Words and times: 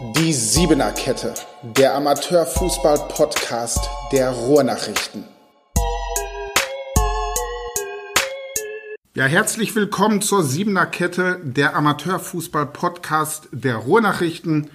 Die 0.00 0.32
Siebener 0.32 0.90
Kette, 0.92 1.34
der 1.62 1.94
Amateurfußball-Podcast 1.94 3.90
der 4.10 4.30
Ruhrnachrichten. 4.30 5.24
Ja, 9.14 9.26
herzlich 9.26 9.74
willkommen 9.76 10.22
zur 10.22 10.44
Siebener 10.44 10.86
Kette, 10.86 11.40
der 11.44 11.76
Amateurfußball-Podcast 11.76 13.48
der 13.52 13.76
Ruhrnachrichten. 13.76 14.70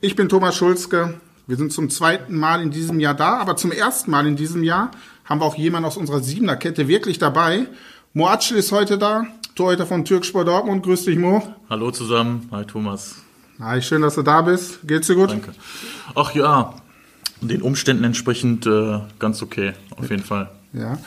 Ich 0.00 0.14
bin 0.14 0.28
Thomas 0.28 0.54
Schulzke. 0.54 1.20
Wir 1.48 1.56
sind 1.56 1.72
zum 1.72 1.90
zweiten 1.90 2.36
Mal 2.36 2.62
in 2.62 2.70
diesem 2.70 3.00
Jahr 3.00 3.14
da, 3.14 3.38
aber 3.38 3.56
zum 3.56 3.72
ersten 3.72 4.12
Mal 4.12 4.28
in 4.28 4.36
diesem 4.36 4.62
Jahr 4.62 4.92
haben 5.24 5.40
wir 5.40 5.46
auch 5.46 5.56
jemanden 5.56 5.88
aus 5.88 5.96
unserer 5.96 6.20
Siebener 6.20 6.54
Kette 6.56 6.86
wirklich 6.86 7.18
dabei. 7.18 7.66
Moatschel 8.14 8.58
ist 8.58 8.70
heute 8.70 8.98
da, 8.98 9.26
Torhüter 9.56 9.86
von 9.86 10.04
Türkspor 10.04 10.44
Dortmund. 10.44 10.84
Grüß 10.84 11.06
dich, 11.06 11.18
Mo. 11.18 11.42
Hallo 11.68 11.90
zusammen. 11.90 12.48
Hi, 12.52 12.64
Thomas. 12.64 13.16
Hi, 13.62 13.82
schön, 13.82 14.00
dass 14.00 14.14
du 14.14 14.22
da 14.22 14.40
bist. 14.40 14.78
Geht's 14.84 15.06
dir 15.06 15.16
gut? 15.16 15.32
Danke. 15.32 15.52
Ach 16.14 16.34
ja, 16.34 16.74
den 17.42 17.60
Umständen 17.60 18.04
entsprechend 18.04 18.64
äh, 18.66 19.00
ganz 19.18 19.42
okay, 19.42 19.74
auf 19.98 20.08
jeden 20.08 20.22
Fall. 20.22 20.48
Ja. 20.72 20.98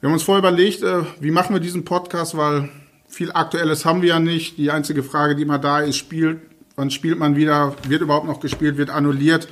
Wir 0.00 0.08
haben 0.08 0.12
uns 0.12 0.22
vorher 0.22 0.40
überlegt, 0.40 0.82
äh, 0.82 0.98
wie 1.20 1.30
machen 1.30 1.54
wir 1.54 1.60
diesen 1.60 1.86
Podcast, 1.86 2.36
weil 2.36 2.68
viel 3.08 3.32
Aktuelles 3.32 3.86
haben 3.86 4.02
wir 4.02 4.10
ja 4.10 4.20
nicht. 4.20 4.58
Die 4.58 4.70
einzige 4.70 5.02
Frage, 5.02 5.34
die 5.34 5.44
immer 5.44 5.58
da 5.58 5.80
ist, 5.80 5.96
spielt, 5.96 6.42
wann 6.76 6.90
spielt 6.90 7.18
man 7.18 7.36
wieder, 7.36 7.74
wird 7.88 8.02
überhaupt 8.02 8.26
noch 8.26 8.40
gespielt, 8.40 8.76
wird 8.76 8.90
annulliert. 8.90 9.48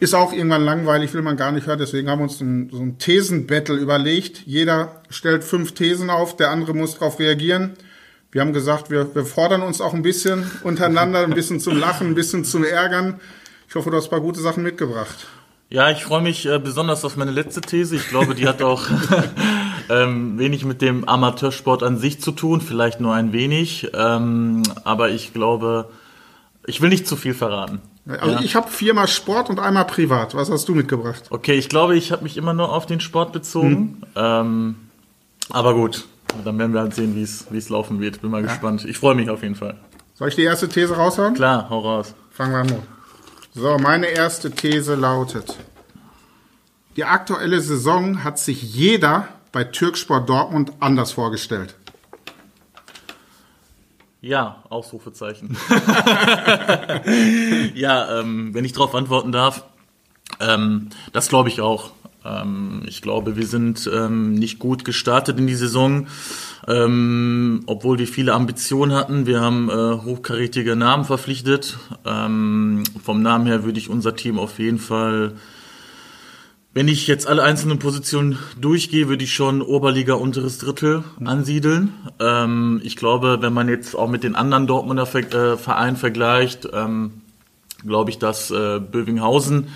Ist 0.00 0.14
auch 0.14 0.34
irgendwann 0.34 0.64
langweilig, 0.64 1.14
will 1.14 1.22
man 1.22 1.38
gar 1.38 1.50
nicht 1.50 1.66
hören. 1.66 1.78
Deswegen 1.78 2.10
haben 2.10 2.18
wir 2.18 2.24
uns 2.24 2.42
ein, 2.42 2.68
so 2.70 2.80
ein 2.80 2.98
Thesenbattle 2.98 3.76
überlegt. 3.76 4.42
Jeder 4.44 5.00
stellt 5.08 5.44
fünf 5.44 5.72
Thesen 5.72 6.10
auf, 6.10 6.36
der 6.36 6.50
andere 6.50 6.74
muss 6.74 6.98
darauf 6.98 7.18
reagieren. 7.18 7.72
Wir 8.32 8.42
haben 8.42 8.52
gesagt, 8.52 8.90
wir, 8.90 9.12
wir 9.14 9.24
fordern 9.24 9.62
uns 9.62 9.80
auch 9.80 9.92
ein 9.92 10.02
bisschen 10.02 10.48
untereinander, 10.62 11.24
ein 11.24 11.34
bisschen 11.34 11.58
zum 11.58 11.76
Lachen, 11.78 12.08
ein 12.08 12.14
bisschen 12.14 12.44
zum 12.44 12.62
Ärgern. 12.62 13.20
Ich 13.68 13.74
hoffe, 13.74 13.90
du 13.90 13.96
hast 13.96 14.04
ein 14.04 14.10
paar 14.10 14.20
gute 14.20 14.40
Sachen 14.40 14.62
mitgebracht. 14.62 15.26
Ja, 15.68 15.90
ich 15.90 16.04
freue 16.04 16.22
mich 16.22 16.46
äh, 16.46 16.58
besonders 16.58 17.04
auf 17.04 17.16
meine 17.16 17.30
letzte 17.30 17.60
These. 17.60 17.96
Ich 17.96 18.08
glaube, 18.08 18.34
die 18.34 18.46
hat 18.48 18.62
auch 18.62 18.84
ähm, 19.88 20.38
wenig 20.38 20.64
mit 20.64 20.80
dem 20.80 21.04
Amateursport 21.04 21.82
an 21.82 21.98
sich 21.98 22.20
zu 22.20 22.32
tun, 22.32 22.60
vielleicht 22.60 23.00
nur 23.00 23.14
ein 23.14 23.32
wenig. 23.32 23.90
Ähm, 23.94 24.62
aber 24.84 25.10
ich 25.10 25.32
glaube, 25.32 25.88
ich 26.66 26.80
will 26.80 26.88
nicht 26.88 27.06
zu 27.06 27.16
viel 27.16 27.34
verraten. 27.34 27.80
Also 28.06 28.34
ja. 28.34 28.40
ich 28.42 28.54
habe 28.54 28.70
viermal 28.70 29.08
Sport 29.08 29.50
und 29.50 29.60
einmal 29.60 29.86
privat. 29.86 30.34
Was 30.34 30.50
hast 30.50 30.68
du 30.68 30.74
mitgebracht? 30.74 31.24
Okay, 31.30 31.54
ich 31.54 31.68
glaube, 31.68 31.96
ich 31.96 32.12
habe 32.12 32.22
mich 32.22 32.36
immer 32.36 32.54
nur 32.54 32.72
auf 32.72 32.86
den 32.86 33.00
Sport 33.00 33.32
bezogen. 33.32 33.70
Hm. 33.70 33.96
Ähm, 34.16 34.76
aber 35.50 35.74
gut, 35.74 36.06
dann 36.44 36.58
werden 36.58 36.72
wir 36.72 36.80
halt 36.80 36.94
sehen, 36.94 37.14
wie 37.14 37.22
es 37.22 37.68
laufen 37.68 38.00
wird. 38.00 38.20
Bin 38.20 38.30
mal 38.30 38.42
ja. 38.42 38.48
gespannt. 38.48 38.84
Ich 38.84 38.98
freue 38.98 39.14
mich 39.14 39.30
auf 39.30 39.42
jeden 39.42 39.56
Fall. 39.56 39.76
Soll 40.14 40.28
ich 40.28 40.34
die 40.34 40.42
erste 40.42 40.68
These 40.68 40.96
raushauen? 40.96 41.34
Klar, 41.34 41.68
hau 41.70 41.80
raus. 41.80 42.14
Fangen 42.30 42.52
wir 42.52 42.58
an. 42.58 42.82
So, 43.54 43.78
meine 43.78 44.06
erste 44.06 44.50
These 44.50 44.94
lautet: 44.94 45.56
Die 46.96 47.04
aktuelle 47.04 47.60
Saison 47.60 48.22
hat 48.22 48.38
sich 48.38 48.62
jeder 48.62 49.28
bei 49.52 49.64
Türksport 49.64 50.28
Dortmund 50.28 50.72
anders 50.80 51.12
vorgestellt. 51.12 51.74
Ja, 54.20 54.62
Ausrufezeichen. 54.68 55.56
ja, 57.74 58.20
ähm, 58.20 58.52
wenn 58.52 58.66
ich 58.66 58.74
darauf 58.74 58.94
antworten 58.94 59.32
darf, 59.32 59.64
ähm, 60.40 60.90
das 61.12 61.28
glaube 61.28 61.48
ich 61.48 61.62
auch. 61.62 61.92
Ähm, 62.24 62.82
ich 62.86 63.02
glaube, 63.02 63.36
wir 63.36 63.46
sind 63.46 63.88
ähm, 63.92 64.34
nicht 64.34 64.58
gut 64.58 64.84
gestartet 64.84 65.38
in 65.38 65.46
die 65.46 65.54
Saison, 65.54 66.06
ähm, 66.68 67.62
obwohl 67.66 67.98
wir 67.98 68.06
viele 68.06 68.34
Ambitionen 68.34 68.94
hatten. 68.94 69.26
Wir 69.26 69.40
haben 69.40 69.70
äh, 69.70 69.72
hochkarätige 70.04 70.76
Namen 70.76 71.04
verpflichtet. 71.04 71.78
Vom 72.04 73.22
Namen 73.22 73.46
her 73.46 73.64
würde 73.64 73.78
ich 73.78 73.88
unser 73.88 74.16
Team 74.16 74.38
auf 74.38 74.58
jeden 74.58 74.78
Fall, 74.78 75.34
wenn 76.72 76.88
ich 76.88 77.06
jetzt 77.06 77.26
alle 77.26 77.42
einzelnen 77.42 77.78
Positionen 77.78 78.38
durchgehe, 78.60 79.08
würde 79.08 79.24
ich 79.24 79.34
schon 79.34 79.62
Oberliga 79.62 80.14
unteres 80.14 80.58
Drittel 80.58 81.04
ansiedeln. 81.24 81.92
Ähm, 82.18 82.80
ich 82.84 82.96
glaube, 82.96 83.38
wenn 83.40 83.52
man 83.52 83.68
jetzt 83.68 83.94
auch 83.94 84.08
mit 84.08 84.24
den 84.24 84.34
anderen 84.34 84.66
Dortmunder 84.66 85.08
äh, 85.14 85.56
Vereinen 85.56 85.96
vergleicht, 85.96 86.68
glaube 87.86 88.10
ich, 88.10 88.18
dass 88.18 88.50
äh, 88.50 88.78
Bövinghausen 88.80 89.68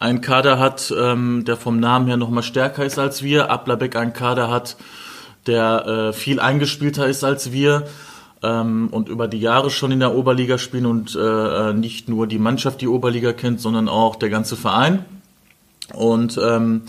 einen 0.00 0.22
Kader 0.22 0.58
hat, 0.58 0.92
ähm, 0.98 1.44
der 1.46 1.56
vom 1.56 1.78
Namen 1.78 2.08
her 2.08 2.16
nochmal 2.16 2.42
stärker 2.42 2.84
ist 2.84 2.98
als 2.98 3.22
wir. 3.22 3.50
Ablabeck 3.50 3.94
einen 3.94 4.12
Kader 4.12 4.50
hat, 4.50 4.76
der 5.46 5.86
äh, 5.86 6.12
viel 6.12 6.40
eingespielter 6.40 7.06
ist 7.06 7.22
als 7.22 7.52
wir 7.52 7.86
ähm, 8.42 8.88
und 8.90 9.08
über 9.08 9.28
die 9.28 9.40
Jahre 9.40 9.70
schon 9.70 9.92
in 9.92 10.00
der 10.00 10.14
Oberliga 10.14 10.58
spielen 10.58 10.86
und 10.86 11.16
äh, 11.16 11.72
nicht 11.74 12.08
nur 12.08 12.26
die 12.26 12.38
Mannschaft 12.38 12.80
die 12.80 12.88
Oberliga 12.88 13.32
kennt, 13.32 13.60
sondern 13.60 13.88
auch 13.88 14.16
der 14.16 14.30
ganze 14.30 14.56
Verein. 14.56 15.04
Und 15.92 16.40
ähm, 16.42 16.82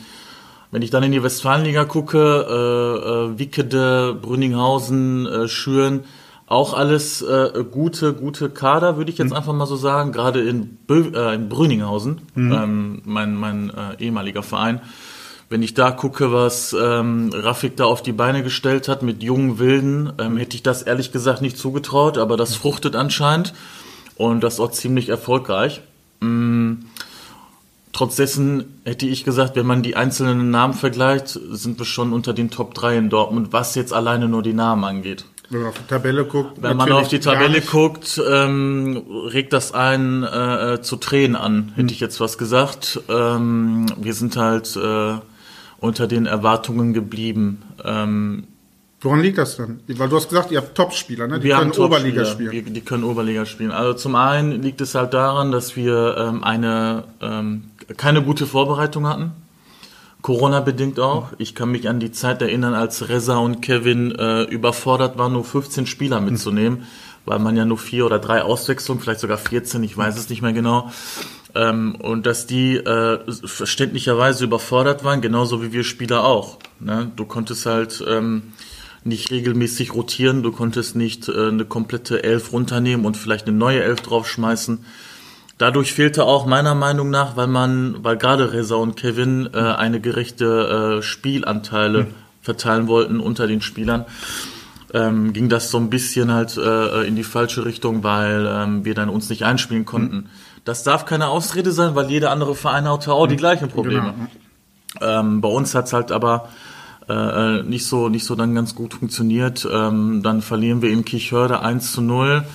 wenn 0.71 0.81
ich 0.81 0.89
dann 0.89 1.03
in 1.03 1.11
die 1.11 1.21
Westfalenliga 1.21 1.83
gucke, 1.83 2.17
äh, 2.17 3.33
äh, 3.33 3.39
Wickede, 3.39 4.17
Brünninghausen, 4.21 5.27
äh, 5.27 5.47
Schüren, 5.49 6.05
auch 6.51 6.73
alles 6.73 7.21
äh, 7.21 7.63
gute, 7.71 8.13
gute 8.13 8.49
Kader, 8.49 8.97
würde 8.97 9.09
ich 9.09 9.17
jetzt 9.17 9.29
mhm. 9.29 9.37
einfach 9.37 9.53
mal 9.53 9.65
so 9.65 9.77
sagen. 9.77 10.11
Gerade 10.11 10.41
in, 10.41 10.77
Bö 10.85 11.11
äh, 11.15 11.33
in 11.33 11.47
Brüninghausen, 11.49 12.21
mhm. 12.35 12.51
ähm, 12.51 13.01
mein, 13.05 13.35
mein 13.35 13.69
äh, 13.69 14.03
ehemaliger 14.03 14.43
Verein. 14.43 14.81
Wenn 15.49 15.63
ich 15.63 15.73
da 15.73 15.91
gucke, 15.91 16.31
was 16.31 16.75
ähm, 16.79 17.29
Rafik 17.33 17.77
da 17.77 17.85
auf 17.85 18.03
die 18.03 18.11
Beine 18.11 18.43
gestellt 18.43 18.87
hat 18.87 19.01
mit 19.01 19.23
jungen 19.23 19.59
Wilden, 19.59 20.13
ähm, 20.19 20.37
hätte 20.37 20.55
ich 20.55 20.63
das 20.63 20.81
ehrlich 20.83 21.11
gesagt 21.11 21.41
nicht 21.41 21.57
zugetraut, 21.57 22.17
aber 22.17 22.37
das 22.37 22.55
fruchtet 22.55 22.95
anscheinend 22.95 23.53
und 24.15 24.43
das 24.43 24.59
auch 24.59 24.71
ziemlich 24.71 25.09
erfolgreich. 25.09 25.81
Mhm. 26.19 26.85
Trotz 27.93 28.15
dessen 28.15 28.81
hätte 28.85 29.05
ich 29.05 29.23
gesagt, 29.25 29.55
wenn 29.55 29.65
man 29.65 29.83
die 29.83 29.95
einzelnen 29.95 30.51
Namen 30.51 30.73
vergleicht, 30.73 31.27
sind 31.27 31.77
wir 31.77 31.85
schon 31.85 32.13
unter 32.13 32.33
den 32.33 32.49
Top 32.49 32.73
3 32.73 32.97
in 32.97 33.09
Dortmund, 33.09 33.51
was 33.51 33.75
jetzt 33.75 33.93
alleine 33.93 34.29
nur 34.29 34.43
die 34.43 34.53
Namen 34.53 34.83
angeht. 34.85 35.25
Wenn 35.51 35.61
man 35.61 35.69
auf 35.69 35.77
die 35.77 35.87
Tabelle 35.87 36.25
guckt. 36.25 36.61
Wenn 36.61 36.77
man 36.77 36.91
auf 36.93 37.07
die 37.09 37.19
Tabelle 37.19 37.61
guckt, 37.61 38.21
ähm, 38.25 39.03
regt 39.25 39.51
das 39.51 39.73
einen 39.73 40.23
äh, 40.23 40.79
zu 40.81 40.95
Tränen 40.95 41.35
an, 41.35 41.73
hätte 41.75 41.89
hm. 41.89 41.89
ich 41.89 41.99
jetzt 41.99 42.21
was 42.21 42.37
gesagt. 42.37 43.01
Ähm, 43.09 43.87
wir 43.97 44.13
sind 44.13 44.37
halt 44.37 44.75
äh, 44.77 45.15
unter 45.79 46.07
den 46.07 46.25
Erwartungen 46.25 46.93
geblieben. 46.93 47.61
Ähm, 47.83 48.47
Woran 49.01 49.21
liegt 49.21 49.39
das 49.39 49.57
denn? 49.57 49.79
Weil 49.87 50.09
du 50.09 50.15
hast 50.15 50.29
gesagt, 50.29 50.51
ihr 50.51 50.59
habt 50.59 50.75
Topspieler, 50.75 51.27
ne? 51.27 51.39
Die 51.39 51.45
wir 51.45 51.57
können 51.57 51.71
Oberliga 51.71 52.23
spielen. 52.23 52.51
Die, 52.51 52.61
die 52.61 52.81
können 52.81 53.03
Oberliga 53.03 53.45
spielen. 53.45 53.71
Also 53.71 53.93
zum 53.93 54.15
einen 54.15 54.61
liegt 54.61 54.79
es 54.79 54.95
halt 54.95 55.13
daran, 55.13 55.51
dass 55.51 55.75
wir 55.75 56.15
ähm, 56.17 56.43
eine 56.43 57.05
ähm, 57.19 57.71
keine 57.97 58.21
gute 58.21 58.45
Vorbereitung 58.45 59.07
hatten. 59.07 59.31
Corona-bedingt 60.21 60.99
auch. 60.99 61.29
Ich 61.37 61.55
kann 61.55 61.71
mich 61.71 61.89
an 61.89 61.99
die 61.99 62.11
Zeit 62.11 62.41
erinnern, 62.41 62.73
als 62.73 63.09
Reza 63.09 63.37
und 63.37 63.61
Kevin 63.61 64.11
äh, 64.11 64.43
überfordert 64.43 65.17
waren, 65.17 65.33
nur 65.33 65.43
15 65.43 65.87
Spieler 65.87 66.21
mitzunehmen, 66.21 66.85
weil 67.25 67.39
man 67.39 67.57
ja 67.57 67.65
nur 67.65 67.77
vier 67.77 68.05
oder 68.05 68.19
drei 68.19 68.43
Auswechslungen, 68.43 69.01
vielleicht 69.01 69.19
sogar 69.19 69.37
14, 69.37 69.83
ich 69.83 69.97
weiß 69.97 70.17
es 70.17 70.29
nicht 70.29 70.41
mehr 70.41 70.53
genau. 70.53 70.91
Ähm, 71.53 71.95
und 71.95 72.25
dass 72.25 72.47
die 72.47 72.77
äh, 72.77 73.19
verständlicherweise 73.45 74.45
überfordert 74.45 75.03
waren, 75.03 75.21
genauso 75.21 75.61
wie 75.63 75.73
wir 75.73 75.83
Spieler 75.83 76.23
auch. 76.23 76.59
Ne? 76.79 77.11
Du 77.15 77.25
konntest 77.25 77.65
halt 77.65 78.03
ähm, 78.07 78.53
nicht 79.03 79.31
regelmäßig 79.31 79.93
rotieren, 79.93 80.43
du 80.43 80.51
konntest 80.51 80.95
nicht 80.95 81.27
äh, 81.27 81.47
eine 81.47 81.65
komplette 81.65 82.23
Elf 82.23 82.53
runternehmen 82.53 83.05
und 83.05 83.17
vielleicht 83.17 83.47
eine 83.47 83.57
neue 83.57 83.81
Elf 83.81 84.01
draufschmeißen. 84.01 84.85
Dadurch 85.61 85.93
fehlte 85.93 86.25
auch 86.25 86.47
meiner 86.47 86.73
Meinung 86.73 87.11
nach, 87.11 87.35
weil 87.35 87.45
man, 87.45 88.03
weil 88.03 88.17
gerade 88.17 88.51
Reza 88.51 88.73
und 88.73 88.95
Kevin 88.95 89.47
äh, 89.53 89.59
eine 89.59 90.01
gerechte 90.01 90.97
äh, 90.97 91.03
Spielanteile 91.03 92.05
mhm. 92.05 92.07
verteilen 92.41 92.87
wollten 92.87 93.19
unter 93.19 93.45
den 93.45 93.61
Spielern, 93.61 94.05
ähm, 94.91 95.33
ging 95.33 95.49
das 95.49 95.69
so 95.69 95.77
ein 95.77 95.91
bisschen 95.91 96.31
halt 96.31 96.57
äh, 96.57 97.03
in 97.03 97.15
die 97.15 97.23
falsche 97.23 97.63
Richtung, 97.63 98.03
weil 98.03 98.49
ähm, 98.51 98.85
wir 98.85 98.95
dann 98.95 99.07
uns 99.09 99.29
nicht 99.29 99.43
einspielen 99.43 99.85
konnten. 99.85 100.15
Mhm. 100.15 100.25
Das 100.65 100.81
darf 100.81 101.05
keine 101.05 101.27
Ausrede 101.27 101.71
sein, 101.71 101.93
weil 101.93 102.09
jeder 102.09 102.31
andere 102.31 102.55
Verein 102.55 102.89
hat 102.89 103.07
auch 103.07 103.27
die 103.27 103.35
gleichen 103.35 103.69
Probleme. 103.69 104.15
Genau. 104.97 105.19
Ähm, 105.19 105.41
bei 105.41 105.49
uns 105.49 105.75
hat's 105.75 105.93
halt 105.93 106.11
aber 106.11 106.49
äh, 107.07 107.61
nicht 107.61 107.85
so 107.85 108.09
nicht 108.09 108.25
so 108.25 108.33
dann 108.33 108.55
ganz 108.55 108.73
gut 108.73 108.95
funktioniert. 108.95 109.67
Ähm, 109.71 110.23
dann 110.23 110.41
verlieren 110.41 110.81
wir 110.81 110.89
in 110.89 111.05
Kichhörde 111.05 111.61
1 111.61 111.91
zu 111.91 112.01
0 112.01 112.45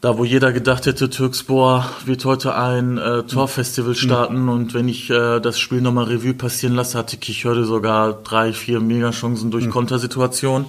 da 0.00 0.16
wo 0.16 0.24
jeder 0.24 0.52
gedacht 0.52 0.86
hätte, 0.86 1.10
Türkspor 1.10 1.84
wird 2.06 2.24
heute 2.24 2.54
ein 2.54 2.96
äh, 2.96 3.22
Torfestival 3.24 3.94
starten 3.94 4.42
mhm. 4.42 4.48
und 4.48 4.74
wenn 4.74 4.88
ich 4.88 5.10
äh, 5.10 5.40
das 5.40 5.60
Spiel 5.60 5.82
nochmal 5.82 6.04
Revue 6.04 6.32
passieren 6.32 6.74
lasse, 6.74 6.96
hatte 6.96 7.18
Kichörde 7.18 7.64
sogar 7.64 8.14
drei, 8.14 8.52
vier 8.52 8.80
Megachancen 8.80 9.50
durch 9.50 9.66
mhm. 9.66 9.70
Kontersituation. 9.70 10.64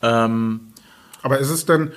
Ähm, 0.00 0.60
Aber 1.22 1.38
ist 1.38 1.50
es 1.50 1.66
denn, 1.66 1.92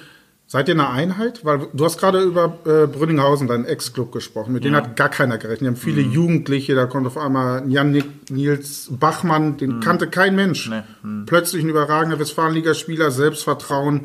Seid 0.55 0.69
ihr 0.69 0.75
eine 0.75 0.89
Einheit? 0.89 1.43
Weil 1.43 1.67
du 1.73 1.83
hast 1.83 1.97
gerade 1.97 2.21
über 2.21 2.59
äh, 2.65 2.87
Brünninghausen, 2.87 3.49
deinen 3.49 3.65
Ex-Club, 3.65 4.13
gesprochen. 4.13 4.53
Mit 4.53 4.63
denen 4.63 4.77
hat 4.77 4.95
gar 4.95 5.09
keiner 5.09 5.37
gerechnet. 5.37 5.61
Die 5.63 5.67
haben 5.67 5.75
viele 5.75 6.01
Mhm. 6.01 6.11
Jugendliche, 6.13 6.75
da 6.75 6.85
kommt 6.85 7.05
auf 7.07 7.17
einmal 7.17 7.69
Jan 7.69 7.91
Nick, 7.91 8.05
Nils 8.31 8.87
Bachmann, 8.89 9.57
den 9.57 9.81
kannte 9.81 10.07
kein 10.07 10.33
Mensch. 10.33 10.69
Mhm. 10.69 10.75
Nee. 10.75 11.09
Mhm. 11.09 11.25
Plötzlich 11.25 11.61
ein 11.61 11.67
überragender 11.67 12.19
Westfalenligaspieler, 12.19 13.11
Selbstvertrauen. 13.11 14.03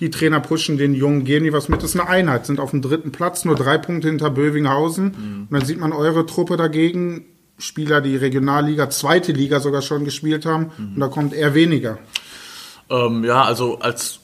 Die 0.00 0.08
Trainer 0.08 0.40
pushen 0.40 0.78
den 0.78 0.94
Jungen, 0.94 1.24
geben 1.26 1.44
die 1.44 1.52
was 1.52 1.68
mit. 1.68 1.82
Das 1.82 1.94
ist 1.94 2.00
eine 2.00 2.08
Einheit, 2.08 2.46
sind 2.46 2.60
auf 2.60 2.70
dem 2.70 2.80
dritten 2.80 3.12
Platz, 3.12 3.44
nur 3.44 3.54
drei 3.54 3.76
Punkte 3.76 4.08
hinter 4.08 4.30
Bövinghausen. 4.30 5.04
Mhm. 5.04 5.40
Und 5.50 5.52
dann 5.52 5.66
sieht 5.66 5.78
man 5.78 5.92
eure 5.92 6.24
Truppe 6.24 6.56
dagegen. 6.56 7.26
Spieler, 7.58 8.00
die 8.00 8.16
Regionalliga, 8.16 8.88
zweite 8.88 9.32
Liga 9.32 9.60
sogar 9.60 9.82
schon 9.82 10.06
gespielt 10.06 10.46
haben. 10.46 10.70
Mhm. 10.78 10.94
Und 10.94 11.00
da 11.00 11.08
kommt 11.08 11.34
eher 11.34 11.52
weniger. 11.52 11.98
Ähm, 12.88 13.22
ja, 13.22 13.42
also 13.44 13.80
als 13.80 14.19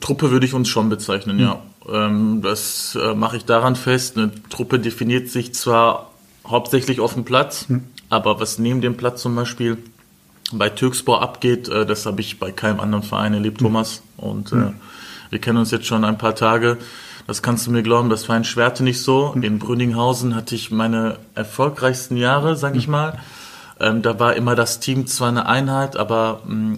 Truppe 0.00 0.30
würde 0.30 0.46
ich 0.46 0.54
uns 0.54 0.68
schon 0.68 0.88
bezeichnen, 0.88 1.38
ja. 1.38 1.60
Ähm, 1.88 2.40
das 2.42 2.96
äh, 3.00 3.14
mache 3.14 3.36
ich 3.36 3.44
daran 3.44 3.74
fest. 3.74 4.16
Eine 4.16 4.30
Truppe 4.48 4.78
definiert 4.78 5.28
sich 5.28 5.54
zwar 5.54 6.10
hauptsächlich 6.46 7.00
auf 7.00 7.14
dem 7.14 7.24
Platz, 7.24 7.66
aber 8.08 8.40
was 8.40 8.58
neben 8.58 8.80
dem 8.80 8.96
Platz 8.96 9.22
zum 9.22 9.34
Beispiel 9.34 9.78
bei 10.52 10.68
Türkspor 10.68 11.22
abgeht, 11.22 11.68
äh, 11.68 11.86
das 11.86 12.06
habe 12.06 12.20
ich 12.20 12.38
bei 12.38 12.52
keinem 12.52 12.80
anderen 12.80 13.02
Verein 13.02 13.34
erlebt, 13.34 13.60
Thomas. 13.60 14.02
Und 14.16 14.52
äh, 14.52 14.72
wir 15.30 15.38
kennen 15.38 15.58
uns 15.58 15.70
jetzt 15.70 15.86
schon 15.86 16.04
ein 16.04 16.18
paar 16.18 16.34
Tage. 16.34 16.78
Das 17.26 17.42
kannst 17.42 17.66
du 17.66 17.70
mir 17.70 17.82
glauben, 17.82 18.10
das 18.10 18.28
war 18.28 18.36
in 18.36 18.44
Schwerte 18.44 18.82
nicht 18.82 19.00
so. 19.00 19.34
In 19.40 19.58
Brünninghausen 19.58 20.34
hatte 20.34 20.54
ich 20.54 20.70
meine 20.70 21.18
erfolgreichsten 21.34 22.16
Jahre, 22.16 22.56
sag 22.56 22.74
ich 22.74 22.88
mal. 22.88 23.18
Ähm, 23.80 24.02
da 24.02 24.18
war 24.20 24.36
immer 24.36 24.54
das 24.54 24.78
Team 24.78 25.06
zwar 25.06 25.28
eine 25.28 25.46
Einheit, 25.46 25.96
aber 25.96 26.42
mh, 26.46 26.76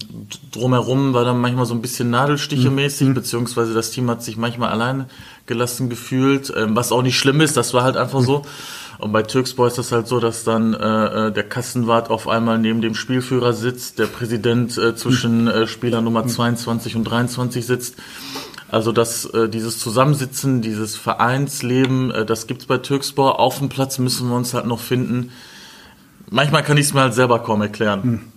drumherum 0.53 1.15
war 1.15 1.25
dann 1.25 1.41
manchmal 1.41 1.67
so 1.67 1.75
ein 1.75 1.83
bisschen 1.83 2.11
Nadelstiche-mäßig, 2.11 3.13
beziehungsweise 3.13 3.75
das 3.75 3.91
Team 3.91 4.09
hat 4.09 4.23
sich 4.23 4.37
manchmal 4.37 4.71
allein 4.71 5.07
gelassen 5.47 5.91
gefühlt, 5.91 6.53
ähm, 6.57 6.77
was 6.77 6.93
auch 6.93 7.03
nicht 7.03 7.19
schlimm 7.19 7.41
ist, 7.41 7.57
das 7.57 7.75
war 7.75 7.83
halt 7.83 7.97
einfach 7.97 8.21
so. 8.21 8.43
Und 8.99 9.11
bei 9.11 9.25
Türkspor 9.25 9.67
ist 9.67 9.79
das 9.79 9.91
halt 9.91 10.07
so, 10.07 10.21
dass 10.21 10.45
dann 10.45 10.75
äh, 10.75 11.29
äh, 11.29 11.33
der 11.33 11.43
Kassenwart 11.43 12.09
auf 12.09 12.29
einmal 12.29 12.59
neben 12.59 12.81
dem 12.81 12.95
Spielführer 12.95 13.53
sitzt, 13.53 13.99
der 13.99 14.07
Präsident 14.07 14.79
äh, 14.79 14.95
zwischen 14.95 15.49
äh, 15.49 15.67
Spieler 15.67 16.01
Nummer 16.03 16.25
22 16.25 16.95
und 16.95 17.03
23 17.03 17.67
sitzt. 17.67 17.97
Also 18.69 18.93
das, 18.93 19.25
äh, 19.25 19.49
dieses 19.49 19.81
Zusammensitzen, 19.81 20.63
dieses 20.63 20.97
Vereinsleben, 20.97 22.13
äh, 22.13 22.25
das 22.25 22.47
gibt's 22.47 22.67
bei 22.67 22.79
Türkspor. 22.79 23.41
Auf 23.41 23.59
dem 23.59 23.69
Platz 23.69 23.99
müssen 23.99 24.29
wir 24.29 24.37
uns 24.37 24.55
halt 24.55 24.67
noch 24.67 24.81
finden. 24.81 25.33
Manchmal 26.33 26.63
kann 26.63 26.79
ich 26.79 26.87
es 26.87 26.95
mir 26.95 27.03
halt 27.03 27.13
selber 27.13 27.41
kaum 27.41 27.61
erklären. 27.61 28.33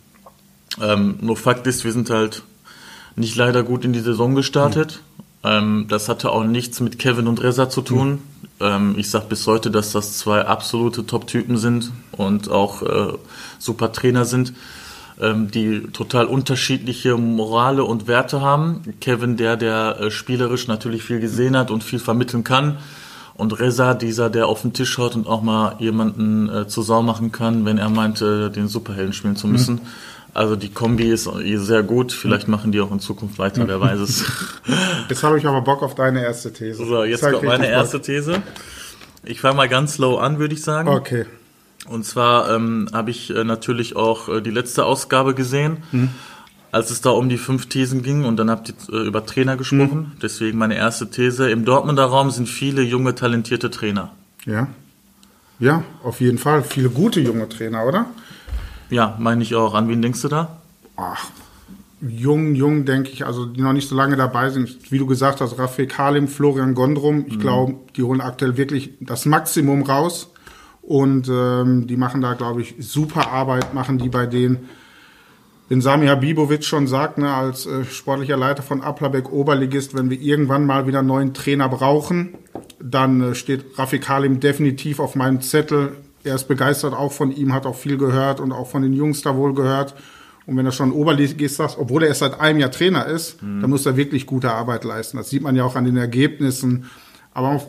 Ähm, 0.82 1.16
nur 1.22 1.38
Fakt 1.38 1.66
ist, 1.66 1.86
wir 1.86 1.94
sind 1.94 2.10
halt 2.10 2.44
nicht 3.16 3.38
leider 3.38 3.64
gut 3.64 3.86
in 3.86 3.94
die 3.94 4.02
Saison 4.02 4.36
gestartet. 4.36 5.00
Ähm, 5.46 5.86
das 5.88 6.10
hatte 6.10 6.32
auch 6.32 6.44
nichts 6.44 6.82
mit 6.82 7.00
Kevin 7.00 7.28
und 7.28 7.42
Reza 7.42 7.70
zu 7.70 7.82
tun. 7.82 8.22
Ähm, 8.60 8.96
ich 8.98 9.10
sag 9.10 9.30
bis 9.30 9.48
heute, 9.48 9.72
dass 9.72 9.94
das 9.94 10.18
zwei 10.18 10.42
absolute 10.42 11.06
Top-Typen 11.06 11.58
sind 11.58 11.94
und 12.12 12.50
auch 12.52 12.82
äh, 12.84 13.14
super 13.60 13.94
Trainer 13.94 14.26
sind, 14.26 14.52
ähm, 15.22 15.50
die 15.50 15.84
total 15.94 16.26
unterschiedliche 16.26 17.16
Morale 17.16 17.86
und 17.86 18.08
Werte 18.08 18.42
haben. 18.42 18.82
Kevin, 19.00 19.38
der, 19.38 19.56
der 19.56 20.00
äh, 20.02 20.12
spielerisch 20.12 20.68
natürlich 20.68 21.04
viel 21.04 21.22
gesehen 21.22 21.56
hat 21.56 21.72
und 21.72 21.82
viel 21.82 22.00
vermitteln 22.00 22.44
kann. 22.44 22.78
Und 23.36 23.60
Reza, 23.60 23.94
dieser, 23.94 24.30
der 24.30 24.48
auf 24.48 24.62
den 24.62 24.72
Tisch 24.74 24.90
schaut 24.92 25.16
und 25.16 25.28
auch 25.28 25.42
mal 25.42 25.76
jemanden 25.80 26.50
äh, 26.50 26.68
zur 26.68 26.84
Sau 26.84 27.02
machen 27.02 27.32
kann, 27.34 27.66
wenn 27.66 27.78
er 27.78 27.90
meint, 27.90 28.22
äh, 28.22 28.50
den 28.50 28.68
Superhelden 28.70 29.12
spielen 29.14 29.36
zu 29.36 29.48
müssen. 29.48 29.82
Also 30.34 30.56
die 30.56 30.70
Kombi 30.70 31.10
ist 31.12 31.30
sehr 31.34 31.84
gut. 31.84 32.12
Vielleicht 32.12 32.48
machen 32.50 32.72
die 32.74 32.82
auch 32.82 32.92
in 32.92 33.00
Zukunft 33.00 33.40
weiter, 33.40 33.68
wer 33.68 33.80
weiß 33.80 34.00
es. 34.00 34.26
Jetzt 35.10 35.24
habe 35.24 35.38
ich 35.38 35.46
aber 35.48 35.62
Bock 35.62 35.82
auf 35.82 35.96
deine 35.96 36.24
erste 36.24 36.52
These. 36.52 36.86
So, 36.86 37.04
jetzt 37.06 37.22
kommt 37.22 37.44
meine 37.44 37.68
erste 37.68 38.02
These. 38.02 38.42
Ich 39.24 39.40
fange 39.40 39.56
mal 39.56 39.70
ganz 39.70 39.98
low 39.98 40.18
an, 40.18 40.40
würde 40.40 40.54
ich 40.54 40.62
sagen. 40.62 40.90
Okay. 40.90 41.26
Und 41.88 42.06
zwar 42.06 42.52
ähm, 42.54 42.90
habe 42.92 43.12
ich 43.12 43.30
äh, 43.34 43.44
natürlich 43.44 43.96
auch 43.96 44.28
äh, 44.28 44.42
die 44.42 44.52
letzte 44.52 44.86
Ausgabe 44.86 45.36
gesehen, 45.36 45.84
Mhm. 45.92 46.10
Als 46.76 46.92
es 46.92 47.00
da 47.00 47.12
um 47.12 47.30
die 47.30 47.38
fünf 47.38 47.68
Thesen 47.68 48.04
ging 48.04 48.26
und 48.26 48.36
dann 48.36 48.50
habt 48.50 48.68
ihr 48.68 48.76
äh, 48.94 49.08
über 49.08 49.26
Trainer 49.26 49.56
gesprochen. 49.56 50.12
Mhm. 50.14 50.20
Deswegen 50.22 50.58
meine 50.58 50.76
erste 50.76 51.10
These. 51.10 51.50
Im 51.50 51.64
Dortmunder 51.64 52.04
Raum 52.04 52.32
sind 52.32 52.50
viele 52.50 52.82
junge, 52.82 53.16
talentierte 53.16 53.72
Trainer. 53.72 54.12
Ja. 54.46 54.68
Ja, 55.58 55.86
auf 56.04 56.20
jeden 56.20 56.38
Fall. 56.38 56.64
Viele 56.64 56.90
gute 56.90 57.22
junge 57.22 57.48
Trainer, 57.48 57.86
oder? 57.86 58.08
Ja, 58.90 59.16
meine 59.20 59.42
ich 59.42 59.56
auch. 59.56 59.74
An 59.74 59.88
wen 59.88 60.02
denkst 60.02 60.22
du 60.24 60.28
da? 60.28 60.58
Ach, 60.98 61.28
jung, 62.02 62.56
jung, 62.56 62.84
denke 62.84 63.10
ich, 63.10 63.26
also 63.26 63.46
die 63.46 63.62
noch 63.62 63.72
nicht 63.72 63.88
so 63.88 63.96
lange 63.96 64.18
dabei 64.18 64.50
sind. 64.50 64.92
Wie 64.92 64.98
du 64.98 65.06
gesagt 65.06 65.40
hast, 65.40 65.58
Rafik 65.58 65.98
Halim, 65.98 66.28
Florian 66.28 66.76
Gondrum, 66.76 67.24
ich 67.26 67.40
glaube, 67.40 67.76
die 67.96 68.04
holen 68.04 68.20
aktuell 68.20 68.58
wirklich 68.58 68.92
das 69.00 69.26
Maximum 69.26 69.84
raus. 69.84 70.30
Und 70.82 71.30
ähm, 71.30 71.88
die 71.88 71.96
machen 71.96 72.20
da, 72.20 72.34
glaube 72.34 72.62
ich, 72.62 72.76
super 72.80 73.32
Arbeit, 73.32 73.74
machen 73.74 73.98
die 73.98 74.10
bei 74.10 74.26
denen. 74.26 74.68
Wenn 75.68 75.82
Sami 75.82 76.06
Habibovic 76.08 76.64
schon 76.64 76.86
sagt, 76.86 77.18
ne, 77.18 77.34
als 77.34 77.66
äh, 77.66 77.86
sportlicher 77.86 78.38
Leiter 78.38 78.62
von 78.62 78.82
Aplabeck 78.82 79.32
Oberligist, 79.32 79.96
wenn 79.96 80.12
wir 80.12 80.22
irgendwann 80.22 80.66
mal 80.66 80.86
wieder 80.86 81.00
einen 81.00 81.08
neuen 81.08 81.34
Trainer 81.34 81.68
brauchen, 81.70 82.36
dann 82.80 83.22
äh, 83.22 83.36
steht 83.36 83.78
Rafik 83.78 84.08
Halim 84.08 84.40
definitiv 84.40 85.00
auf 85.00 85.16
meinem 85.16 85.42
Zettel. 85.42 85.94
Er 86.24 86.36
ist 86.36 86.48
begeistert 86.48 86.94
auch 86.94 87.12
von 87.12 87.32
ihm, 87.32 87.52
hat 87.52 87.66
auch 87.66 87.76
viel 87.76 87.98
gehört 87.98 88.40
und 88.40 88.52
auch 88.52 88.68
von 88.68 88.84
den 88.84 88.94
Jungs 88.94 89.24
da 89.24 89.36
wohl 89.36 89.56
gehört. 89.56 89.96
Und 90.46 90.56
wenn 90.56 90.66
er 90.68 90.72
schon 90.72 90.92
Oberligist 90.92 91.56
sagt, 91.56 91.78
obwohl 91.80 92.04
er 92.04 92.10
erst 92.10 92.20
seit 92.20 92.40
einem 92.40 92.60
Jahr 92.60 92.70
Trainer 92.70 93.08
ist, 93.08 93.42
dann 93.42 93.68
muss 93.68 93.88
er 93.88 93.98
wirklich 93.98 94.28
gute 94.28 94.52
Arbeit 94.52 94.84
leisten. 94.84 95.18
Das 95.18 95.32
sieht 95.32 95.42
man 95.42 95.56
ja 95.56 95.64
auch 95.64 95.76
an 95.76 95.86
den 95.86 95.98
Ergebnissen. 95.98 96.86
Aber 97.34 97.62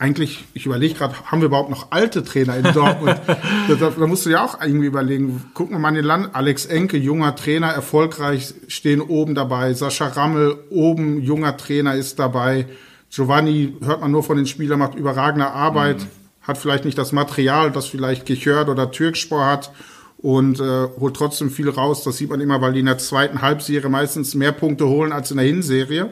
eigentlich, 0.00 0.44
ich 0.54 0.64
überlege 0.64 0.94
gerade, 0.94 1.14
haben 1.24 1.40
wir 1.40 1.46
überhaupt 1.46 1.70
noch 1.70 1.88
alte 1.90 2.22
Trainer 2.22 2.56
in 2.56 2.72
Dortmund? 2.72 3.20
da, 3.68 3.90
da, 3.90 4.06
musst 4.06 4.26
du 4.26 4.30
ja 4.30 4.44
auch 4.44 4.60
irgendwie 4.62 4.86
überlegen. 4.86 5.50
Gucken 5.54 5.74
wir 5.74 5.80
mal 5.80 5.88
in 5.88 5.96
den 5.96 6.04
Land. 6.04 6.36
Alex 6.36 6.66
Enke, 6.66 6.96
junger 6.96 7.34
Trainer, 7.34 7.68
erfolgreich, 7.68 8.54
stehen 8.68 9.00
oben 9.00 9.34
dabei. 9.34 9.74
Sascha 9.74 10.06
Rammel, 10.06 10.56
oben, 10.70 11.20
junger 11.20 11.56
Trainer, 11.56 11.96
ist 11.96 12.20
dabei. 12.20 12.66
Giovanni, 13.10 13.76
hört 13.82 14.00
man 14.00 14.12
nur 14.12 14.22
von 14.22 14.36
den 14.36 14.46
Spielern, 14.46 14.78
macht 14.78 14.94
überragende 14.94 15.50
Arbeit, 15.50 16.06
hat 16.42 16.58
vielleicht 16.58 16.84
nicht 16.84 16.98
das 16.98 17.10
Material, 17.10 17.72
das 17.72 17.86
vielleicht 17.86 18.24
Gechört 18.24 18.68
oder 18.68 18.92
Türkspor 18.92 19.46
hat 19.46 19.72
und 20.18 20.60
äh, 20.60 20.88
holt 21.00 21.16
trotzdem 21.16 21.50
viel 21.50 21.70
raus. 21.70 22.04
Das 22.04 22.18
sieht 22.18 22.30
man 22.30 22.40
immer, 22.40 22.60
weil 22.60 22.74
die 22.74 22.80
in 22.80 22.86
der 22.86 22.98
zweiten 22.98 23.42
Halbserie 23.42 23.88
meistens 23.88 24.34
mehr 24.36 24.52
Punkte 24.52 24.86
holen 24.86 25.10
als 25.10 25.32
in 25.32 25.38
der 25.38 25.46
Hinserie. 25.46 26.10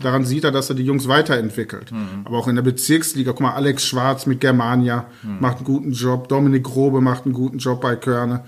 Daran 0.00 0.24
sieht 0.26 0.44
er, 0.44 0.52
dass 0.52 0.68
er 0.68 0.76
die 0.76 0.84
Jungs 0.84 1.08
weiterentwickelt. 1.08 1.90
Aber 2.24 2.38
auch 2.38 2.48
in 2.48 2.54
der 2.56 2.62
Bezirksliga, 2.62 3.32
guck 3.32 3.40
mal, 3.40 3.52
Alex 3.54 3.86
Schwarz 3.86 4.26
mit 4.26 4.40
Germania 4.40 5.06
macht 5.40 5.56
einen 5.58 5.64
guten 5.64 5.92
Job, 5.92 6.28
Dominik 6.28 6.64
Grobe 6.64 7.00
macht 7.00 7.24
einen 7.24 7.34
guten 7.34 7.58
Job 7.58 7.80
bei 7.80 7.96
Körne. 7.96 8.44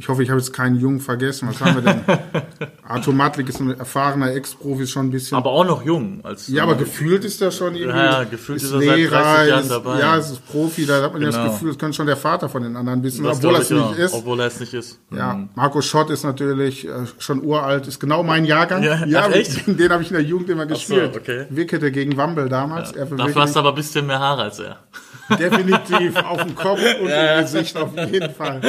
Ich 0.00 0.08
hoffe, 0.08 0.22
ich 0.22 0.30
habe 0.30 0.40
jetzt 0.40 0.54
keinen 0.54 0.76
Jungen 0.76 0.98
vergessen. 0.98 1.46
Was 1.46 1.60
haben 1.60 1.74
wir 1.74 1.82
denn? 1.82 2.00
Arthur 2.88 3.12
Matlik 3.12 3.50
ist 3.50 3.60
ein 3.60 3.78
erfahrener 3.78 4.32
Ex-Profi, 4.32 4.84
ist 4.84 4.92
schon 4.92 5.08
ein 5.08 5.10
bisschen. 5.10 5.36
Aber 5.36 5.50
auch 5.50 5.64
noch 5.66 5.84
jung. 5.84 6.20
Als, 6.22 6.48
ja, 6.48 6.62
aber 6.62 6.74
gefühlt 6.74 7.22
ist 7.26 7.42
er 7.42 7.50
schon 7.50 7.74
irgendwie. 7.74 7.98
Ja, 7.98 8.22
ja, 8.22 8.24
gefühlt 8.24 8.62
ist 8.62 8.72
er 8.72 8.80
seit 8.80 8.88
30 9.10 9.10
Jahren 9.50 9.60
ist, 9.60 9.70
dabei. 9.70 10.00
Ja, 10.00 10.16
es 10.16 10.30
ist 10.30 10.46
Profi, 10.48 10.86
da 10.86 11.02
hat 11.02 11.12
man 11.12 11.20
ja 11.20 11.26
das 11.28 11.36
Genau. 11.36 11.50
Gefühl, 11.52 11.68
das 11.68 11.78
könnte 11.78 11.96
schon 11.96 12.06
der 12.06 12.16
Vater 12.16 12.48
von 12.48 12.62
den 12.62 12.76
anderen 12.76 13.02
wissen, 13.02 13.24
das 13.24 13.36
obwohl 13.36 13.54
er 13.56 13.60
es 13.60 13.70
ich 13.70 13.76
nicht 13.78 13.98
ist. 13.98 14.14
Obwohl 14.14 14.40
er 14.40 14.46
es 14.46 14.58
nicht 14.60 14.72
ist. 14.72 14.98
Ja, 15.14 15.46
Marco 15.54 15.82
Schott 15.82 16.08
ist 16.08 16.24
natürlich 16.24 16.88
äh, 16.88 16.90
schon 17.18 17.44
uralt, 17.44 17.86
ist 17.86 18.00
genau 18.00 18.22
mein 18.22 18.46
Jahrgang. 18.46 18.82
Ja, 18.82 18.94
ach, 19.02 19.28
mit- 19.28 19.36
echt? 19.36 19.66
den 19.66 19.90
habe 19.92 20.02
ich 20.02 20.08
in 20.08 20.14
der 20.14 20.24
Jugend 20.24 20.48
immer 20.48 20.62
so, 20.62 20.68
gespielt. 20.70 21.14
okay. 21.14 21.44
Wickete 21.50 21.92
gegen 21.92 22.16
Wambel 22.16 22.48
damals. 22.48 22.92
Er 22.92 23.04
Dafür 23.04 23.42
hast 23.42 23.54
du 23.54 23.60
aber 23.60 23.68
ein 23.68 23.74
bisschen 23.74 24.06
mehr 24.06 24.18
Haare 24.18 24.44
als 24.44 24.60
er. 24.60 24.78
Definitiv 25.38 26.16
auf 26.16 26.42
dem 26.42 26.54
Kopf 26.54 26.80
und 27.00 27.08
im 27.08 27.40
Gesicht 27.42 27.76
auf 27.76 27.96
jeden 27.96 28.34
Fall. 28.34 28.60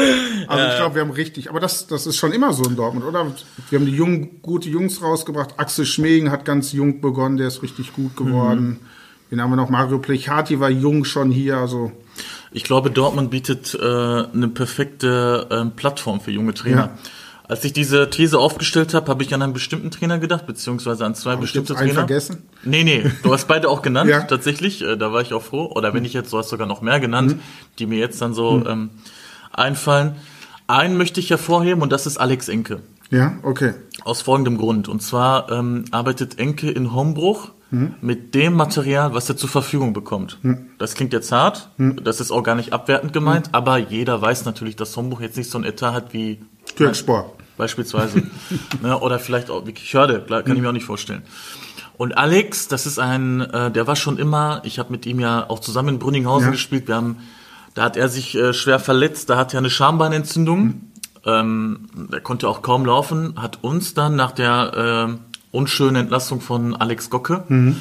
Also 0.48 0.68
ich 0.68 0.76
glaube, 0.76 0.96
wir 0.96 1.02
haben 1.02 1.12
richtig, 1.12 1.50
aber 1.50 1.60
das, 1.60 1.88
das 1.88 2.08
ist 2.08 2.18
schon 2.18 2.32
immer 2.32 2.54
so 2.54 2.64
in 2.64 2.76
Dortmund, 2.76 3.06
oder? 3.06 3.26
Wir 3.70 3.80
haben 3.80 3.86
die 3.86 3.96
jungen, 3.96 4.42
gute 4.42 4.70
Jungs 4.70 5.02
rausgebracht. 5.02 5.56
Axel 5.58 5.86
Schmegen 5.86 6.32
hat 6.32 6.46
ganz 6.46 6.72
jung 6.72 7.02
begonnen, 7.02 7.38
der 7.38 7.48
ist 7.48 7.64
richtig 7.64 7.94
gut 7.94 8.16
geworden. 8.16 8.68
Mhm. 8.68 8.80
Wen 9.30 9.42
haben 9.42 9.50
wir 9.50 9.56
noch? 9.56 9.70
Mario 9.70 10.00
Plechati 10.00 10.60
war 10.60 10.70
jung 10.70 11.06
schon 11.06 11.32
hier, 11.32 11.58
also 11.58 11.92
Ich 12.52 12.64
glaube, 12.64 12.92
Dortmund 12.92 13.32
bietet 13.32 13.74
äh, 13.74 13.80
eine 13.82 14.50
perfekte 14.50 15.48
ähm, 15.50 15.72
Plattform 15.72 16.20
für 16.20 16.32
junge 16.32 16.54
Trainer. 16.54 16.92
Ja. 16.94 16.98
Als 17.52 17.66
ich 17.66 17.74
diese 17.74 18.10
These 18.10 18.40
aufgestellt 18.40 18.94
habe, 18.94 19.12
habe 19.12 19.24
ich 19.24 19.34
an 19.34 19.42
einen 19.42 19.52
bestimmten 19.52 19.92
Trainer 19.92 20.20
gedacht, 20.20 20.46
beziehungsweise 20.48 21.04
an 21.06 21.16
zwei 21.16 21.34
ich 21.34 21.40
bestimmte 21.42 21.74
einen 21.76 21.90
Trainer. 21.90 22.00
vergessen? 22.08 22.44
Nee, 22.64 22.86
nee, 22.86 23.04
du 23.24 23.34
hast 23.34 23.50
beide 23.50 23.68
auch 23.68 23.82
genannt, 23.82 24.10
Ja. 24.10 24.22
tatsächlich. 24.22 24.82
Äh, 24.82 24.96
da 24.96 25.12
war 25.12 25.22
ich 25.22 25.34
auch 25.34 25.42
froh. 25.44 25.66
Oder 25.76 25.94
wenn 25.94 26.06
ich 26.06 26.14
jetzt, 26.14 26.32
du 26.32 26.38
hast 26.38 26.48
sogar 26.48 26.66
noch 26.66 26.82
mehr 26.82 27.02
genannt, 27.02 27.36
Mhm. 27.36 27.40
die 27.78 27.88
mir 27.88 28.00
jetzt 28.00 28.22
dann 28.22 28.34
so 28.34 28.64
ähm, 28.66 28.90
einfallen. 29.52 30.16
Einen 30.68 30.96
möchte 30.96 31.20
ich 31.20 31.30
hervorheben 31.30 31.82
und 31.84 31.92
das 31.92 32.08
ist 32.08 32.18
Alex 32.18 32.48
Enke. 32.48 32.80
Ja, 33.10 33.34
okay. 33.44 33.74
Aus 34.06 34.22
folgendem 34.22 34.58
Grund. 34.58 34.88
Und 34.88 35.02
zwar 35.04 35.52
ähm, 35.52 35.84
arbeitet 35.92 36.40
Enke 36.40 36.72
in 36.72 36.94
Hombruch 36.94 37.52
mit 38.02 38.34
dem 38.36 38.54
Material, 38.54 39.14
was 39.14 39.30
er 39.30 39.38
zur 39.38 39.48
Verfügung 39.50 39.94
bekommt. 39.94 40.40
Das 40.78 40.94
klingt 40.94 41.14
jetzt 41.14 41.32
hart, 41.32 41.70
das 41.78 42.20
ist 42.20 42.30
auch 42.30 42.44
gar 42.44 42.56
nicht 42.56 42.74
abwertend 42.74 43.14
gemeint, 43.14 43.50
aber 43.54 43.78
jeder 43.78 44.22
weiß 44.22 44.44
natürlich, 44.44 44.76
dass 44.76 44.96
Hombruch 44.98 45.22
jetzt 45.22 45.38
nicht 45.38 45.50
so 45.50 45.58
ein 45.58 45.64
Etat 45.64 45.94
hat 45.94 46.14
wie 46.14 46.42
Türkspor. 46.76 47.34
Beispielsweise. 47.62 48.24
ne, 48.82 49.00
oder 49.00 49.20
vielleicht 49.20 49.50
auch 49.52 49.66
wie 49.68 49.72
Kirchhörde, 49.72 50.22
klar, 50.22 50.42
kann 50.42 50.56
ich 50.56 50.62
mir 50.62 50.70
auch 50.70 50.74
nicht 50.74 50.86
vorstellen. 50.86 51.22
Und 51.98 52.18
Alex, 52.18 52.68
das 52.68 52.88
ist 52.88 52.98
ein, 52.98 53.42
äh, 53.42 53.70
der 53.72 53.86
war 53.86 53.96
schon 53.96 54.18
immer, 54.18 54.62
ich 54.66 54.80
habe 54.80 54.92
mit 54.92 55.06
ihm 55.06 55.20
ja 55.20 55.46
auch 55.48 55.60
zusammen 55.60 55.90
in 55.90 56.00
Brünninghausen 56.00 56.48
Ja. 56.48 56.52
gespielt, 56.52 56.88
wir 56.88 56.96
haben, 56.96 57.18
da 57.76 57.84
hat 57.84 57.96
er 57.98 58.10
sich 58.10 58.36
äh, 58.36 58.54
schwer 58.54 58.80
verletzt, 58.80 59.30
da 59.30 59.38
hat 59.38 59.54
er 59.54 59.60
eine 59.60 59.70
Schambeinentzündung, 59.70 60.62
Mhm. 60.64 60.82
ähm, 61.26 61.88
der 62.12 62.22
konnte 62.22 62.50
auch 62.50 62.64
kaum 62.64 62.86
laufen, 62.86 63.36
hat 63.40 63.60
uns 63.62 63.94
dann 63.94 64.16
nach 64.16 64.32
der 64.32 65.10
äh, 65.14 65.56
unschönen 65.56 65.98
Entlassung 65.98 66.42
von 66.42 66.76
Alex 66.76 67.12
Gocke, 67.12 67.44
Mhm. 67.48 67.76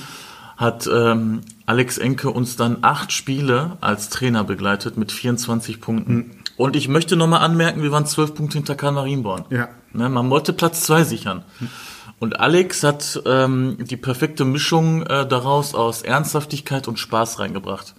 hat 0.58 0.87
ähm, 0.92 1.40
Alex 1.64 1.96
Enke 1.96 2.28
uns 2.30 2.56
dann 2.56 2.78
acht 2.82 3.12
Spiele 3.12 3.78
als 3.80 4.10
Trainer 4.10 4.44
begleitet 4.44 4.99
mit 4.99 5.10
24 5.12 5.80
Punkten. 5.80 6.14
Mhm. 6.14 6.30
Und 6.60 6.76
ich 6.76 6.88
möchte 6.88 7.16
nochmal 7.16 7.40
anmerken, 7.40 7.82
wir 7.82 7.90
waren 7.90 8.04
zwölf 8.04 8.34
Punkte 8.34 8.58
hinter 8.58 8.74
Karl 8.74 8.92
Marienborn. 8.92 9.46
Ja. 9.48 9.70
Ne, 9.94 10.10
man 10.10 10.28
wollte 10.28 10.52
Platz 10.52 10.82
zwei 10.82 11.04
sichern. 11.04 11.42
Und 12.18 12.38
Alex 12.38 12.82
hat 12.82 13.22
ähm, 13.24 13.78
die 13.80 13.96
perfekte 13.96 14.44
Mischung 14.44 15.00
äh, 15.06 15.26
daraus 15.26 15.74
aus 15.74 16.02
Ernsthaftigkeit 16.02 16.86
und 16.86 16.98
Spaß 16.98 17.38
reingebracht. 17.38 17.94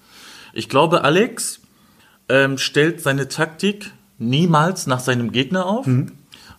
Ich 0.54 0.70
glaube, 0.70 1.04
Alex 1.04 1.60
ähm, 2.30 2.60
stellt 2.60 3.02
seine 3.02 3.30
Taktik 3.30 3.90
niemals 4.20 4.86
nach 4.86 5.00
seinem 5.00 5.32
Gegner 5.32 5.66
auf, 5.66 5.88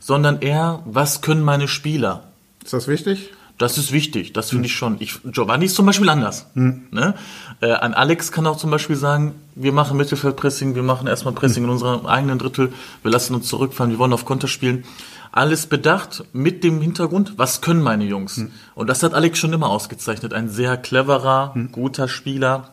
sondern 0.00 0.40
eher, 0.40 0.82
was 0.84 1.20
können 1.20 1.44
meine 1.44 1.68
Spieler? 1.68 2.32
Ist 2.64 2.72
das 2.72 2.88
wichtig? 2.88 3.30
Das 3.62 3.78
ist 3.78 3.92
wichtig, 3.92 4.32
das 4.32 4.50
finde 4.50 4.66
ich 4.66 4.74
schon. 4.74 4.96
Ich, 4.98 5.20
Giovanni 5.22 5.66
ist 5.66 5.76
zum 5.76 5.86
Beispiel 5.86 6.08
anders. 6.08 6.46
Ne? 6.54 7.14
Äh, 7.60 7.70
an 7.70 7.94
Alex 7.94 8.32
kann 8.32 8.44
auch 8.48 8.56
zum 8.56 8.72
Beispiel 8.72 8.96
sagen, 8.96 9.36
wir 9.54 9.70
machen 9.70 9.96
Mittelfeldpressing, 9.96 10.74
wir 10.74 10.82
machen 10.82 11.06
erstmal 11.06 11.32
Pressing 11.32 11.62
in 11.62 11.70
unserem 11.70 12.06
eigenen 12.06 12.40
Drittel, 12.40 12.72
wir 13.02 13.10
lassen 13.12 13.36
uns 13.36 13.46
zurückfallen, 13.46 13.92
wir 13.92 14.00
wollen 14.00 14.12
auf 14.12 14.24
Konter 14.24 14.48
spielen. 14.48 14.84
Alles 15.30 15.66
bedacht 15.66 16.24
mit 16.32 16.64
dem 16.64 16.80
Hintergrund, 16.80 17.34
was 17.36 17.60
können 17.60 17.82
meine 17.82 18.04
Jungs? 18.04 18.44
Und 18.74 18.90
das 18.90 19.04
hat 19.04 19.14
Alex 19.14 19.38
schon 19.38 19.52
immer 19.52 19.68
ausgezeichnet. 19.68 20.34
Ein 20.34 20.48
sehr 20.48 20.76
cleverer, 20.76 21.54
guter 21.70 22.08
Spieler, 22.08 22.70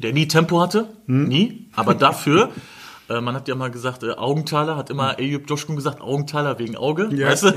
der 0.00 0.12
nie 0.12 0.28
Tempo 0.28 0.60
hatte, 0.60 0.86
nie, 1.08 1.66
aber 1.74 1.94
dafür, 1.94 2.50
äh, 3.10 3.20
man 3.20 3.34
hat 3.34 3.48
ja 3.48 3.54
mal 3.54 3.70
gesagt, 3.70 4.02
äh, 4.02 4.12
Augenthaler, 4.12 4.76
hat 4.76 4.88
immer 4.88 5.18
Eyüp 5.18 5.48
Joschkun 5.50 5.76
gesagt, 5.76 6.00
Augenthaler 6.00 6.58
wegen 6.58 6.76
Auge, 6.76 7.08
Ja. 7.12 7.28
weißt 7.28 7.42
du? 7.44 7.52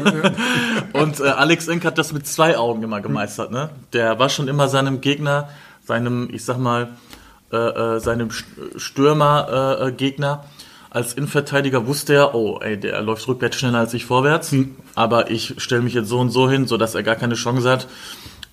Und 0.94 1.20
äh, 1.20 1.24
Alex 1.30 1.68
Enk 1.70 1.86
hat 1.86 1.98
das 1.98 2.12
mit 2.12 2.28
zwei 2.28 2.58
Augen 2.58 2.84
immer 2.84 3.00
gemeistert, 3.00 3.52
ne? 3.52 3.70
Der 3.94 4.20
war 4.20 4.30
schon 4.30 4.48
immer 4.48 4.68
seinem 4.68 5.00
Gegner, 5.00 5.50
seinem, 5.86 6.30
ich 6.32 6.44
sag 6.44 6.58
mal, 6.58 6.90
äh, 7.52 7.58
äh, 7.58 8.00
seinem 8.00 8.30
Stürmer-Gegner, 8.76 9.88
äh, 9.88 9.92
Gegner, 9.92 10.44
als 10.90 11.14
Innenverteidiger 11.14 11.88
wusste 11.88 12.14
er, 12.14 12.36
oh, 12.36 12.60
ey, 12.62 12.80
der 12.80 13.02
läuft 13.02 13.28
rückwärts 13.28 13.58
schneller 13.58 13.80
als 13.80 13.94
ich 13.96 14.06
vorwärts, 14.06 14.54
aber 14.94 15.32
ich 15.32 15.56
stelle 15.58 15.82
mich 15.82 15.96
jetzt 15.96 16.08
so 16.10 16.20
und 16.20 16.30
so 16.30 16.50
hin, 16.50 16.68
sodass 16.68 16.94
er 16.94 17.02
gar 17.02 17.16
keine 17.16 17.34
Chance 17.34 17.70
hat. 17.70 17.88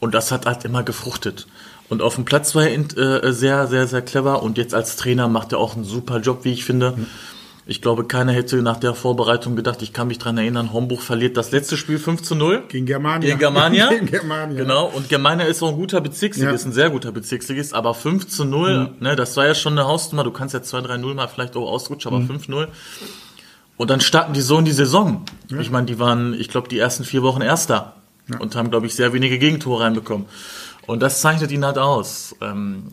Und 0.00 0.14
das 0.14 0.32
hat 0.32 0.46
halt 0.46 0.64
immer 0.64 0.82
gefruchtet. 0.82 1.46
Und 1.90 2.00
auf 2.02 2.14
dem 2.14 2.24
Platz 2.24 2.54
war 2.54 2.66
er 2.66 3.24
äh, 3.24 3.32
sehr, 3.32 3.66
sehr, 3.66 3.86
sehr 3.86 4.00
clever. 4.00 4.42
Und 4.42 4.56
jetzt 4.56 4.74
als 4.74 4.96
Trainer 4.96 5.28
macht 5.28 5.52
er 5.52 5.58
auch 5.58 5.74
einen 5.74 5.84
super 5.84 6.20
Job, 6.20 6.44
wie 6.44 6.52
ich 6.52 6.64
finde. 6.64 6.94
Ich 7.66 7.82
glaube, 7.82 8.04
keiner 8.04 8.32
hätte 8.32 8.62
nach 8.62 8.78
der 8.78 8.94
Vorbereitung 8.94 9.54
gedacht, 9.54 9.82
ich 9.82 9.92
kann 9.92 10.08
mich 10.08 10.18
dran 10.18 10.38
erinnern, 10.38 10.72
Homburg 10.72 11.02
verliert 11.02 11.36
das 11.36 11.52
letzte 11.52 11.76
Spiel 11.76 11.98
5 11.98 12.22
zu 12.22 12.34
0. 12.34 12.64
Gegen 12.68 12.86
Germania. 12.86 13.28
Gegen 13.28 13.38
Germania. 13.38 13.88
Gegen 13.90 14.06
Germania. 14.06 14.56
Genau. 14.62 14.86
Und 14.86 15.08
Germania 15.08 15.46
ist 15.46 15.62
auch 15.62 15.68
ein 15.68 15.76
guter 15.76 16.00
Bezirksligist, 16.00 16.64
Ja. 16.64 16.68
ein 16.70 16.72
sehr 16.72 16.90
guter 16.90 17.12
Bezirksligist. 17.12 17.74
Aber 17.74 17.92
5 17.94 18.26
zu 18.28 18.44
0, 18.44 18.92
ne, 19.00 19.14
das 19.14 19.36
war 19.36 19.46
ja 19.46 19.54
schon 19.54 19.74
eine 19.74 19.86
Hausnummer. 19.86 20.24
Du 20.24 20.30
kannst 20.30 20.54
ja 20.54 20.60
2-3-0 20.60 21.14
mal 21.14 21.28
vielleicht 21.28 21.54
auch 21.56 21.70
ausrutschen, 21.70 22.12
aber 22.14 22.24
5-0. 22.24 22.68
Und 23.76 23.90
dann 23.90 24.00
starten 24.00 24.32
die 24.32 24.42
so 24.42 24.58
in 24.58 24.64
die 24.64 24.72
Saison. 24.72 25.24
Ich 25.60 25.70
meine, 25.70 25.86
die 25.86 25.98
waren, 25.98 26.34
ich 26.34 26.48
glaube, 26.48 26.68
die 26.68 26.78
ersten 26.78 27.04
vier 27.04 27.22
Wochen 27.22 27.40
Erster 27.40 27.94
und 28.38 28.54
haben, 28.54 28.70
glaube 28.70 28.86
ich, 28.86 28.94
sehr 28.94 29.12
wenige 29.12 29.38
Gegentore 29.38 29.82
reinbekommen. 29.82 30.26
Und 30.86 31.00
das 31.02 31.20
zeichnet 31.20 31.50
ihn 31.52 31.64
halt 31.64 31.78
aus. 31.78 32.34
Ähm, 32.40 32.84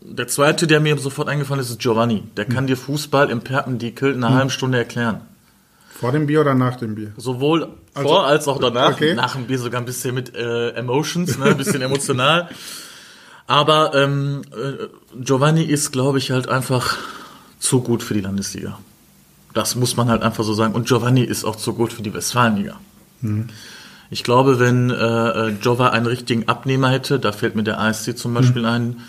der 0.00 0.28
zweite, 0.28 0.66
der 0.66 0.80
mir 0.80 0.96
sofort 0.98 1.28
eingefallen 1.28 1.60
ist, 1.60 1.70
ist 1.70 1.80
Giovanni. 1.80 2.22
Der 2.36 2.46
kann 2.46 2.66
dir 2.66 2.76
Fußball 2.76 3.30
im 3.30 3.40
Perpendikel 3.40 4.12
in 4.12 4.24
einer 4.24 4.34
halben 4.34 4.50
Stunde 4.50 4.78
erklären. 4.78 5.20
Vor 5.88 6.12
dem 6.12 6.26
Bier 6.26 6.40
oder 6.40 6.54
nach 6.54 6.76
dem 6.76 6.94
Bier? 6.94 7.12
Sowohl 7.16 7.68
vor 7.94 8.26
als 8.26 8.46
auch 8.46 8.58
danach. 8.58 8.92
okay. 8.92 9.14
Nach 9.14 9.34
dem 9.34 9.46
Bier 9.46 9.58
sogar 9.58 9.80
ein 9.80 9.84
bisschen 9.84 10.14
mit 10.14 10.34
äh, 10.34 10.70
Emotions, 10.70 11.38
ne? 11.38 11.46
ein 11.46 11.56
bisschen 11.56 11.82
emotional. 11.82 12.48
Aber 13.48 13.94
ähm, 13.94 14.42
äh, 14.52 14.86
Giovanni 15.20 15.64
ist, 15.64 15.90
glaube 15.90 16.18
ich, 16.18 16.30
halt 16.30 16.48
einfach 16.48 16.98
zu 17.58 17.80
gut 17.80 18.02
für 18.02 18.14
die 18.14 18.20
Landesliga. 18.20 18.78
Das 19.54 19.74
muss 19.74 19.96
man 19.96 20.08
halt 20.08 20.22
einfach 20.22 20.44
so 20.44 20.54
sagen. 20.54 20.74
Und 20.74 20.86
Giovanni 20.86 21.22
ist 21.22 21.44
auch 21.44 21.56
zu 21.56 21.72
gut 21.72 21.92
für 21.92 22.02
die 22.02 22.14
Westfalenliga. 22.14 22.78
Ich 24.10 24.24
glaube, 24.24 24.58
wenn 24.58 24.90
äh, 24.90 24.94
äh, 24.94 25.48
Jova 25.60 25.90
einen 25.90 26.06
richtigen 26.06 26.48
Abnehmer 26.48 26.90
hätte, 26.90 27.20
da 27.20 27.32
fällt 27.32 27.56
mir 27.56 27.62
der 27.62 27.78
ASC 27.78 28.16
zum 28.16 28.32
Beispiel 28.32 28.64
ein, 28.64 29.00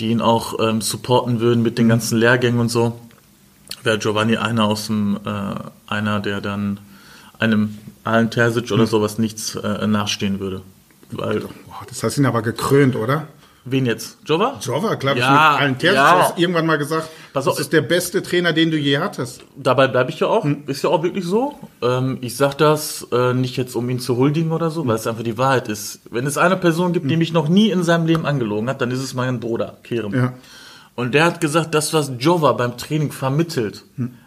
die 0.00 0.08
ihn 0.08 0.20
auch 0.20 0.58
ähm, 0.60 0.80
supporten 0.80 1.40
würden 1.40 1.62
mit 1.62 1.76
den 1.76 1.88
ganzen 1.88 2.18
Lehrgängen 2.18 2.60
und 2.60 2.70
so, 2.70 2.98
wäre 3.82 3.98
Giovanni 3.98 4.36
einer 4.36 4.64
aus 4.64 4.86
dem, 4.86 5.18
äh, 5.24 5.54
einer, 5.86 6.20
der 6.20 6.40
dann 6.40 6.80
einem 7.38 7.76
Alan 8.04 8.30
Terzic 8.30 8.70
oder 8.72 8.86
sowas 8.86 9.18
nichts 9.18 9.54
äh, 9.56 9.86
nachstehen 9.86 10.40
würde. 10.40 10.62
Weil, 11.10 11.40
Boah, 11.40 11.84
das 11.88 12.02
hast 12.02 12.16
ihn 12.18 12.26
aber 12.26 12.42
gekrönt, 12.42 12.96
oder? 12.96 13.28
Wen 13.70 13.86
jetzt? 13.86 14.18
Jova? 14.24 14.58
Jova, 14.60 14.94
glaube 14.94 15.18
ich, 15.18 15.24
Ja, 15.24 15.52
mit 15.52 15.60
allen 15.62 15.78
Terzic 15.78 15.96
ja. 15.96 16.18
hast 16.20 16.38
irgendwann 16.38 16.66
mal 16.66 16.78
gesagt, 16.78 17.08
Pass 17.32 17.44
das 17.44 17.54
auf. 17.54 17.60
ist 17.60 17.72
der 17.72 17.82
beste 17.82 18.22
Trainer, 18.22 18.52
den 18.52 18.70
du 18.70 18.76
je 18.76 18.98
hattest. 18.98 19.42
Dabei 19.56 19.86
bleibe 19.88 20.10
ich 20.10 20.20
ja 20.20 20.26
auch. 20.28 20.46
Ist 20.66 20.82
ja 20.82 20.90
auch 20.90 21.02
wirklich 21.02 21.24
so. 21.24 21.54
Ähm, 21.82 22.18
ich 22.20 22.36
sage 22.36 22.54
das 22.58 23.06
äh, 23.12 23.34
nicht 23.34 23.56
jetzt, 23.56 23.74
um 23.76 23.88
ihn 23.90 24.00
zu 24.00 24.16
huldigen 24.16 24.52
oder 24.52 24.70
so, 24.70 24.86
weil 24.86 24.96
es 24.96 25.06
einfach 25.06 25.22
die 25.22 25.38
Wahrheit 25.38 25.68
ist. 25.68 26.00
Wenn 26.10 26.26
es 26.26 26.38
eine 26.38 26.56
Person 26.56 26.92
gibt, 26.92 27.10
die 27.10 27.16
mich 27.16 27.32
noch 27.32 27.48
nie 27.48 27.70
in 27.70 27.82
seinem 27.82 28.06
Leben 28.06 28.26
angelogen 28.26 28.68
hat, 28.68 28.80
dann 28.80 28.90
ist 28.90 29.00
es 29.00 29.14
mein 29.14 29.40
Bruder, 29.40 29.76
Kerem. 29.82 30.14
Ja. 30.14 30.32
Und 30.98 31.14
der 31.14 31.26
hat 31.26 31.40
gesagt, 31.40 31.76
das, 31.76 31.94
was 31.94 32.10
Jova 32.18 32.54
beim 32.54 32.76
Training 32.76 33.12
vermittelt, 33.12 33.84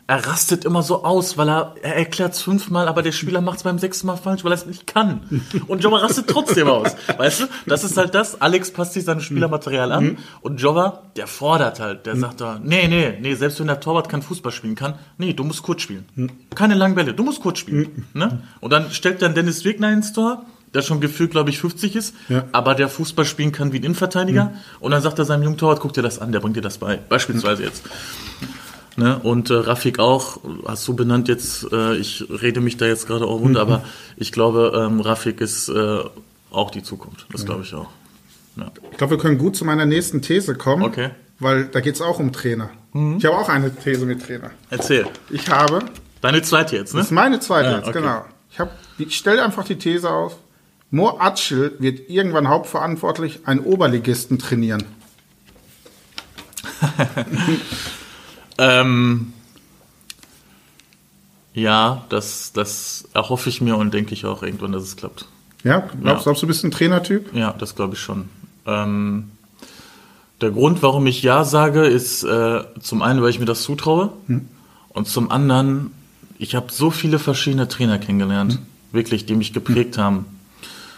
er 0.08 0.25
rastet 0.25 0.63
immer 0.63 0.84
so 0.84 1.04
aus, 1.04 1.38
weil 1.38 1.50
er, 1.50 1.75
er 1.82 1.98
erklärt 1.98 2.32
es 2.32 2.42
fünfmal, 2.42 2.88
aber 2.88 3.01
der 3.01 3.12
Spieler 3.12 3.42
macht 3.42 3.58
es 3.58 3.63
beim 3.63 3.78
sechsten 3.78 4.08
Mal 4.08 4.16
falsch, 4.16 4.46
weil 4.46 4.54
er 4.54 4.56
es 4.56 4.66
nicht 4.66 4.88
kann. 4.88 5.20
Und 5.68 5.84
Jova 5.84 5.98
rastet 5.98 6.30
trotzdem 6.30 6.70
aus. 6.70 6.96
Weißt 7.18 7.42
du? 7.42 7.46
Das 7.66 7.84
ist 7.84 7.98
halt 7.98 8.16
das. 8.16 8.40
Alex 8.40 8.72
passt 8.72 8.94
sich 8.94 9.04
sein 9.04 9.20
Spielermaterial 9.20 9.92
an. 9.92 10.18
Und 10.40 10.62
Jova, 10.62 11.04
der 11.18 11.28
fordert 11.28 11.82
halt. 11.82 12.06
Der 12.06 12.16
sagt 12.16 12.40
da, 12.40 12.58
nee, 12.63 12.88
nee, 12.88 13.18
nee, 13.20 13.36
selbst 13.36 13.60
wenn 13.60 13.68
der 13.68 13.82
Torwart 13.82 14.08
kein 14.08 14.22
Fußball 14.22 14.54
spielen 14.54 14.75
kann, 14.75 14.94
nee, 15.18 15.34
du 15.34 15.44
musst 15.44 15.63
kurz 15.63 15.82
spielen. 15.82 16.06
Keine 16.56 16.75
langen 16.75 16.96
Bälle, 16.96 17.13
du 17.13 17.25
musst 17.25 17.42
kurz 17.42 17.60
spielen. 17.60 18.08
Ne? 18.13 18.44
Und 18.62 18.72
dann 18.72 18.92
stellt 18.92 19.22
dann 19.22 19.36
Dennis 19.36 19.66
Wegner 19.66 19.92
ins 19.92 20.13
Tor, 20.13 20.46
der 20.74 20.82
schon 20.82 21.01
gefühlt, 21.01 21.32
glaube 21.32 21.50
ich, 21.50 21.60
50 21.60 21.96
ist, 21.96 22.16
Ja. 22.30 22.46
aber 22.54 22.75
der 22.75 22.88
Fußball 22.90 23.25
spielen 23.25 23.51
kann 23.51 23.74
wie 23.74 23.78
ein 23.80 23.84
Innenverteidiger. 23.84 24.54
Und 24.80 24.92
dann 24.92 25.01
sagt 25.01 25.20
er 25.20 25.25
seinem 25.25 25.44
jungen 25.44 25.58
Torwart, 25.58 25.80
guck 25.82 25.94
dir 25.94 26.01
das 26.01 26.20
an, 26.20 26.32
der 26.32 26.40
bringt 26.40 26.56
dir 26.56 26.62
das 26.62 26.78
bei. 26.78 26.98
Beispielsweise 27.10 27.63
jetzt. 27.63 27.84
Ne? 28.98 29.20
Und 29.24 29.50
äh, 29.50 29.54
Rafik 29.54 30.00
auch, 30.00 30.40
hast 30.68 30.88
du 30.88 30.94
benannt 30.96 31.28
jetzt, 31.30 31.72
äh, 31.72 31.96
ich 31.96 32.25
rede 32.30 32.60
mich 32.60 32.78
da 32.78 32.86
jetzt 32.86 33.08
gerade 33.08 33.25
auch 33.25 33.40
rund, 33.40 33.58
aber 33.58 33.84
ich 34.18 34.32
glaube, 34.32 34.74
ähm, 34.75 35.00
Rafik 35.00 35.40
ist 35.42 35.70
äh, 35.70 36.00
auch 36.51 36.72
die 36.72 36.84
Zukunft. 36.84 37.25
Das 37.32 37.46
glaube 37.46 37.63
ich 37.63 37.74
auch. 37.74 37.88
Ja. 38.58 38.70
Ich 38.92 38.98
glaube, 38.98 39.16
wir 39.16 39.18
können 39.18 39.38
gut 39.38 39.56
zu 39.56 39.63
meiner 39.63 39.86
nächsten 39.86 40.22
These 40.22 40.56
kommen. 40.56 40.84
Okay. 40.84 41.12
Weil 41.40 41.66
da 41.66 41.80
geht 41.80 41.96
es 41.96 42.01
auch 42.01 42.20
um 42.20 42.32
Trainer. 42.34 42.70
Ich 43.18 43.25
habe 43.25 43.36
auch 43.38 43.50
eine 43.50 43.74
These 43.74 44.06
mit 44.06 44.24
Trainer. 44.25 44.51
Erzähl. 44.70 45.08
Ich 45.30 45.50
habe, 45.50 45.80
Deine 46.20 46.42
zweite 46.44 46.75
jetzt, 46.75 46.94
ne? 46.94 47.00
das 47.00 47.08
ist 47.08 47.12
meine 47.13 47.40
zweite 47.40 47.70
Ja, 47.70 47.78
jetzt, 47.78 47.88
okay. 47.88 48.00
genau. 48.00 48.25
Ich, 48.51 48.60
hab- 48.60 48.78
ich 49.00 49.16
stelle 49.16 49.42
einfach 49.44 49.63
die 49.63 49.78
These 49.78 50.10
auf, 50.12 50.38
Mo 50.91 51.17
Atschel 51.19 51.75
wird 51.79 52.10
irgendwann 52.10 52.50
hauptverantwortlich 52.50 53.41
einen 53.48 53.62
Oberligisten 53.62 54.38
trainieren. 54.39 54.83
Ähm, 58.57 59.33
ja, 61.55 62.05
das, 62.10 62.53
das 62.53 63.07
erhoffe 63.13 63.50
ich 63.50 63.60
mir 63.60 63.75
und 63.75 63.91
denke 63.93 64.13
ich 64.13 64.25
auch 64.25 64.43
irgendwann, 64.43 64.71
dass 64.71 64.83
es 64.83 64.95
klappt. 64.98 65.25
Ja, 65.63 65.89
glaubst, 66.01 66.27
Ja. 66.27 66.33
du, 66.33 66.45
bist 66.48 66.63
ein 66.63 66.69
Trainertyp? 66.69 67.33
Ja, 67.33 67.53
das 67.53 67.75
glaube 67.75 67.95
ich 67.95 68.00
schon. 68.00 68.29
Ähm, 68.67 69.31
der 70.41 70.51
Grund, 70.51 70.83
warum 70.83 71.07
ich 71.07 71.24
Ja 71.24 71.43
sage, 71.43 71.86
ist 71.86 72.24
äh, 72.24 72.62
zum 72.81 73.01
einen, 73.01 73.21
weil 73.24 73.29
ich 73.31 73.39
mir 73.39 73.45
das 73.45 73.63
zutraue 73.63 74.12
und 74.89 75.07
zum 75.07 75.31
anderen, 75.31 75.91
ich 76.38 76.53
habe 76.53 76.71
so 76.71 76.91
viele 76.91 77.17
verschiedene 77.17 77.67
Trainer 77.67 77.98
kennengelernt, 77.98 78.60
wirklich, 78.91 79.25
die 79.25 79.36
mich 79.36 79.53
geprägt 79.53 79.98
haben. 79.98 80.25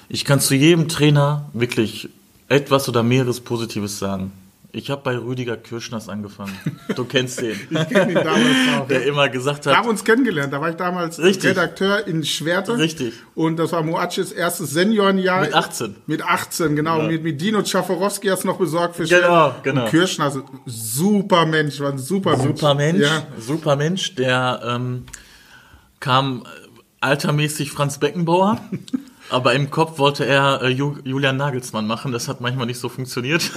Ich 0.10 0.25
kann 0.25 0.39
zu 0.39 0.55
jedem 0.55 0.88
Trainer 0.89 1.50
wirklich 1.53 2.10
etwas 2.50 2.88
oder 2.89 3.03
mehreres 3.03 3.39
Positives 3.39 4.00
sagen. 4.00 4.31
Ich 4.75 4.89
habe 4.89 5.03
bei 5.03 5.15
Rüdiger 5.15 5.55
Kirschners 5.55 6.10
angefangen. 6.10 6.57
Du 6.95 7.05
kennst 7.05 7.39
den. 7.41 7.51
Ich 7.69 7.89
kenne 7.89 8.12
ihn 8.12 8.15
damals 8.15 8.57
auch. 8.79 8.88
Der 8.88 9.05
immer 9.05 9.29
gesagt 9.29 9.65
Wir 9.65 9.72
hat, 9.74 9.79
haben 9.79 9.89
uns 9.89 10.03
kennengelernt. 10.03 10.51
Da 10.51 10.60
war 10.62 10.72
ich 10.72 10.75
damals 10.77 11.19
Richtig. 11.19 11.51
Redakteur 11.51 12.07
in 12.07 12.24
Schwerte. 12.25 12.75
Richtig. 12.79 13.13
Und 13.36 13.57
das 13.57 13.72
war 13.72 13.83
Moatschis 13.83 14.31
erstes 14.31 14.72
Seniorenjahr. 14.72 15.41
Mit 15.41 15.53
18. 15.53 15.95
Mit 16.07 16.24
18, 16.24 16.75
genau. 16.75 17.03
Ja. 17.03 17.07
Mit, 17.07 17.22
mit 17.24 17.39
Dino 17.39 17.62
Czaforowski 17.62 18.29
hast 18.29 18.45
du 18.45 18.48
noch 18.48 18.57
besorgt 18.57 18.95
für 18.95 19.03
Genau, 19.03 19.19
Schwerte. 19.51 19.55
genau. 19.62 19.83
Und 19.83 19.89
Kirschner, 19.91 20.33
super 20.65 21.45
Mensch, 21.45 21.79
war 21.79 21.91
ein 21.91 22.00
super 22.00 22.31
Mensch. 22.36 22.43
Super 22.60 22.74
Mensch, 22.74 23.01
Ja. 23.03 23.27
super 23.39 23.75
Mensch, 23.75 24.15
der 24.15 24.60
ähm, 24.65 25.03
kam 26.00 26.41
äh, 26.48 26.69
altermäßig 27.00 27.69
Franz 27.72 28.00
Beckenbauer. 28.00 28.60
Aber 29.33 29.53
im 29.53 29.71
Kopf 29.71 29.97
wollte 29.97 30.25
er 30.25 30.61
äh, 30.61 30.69
Ju 30.69 30.95
Julian 31.03 31.37
Nagelsmann 31.37 31.87
machen. 31.87 32.11
Das 32.11 32.27
hat 32.27 32.39
manchmal 32.39 32.67
nicht 32.67 32.77
so 32.77 32.87
funktioniert. 32.87 33.49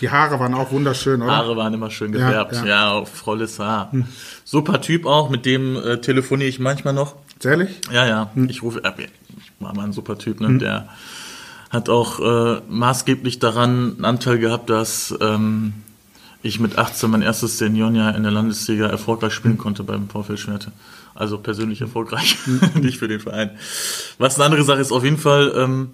Die 0.00 0.08
Haare 0.08 0.40
waren 0.40 0.54
auch 0.54 0.72
wunderschön, 0.72 1.20
oder? 1.20 1.36
Haare 1.36 1.56
waren 1.58 1.74
immer 1.74 1.90
schön 1.90 2.12
gefärbt. 2.12 2.54
Ja, 2.54 2.64
Ja, 2.64 2.98
ja. 2.98 3.04
volles 3.04 3.58
Haar. 3.58 3.92
Super 4.44 4.80
Typ 4.80 5.04
auch. 5.04 5.28
Mit 5.28 5.44
dem 5.44 5.76
äh, 5.76 6.00
telefoniere 6.00 6.48
ich 6.48 6.58
manchmal 6.58 6.94
noch. 6.94 7.16
Ehrlich? 7.44 7.80
Ja, 7.92 8.06
ja. 8.06 8.30
Ich 8.48 8.62
rufe, 8.62 8.82
äh, 8.82 8.92
ich 8.98 9.52
war 9.58 9.74
mal 9.74 9.84
ein 9.84 9.92
super 9.92 10.16
Typ, 10.16 10.40
ne? 10.40 10.56
Der 10.58 10.88
hat 11.68 11.90
auch 11.90 12.20
äh, 12.20 12.62
maßgeblich 12.70 13.38
daran 13.38 13.96
einen 13.96 14.04
Anteil 14.06 14.38
gehabt, 14.38 14.70
dass 14.70 15.14
ähm, 15.20 15.74
ich 16.42 16.60
mit 16.60 16.78
18 16.78 17.10
mein 17.10 17.22
erstes 17.22 17.58
Seniorenjahr 17.58 18.16
in 18.16 18.22
der 18.22 18.32
Landesliga 18.32 18.86
erfolgreich 18.86 19.34
spielen 19.34 19.58
konnte 19.58 19.84
beim 19.84 20.08
VfL 20.08 20.38
Schwerte. 20.38 20.72
Also 21.20 21.36
persönlich 21.36 21.82
erfolgreich, 21.82 22.38
nicht 22.80 22.98
für 22.98 23.06
den 23.06 23.20
Verein. 23.20 23.50
Was 24.16 24.36
eine 24.36 24.46
andere 24.46 24.64
Sache 24.64 24.80
ist, 24.80 24.90
auf 24.90 25.04
jeden 25.04 25.18
Fall, 25.18 25.52
ähm, 25.54 25.90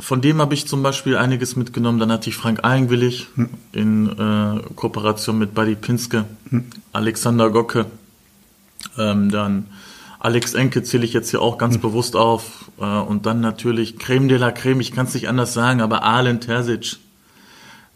von 0.00 0.20
dem 0.20 0.40
habe 0.40 0.54
ich 0.54 0.66
zum 0.66 0.82
Beispiel 0.82 1.16
einiges 1.16 1.54
mitgenommen. 1.54 2.00
Dann 2.00 2.10
hatte 2.10 2.28
ich 2.28 2.34
Frank 2.34 2.64
Eigenwillig 2.64 3.28
in 3.70 4.08
äh, 4.08 4.60
Kooperation 4.74 5.38
mit 5.38 5.54
Buddy 5.54 5.76
Pinske, 5.76 6.24
Alexander 6.92 7.50
Gocke, 7.50 7.86
ähm, 8.98 9.30
dann 9.30 9.66
Alex 10.18 10.54
Enke 10.54 10.82
zähle 10.82 11.04
ich 11.04 11.12
jetzt 11.12 11.30
hier 11.30 11.40
auch 11.40 11.56
ganz 11.56 11.78
bewusst 11.78 12.16
auf. 12.16 12.70
Äh, 12.80 12.84
und 12.84 13.26
dann 13.26 13.40
natürlich 13.40 14.00
Creme 14.00 14.28
de 14.28 14.38
la 14.38 14.50
Creme, 14.50 14.80
ich 14.80 14.90
kann 14.90 15.06
es 15.06 15.14
nicht 15.14 15.28
anders 15.28 15.54
sagen, 15.54 15.80
aber 15.80 16.02
Alen 16.02 16.40
Terzic. 16.40 16.98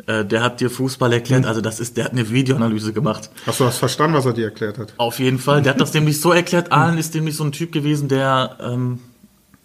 Äh, 0.07 0.25
der 0.25 0.43
hat 0.43 0.61
dir 0.61 0.69
Fußball 0.71 1.12
erklärt, 1.12 1.47
also 1.47 1.61
das 1.61 1.81
ist, 1.81 1.97
der 1.97 2.05
hat 2.05 2.12
eine 2.12 2.29
Videoanalyse 2.31 2.93
gemacht. 2.93 3.31
Hast 3.47 3.61
du 3.61 3.65
das 3.65 3.79
verstanden, 3.79 4.15
was 4.17 4.26
er 4.26 4.35
dir 4.35 4.45
erklärt 4.47 4.79
hat? 4.79 4.93
Auf 4.99 5.19
jeden 5.19 5.38
Fall. 5.38 5.62
Der 5.62 5.73
hat 5.73 5.81
das 5.81 5.95
nämlich 5.95 6.21
so 6.21 6.33
erklärt. 6.33 6.71
Alen 6.71 6.99
ist 6.99 7.15
nämlich 7.15 7.35
so 7.37 7.45
ein 7.45 7.53
Typ 7.53 7.73
gewesen, 7.73 8.09
der, 8.09 8.59
ähm, 8.61 9.00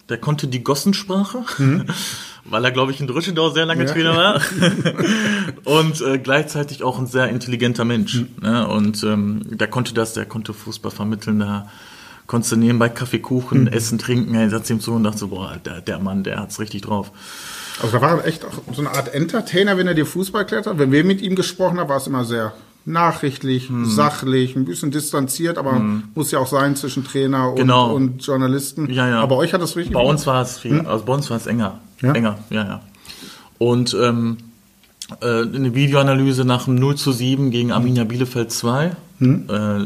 der 0.07 0.17
konnte 0.17 0.47
die 0.47 0.63
Gossensprache, 0.63 1.43
weil 2.45 2.65
er, 2.65 2.71
glaube 2.71 2.91
ich, 2.91 3.01
in 3.01 3.07
Drüschendau 3.07 3.49
sehr 3.49 3.65
lange 3.65 3.85
Ja. 3.85 3.91
Trainer 3.91 4.15
war. 4.15 4.41
und 5.65 6.01
äh, 6.01 6.17
gleichzeitig 6.17 6.81
auch 6.83 6.97
ein 6.97 7.07
sehr 7.07 7.27
intelligenter 7.27 7.85
Mensch. 7.85 8.23
Ne? 8.41 8.67
Und 8.67 9.03
ähm, 9.03 9.41
der 9.45 9.67
konnte 9.67 9.93
das, 9.93 10.13
der 10.13 10.25
konnte 10.25 10.53
Fußball 10.53 10.91
vermitteln. 10.91 11.39
Da 11.39 11.69
konntest 12.25 12.53
du 12.53 12.55
nebenbei 12.55 12.87
Kaffee, 12.89 13.19
Kuchen, 13.19 13.67
Essen, 13.67 13.99
Trinken. 13.99 14.33
Er 14.33 14.49
saß 14.49 14.69
ihm 14.69 14.79
zu 14.79 14.93
und 14.93 15.03
dachte 15.03 15.17
so, 15.19 15.27
boah, 15.27 15.57
der, 15.63 15.81
der 15.81 15.99
Mann, 15.99 16.23
der 16.23 16.39
hat's 16.39 16.59
richtig 16.59 16.83
drauf. 16.83 17.11
Also 17.81 17.97
da 17.97 18.01
war 18.01 18.17
er 18.19 18.25
echt 18.25 18.45
auch 18.45 18.51
so 18.73 18.81
eine 18.81 18.91
Art 18.91 19.13
Entertainer, 19.13 19.77
wenn 19.77 19.87
er 19.87 19.93
dir 19.93 20.05
Fußball 20.05 20.41
erklärt 20.41 20.67
hat. 20.67 20.77
Wenn 20.77 20.91
wir 20.91 21.03
mit 21.03 21.21
ihm 21.21 21.35
gesprochen 21.35 21.79
haben, 21.79 21.89
war 21.89 21.97
es 21.97 22.07
immer 22.07 22.25
sehr 22.25 22.53
nachrichtlich, 22.85 23.69
Hm. 23.69 23.85
sachlich, 23.85 24.55
ein 24.55 24.65
bisschen 24.65 24.89
distanziert, 24.91 25.57
aber 25.59 25.79
muss 26.15 26.31
ja 26.31 26.39
auch 26.39 26.47
sein 26.47 26.75
zwischen 26.75 27.03
Trainer 27.03 27.49
und, 27.51 27.55
Genau. 27.57 27.93
und 27.93 28.25
Journalisten. 28.25 28.89
Ja, 28.91 29.07
ja. 29.07 29.21
Aber 29.21 29.37
euch 29.37 29.53
hat 29.53 29.61
das 29.61 29.75
richtig 29.75 29.93
Bei 29.93 30.01
uns 30.01 30.25
war 30.25 30.41
es 30.41 30.57
viel, 30.57 30.81
also 30.81 31.05
bei 31.05 31.13
uns 31.13 31.29
war 31.29 31.37
es 31.37 31.45
enger. 31.45 31.79
Ja? 32.01 32.13
Enger, 32.13 32.39
ja, 32.49 32.63
ja. 32.63 32.81
Und 33.59 33.95
ähm, 33.99 34.37
äh, 35.21 35.25
eine 35.43 35.75
Videoanalyse 35.75 36.43
nach 36.45 36.65
dem 36.65 36.75
0 36.75 36.95
zu 36.95 37.11
7 37.11 37.51
gegen 37.51 37.71
Arminia 37.71 38.03
Bielefeld 38.03 38.51
2. 38.51 38.85
Äh, 38.85 38.95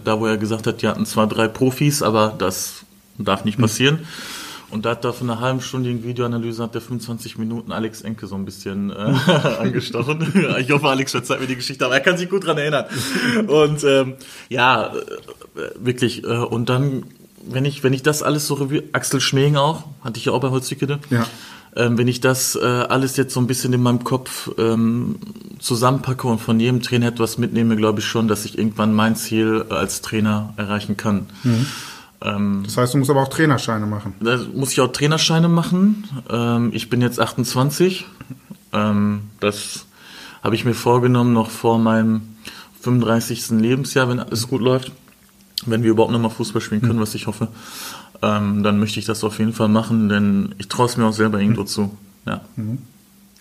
da 0.05 0.19
wo 0.19 0.25
er 0.27 0.37
gesagt 0.37 0.65
hat, 0.65 0.81
die 0.81 0.87
hatten 0.87 1.05
zwar 1.05 1.27
drei 1.27 1.49
Profis, 1.49 2.01
aber 2.01 2.33
das 2.37 2.85
darf 3.17 3.43
nicht 3.43 3.59
passieren. 3.59 3.99
Und 4.71 4.85
da 4.85 4.91
hat 4.91 5.05
er 5.05 5.13
von 5.13 5.29
einer 5.29 5.39
halben 5.39 5.61
stündigen 5.61 6.03
Videoanalyse 6.03 6.63
hat 6.63 6.73
der 6.73 6.81
25 6.81 7.37
Minuten 7.37 7.71
Alex 7.71 8.01
Enke 8.01 8.27
so 8.27 8.35
ein 8.35 8.45
bisschen 8.45 8.89
äh, 8.89 8.93
angestochen. 9.59 10.33
ich 10.59 10.71
hoffe, 10.71 10.87
Alex 10.87 11.11
verzeiht 11.11 11.39
mir 11.39 11.47
die 11.47 11.55
Geschichte, 11.55 11.85
aber 11.85 11.95
er 11.95 12.01
kann 12.01 12.17
sich 12.17 12.29
gut 12.29 12.45
dran 12.45 12.57
erinnern. 12.57 12.85
Und 13.47 13.83
ähm, 13.83 14.15
ja, 14.49 14.87
äh, 14.87 14.99
wirklich. 15.77 16.23
Äh, 16.23 16.27
und 16.27 16.69
dann, 16.69 17.03
wenn 17.45 17.65
ich, 17.65 17.83
wenn 17.83 17.93
ich 17.93 18.03
das 18.03 18.23
alles 18.23 18.47
so 18.47 18.55
review, 18.55 18.81
Axel 18.91 19.21
Schmeling 19.21 19.55
auch, 19.55 19.83
hatte 20.01 20.17
ich 20.19 20.25
ja 20.25 20.31
auch 20.31 20.41
bei 20.41 20.49
Holzwickede. 20.49 20.99
Ja. 21.09 21.27
Ähm, 21.77 21.97
wenn 21.97 22.07
ich 22.07 22.21
das 22.21 22.55
äh, 22.55 22.65
alles 22.65 23.17
jetzt 23.17 23.33
so 23.33 23.41
ein 23.41 23.47
bisschen 23.47 23.73
in 23.73 23.83
meinem 23.83 24.03
Kopf 24.05 24.49
ähm, 24.57 25.17
zusammenpacke 25.59 26.25
und 26.25 26.39
von 26.39 26.59
jedem 26.59 26.81
Trainer 26.81 27.07
etwas 27.07 27.37
mitnehme, 27.37 27.75
glaube 27.75 27.99
ich 27.99 28.05
schon, 28.05 28.29
dass 28.29 28.45
ich 28.45 28.57
irgendwann 28.57 28.93
mein 28.93 29.17
Ziel 29.17 29.65
äh, 29.69 29.73
als 29.73 30.01
Trainer 30.01 30.53
erreichen 30.55 30.95
kann. 30.95 31.27
Ähm, 32.21 32.61
Das 32.65 32.77
heißt, 32.77 32.93
du 32.93 32.97
musst 32.97 33.09
aber 33.09 33.21
auch 33.23 33.27
Trainerscheine 33.27 33.85
machen. 33.85 34.13
da 34.19 34.39
muss 34.53 34.71
ich 34.71 34.81
auch 34.81 34.91
Trainerscheine 34.91 35.47
machen. 35.49 36.05
Ähm, 36.29 36.71
ich 36.73 36.89
bin 36.89 37.01
jetzt 37.01 37.19
28. 37.19 38.05
Ähm, 38.73 39.21
das 39.39 39.85
habe 40.43 40.55
ich 40.55 40.65
mir 40.65 40.73
vorgenommen, 40.73 41.33
noch 41.33 41.49
vor 41.49 41.79
meinem 41.79 42.21
35. 42.81 43.49
Lebensjahr, 43.51 44.09
wenn 44.09 44.19
alles 44.19 44.47
gut 44.47 44.61
läuft. 44.61 44.91
Wenn 45.65 45.83
wir 45.83 45.91
überhaupt 45.91 46.11
nochmal 46.11 46.31
Fußball 46.31 46.61
spielen 46.61 46.81
können, 46.81 46.99
was 46.99 47.15
ich 47.15 47.25
hoffe, 47.27 47.47
ähm, 48.21 48.61
dann 48.63 48.79
möchte 48.79 48.99
ich 48.99 49.05
das 49.05 49.23
auf 49.23 49.39
jeden 49.39 49.53
Fall 49.53 49.67
machen, 49.69 50.09
denn 50.09 50.53
ich 50.57 50.67
traue 50.67 50.85
es 50.85 50.95
mir 50.97 51.05
auch 51.05 51.13
selber 51.13 51.39
irgendwo 51.39 51.63
zu. 51.63 51.97
Ja. 52.25 52.41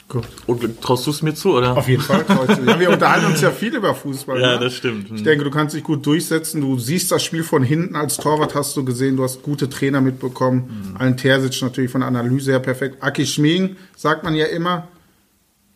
Gut. 0.08 0.24
Und 0.46 0.80
traust 0.82 1.06
du 1.06 1.10
es 1.10 1.22
mir 1.22 1.34
zu, 1.34 1.54
oder? 1.54 1.76
Auf 1.76 1.88
jeden 1.88 2.02
Fall. 2.02 2.24
Kreuz. 2.24 2.58
ja, 2.64 2.78
wir 2.78 2.90
unterhalten 2.90 3.26
uns 3.26 3.40
ja 3.40 3.50
viel 3.50 3.74
über 3.74 3.94
Fußball. 3.94 4.38
Ja, 4.38 4.52
ne? 4.54 4.64
das 4.64 4.74
stimmt. 4.74 5.10
Ich 5.14 5.22
denke, 5.22 5.44
du 5.44 5.50
kannst 5.50 5.74
dich 5.74 5.82
gut 5.82 6.04
durchsetzen. 6.04 6.60
Du 6.60 6.78
siehst 6.78 7.10
das 7.10 7.22
Spiel 7.22 7.42
von 7.42 7.62
hinten. 7.62 7.96
Als 7.96 8.18
Torwart 8.18 8.54
hast 8.54 8.76
du 8.76 8.84
gesehen, 8.84 9.16
du 9.16 9.22
hast 9.22 9.42
gute 9.42 9.68
Trainer 9.68 10.02
mitbekommen. 10.02 10.90
Mhm. 10.92 10.96
Allen 10.98 11.16
Terzic 11.16 11.62
natürlich 11.62 11.90
von 11.90 12.02
der 12.02 12.08
Analyse 12.08 12.52
her 12.52 12.60
perfekt. 12.60 13.02
Aki 13.02 13.24
Schmiegen 13.24 13.76
sagt 13.96 14.24
man 14.24 14.34
ja 14.34 14.46
immer, 14.46 14.88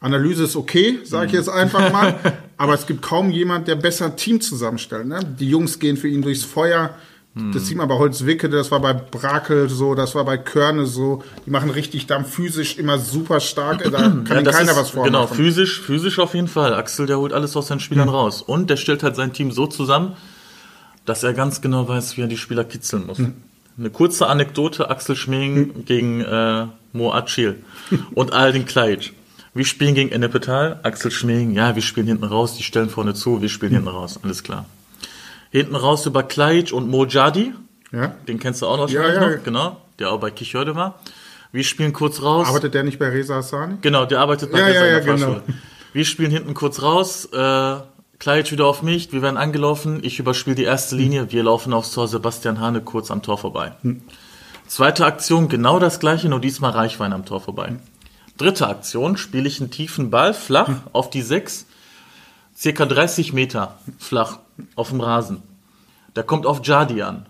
Analyse 0.01 0.45
ist 0.45 0.57
okay, 0.57 0.99
sage 1.05 1.29
ich 1.29 1.33
jetzt 1.33 1.49
einfach 1.49 1.91
mal. 1.91 2.19
Aber 2.59 2.75
es 2.75 2.87
gibt 2.87 3.03
kaum 3.03 3.31
jemand, 3.31 3.67
der 3.67 3.77
besser 3.77 4.15
Team 4.15 4.41
zusammenstellt. 4.41 5.07
Ne? 5.07 5.21
Die 5.39 5.49
Jungs 5.49 5.79
gehen 5.79 5.97
für 5.97 6.09
ihn 6.09 6.23
durchs 6.23 6.45
Feuer. 6.45 6.95
Das 7.53 7.67
sieht 7.67 7.77
man 7.77 7.89
bei 7.89 7.97
Holzwicke, 7.97 8.49
das 8.49 8.71
war 8.71 8.81
bei 8.81 8.93
Brakel 8.93 9.69
so, 9.69 9.95
das 9.95 10.15
war 10.15 10.25
bei 10.25 10.39
Körne 10.39 10.87
so. 10.87 11.23
Die 11.47 11.51
machen 11.51 11.71
richtig 11.71 12.07
Dampf 12.07 12.31
physisch 12.35 12.79
immer 12.79 12.99
super 12.99 13.41
stark. 13.41 13.85
Da 13.85 13.91
kann 13.91 14.27
Ja, 14.29 14.43
keiner 14.43 14.73
ist, 14.73 14.77
was 14.77 14.91
vormachen. 14.91 15.13
Genau, 15.13 15.27
physisch, 15.27 15.81
physisch 15.81 16.19
auf 16.19 16.35
jeden 16.35 16.49
Fall. 16.49 16.75
Axel, 16.75 17.07
der 17.07 17.19
holt 17.19 17.33
alles 17.33 17.57
aus 17.57 17.69
seinen 17.69 17.81
Spielern 17.81 18.09
raus. 18.09 18.43
Und 18.43 18.71
der 18.71 18.77
stellt 18.77 19.03
halt 19.03 19.17
sein 19.17 19.33
Team 19.33 19.53
so 19.53 19.67
zusammen, 19.67 20.17
dass 21.05 21.23
er 21.23 21.33
ganz 21.33 21.61
genau 21.61 21.89
weiß, 21.89 22.17
wie 22.17 22.23
er 22.23 22.29
die 22.29 22.37
Spieler 22.37 22.65
kitzeln 22.65 23.07
muss. 23.07 23.19
Eine 23.79 23.91
kurze 23.91 24.27
Anekdote, 24.27 24.91
Axel 24.91 25.15
Schmeling 25.15 25.85
gegen 25.85 26.21
äh, 26.21 26.67
Mo 26.93 27.13
Acil 27.13 27.63
und 28.15 28.33
Aldin 28.33 28.67
Klajic. 28.67 29.13
Wir 29.55 29.65
spielen 29.65 29.95
gegen 29.95 30.11
Ennepetal, 30.11 30.81
Axel 30.83 31.11
Schmeling, 31.11 31.53
ja, 31.53 31.75
wir 31.75 31.83
spielen 31.83 32.07
hinten 32.07 32.25
raus, 32.25 32.57
die 32.57 32.63
stellen 32.63 32.91
vorne 32.91 33.15
zu, 33.15 33.41
wir 33.41 33.49
spielen 33.49 33.73
hinten 33.73 33.89
raus, 33.89 34.21
alles 34.23 34.43
klar. 34.43 34.67
Hinten 35.51 35.75
raus 35.77 36.05
über 36.07 36.23
Klajic 36.23 36.73
und 36.73 36.89
Mo 36.89 37.05
Jadi, 37.07 37.55
Ja? 37.93 38.09
den 38.27 38.39
kennst 38.39 38.63
du 38.63 38.67
auch 38.67 38.77
noch, 38.77 38.91
Ja, 38.91 39.07
ja. 39.13 39.29
noch, 39.37 39.43
genau, 39.45 39.79
der 39.99 40.11
auch 40.13 40.21
bei 40.21 40.31
Kichörde 40.31 40.75
war. 40.77 40.99
Wir 41.53 41.65
spielen 41.65 41.93
kurz 41.95 42.21
raus. 42.23 42.47
Arbeitet 42.47 42.75
der 42.75 42.83
nicht 42.83 42.99
bei 42.99 43.09
Reza 43.09 43.37
Hassani? 43.37 43.77
Genau, 43.81 44.05
der 44.05 44.21
arbeitet 44.21 44.53
bei 44.53 44.59
Ja, 44.59 44.67
der 44.69 44.75
ja, 44.75 44.99
ja, 44.99 45.01
genau. 45.01 45.41
Wir 45.95 46.05
spielen 46.05 46.31
hinten 46.31 46.53
kurz 46.55 46.83
raus, 46.83 47.25
äh, 47.33 47.77
Kleid 48.19 48.51
wieder 48.51 48.67
auf 48.67 48.83
mich, 48.83 49.13
wir 49.13 49.23
werden 49.23 49.37
angelaufen, 49.37 50.01
ich 50.03 50.19
überspiele 50.19 50.57
die 50.57 50.65
erste 50.65 50.97
Linie, 50.97 51.31
wir 51.31 51.45
laufen 51.45 51.73
aufs 51.73 51.93
Tor, 51.93 52.09
Sebastian 52.09 52.59
Hane 52.61 52.81
kurz 52.81 53.13
am 53.13 53.23
Tor 53.23 53.39
vorbei. 53.39 53.73
Zweite 54.67 55.07
Aktion, 55.07 55.49
genau 55.49 55.79
das 55.79 56.01
gleiche, 56.01 56.29
nur 56.29 56.41
diesmal 56.41 56.73
Reichwein 56.73 57.13
am 57.13 57.25
Tor 57.25 57.41
vorbei. 57.41 57.77
Dritte 58.37 58.67
Aktion, 58.67 59.17
spiele 59.17 59.47
ich 59.49 59.61
einen 59.61 59.71
tiefen 59.71 60.11
Ball 60.11 60.35
flach 60.35 60.69
auf 60.93 61.11
die 61.11 61.23
6, 61.23 61.67
circa 62.59 62.87
30 62.87 63.33
Meter 63.33 63.79
flach 63.99 64.41
auf 64.75 64.91
dem 64.91 65.01
Rasen. 65.01 65.43
Der 66.17 66.25
kommt 66.25 66.47
auf 66.47 66.63
Jadi 66.63 67.03
an. 67.03 67.27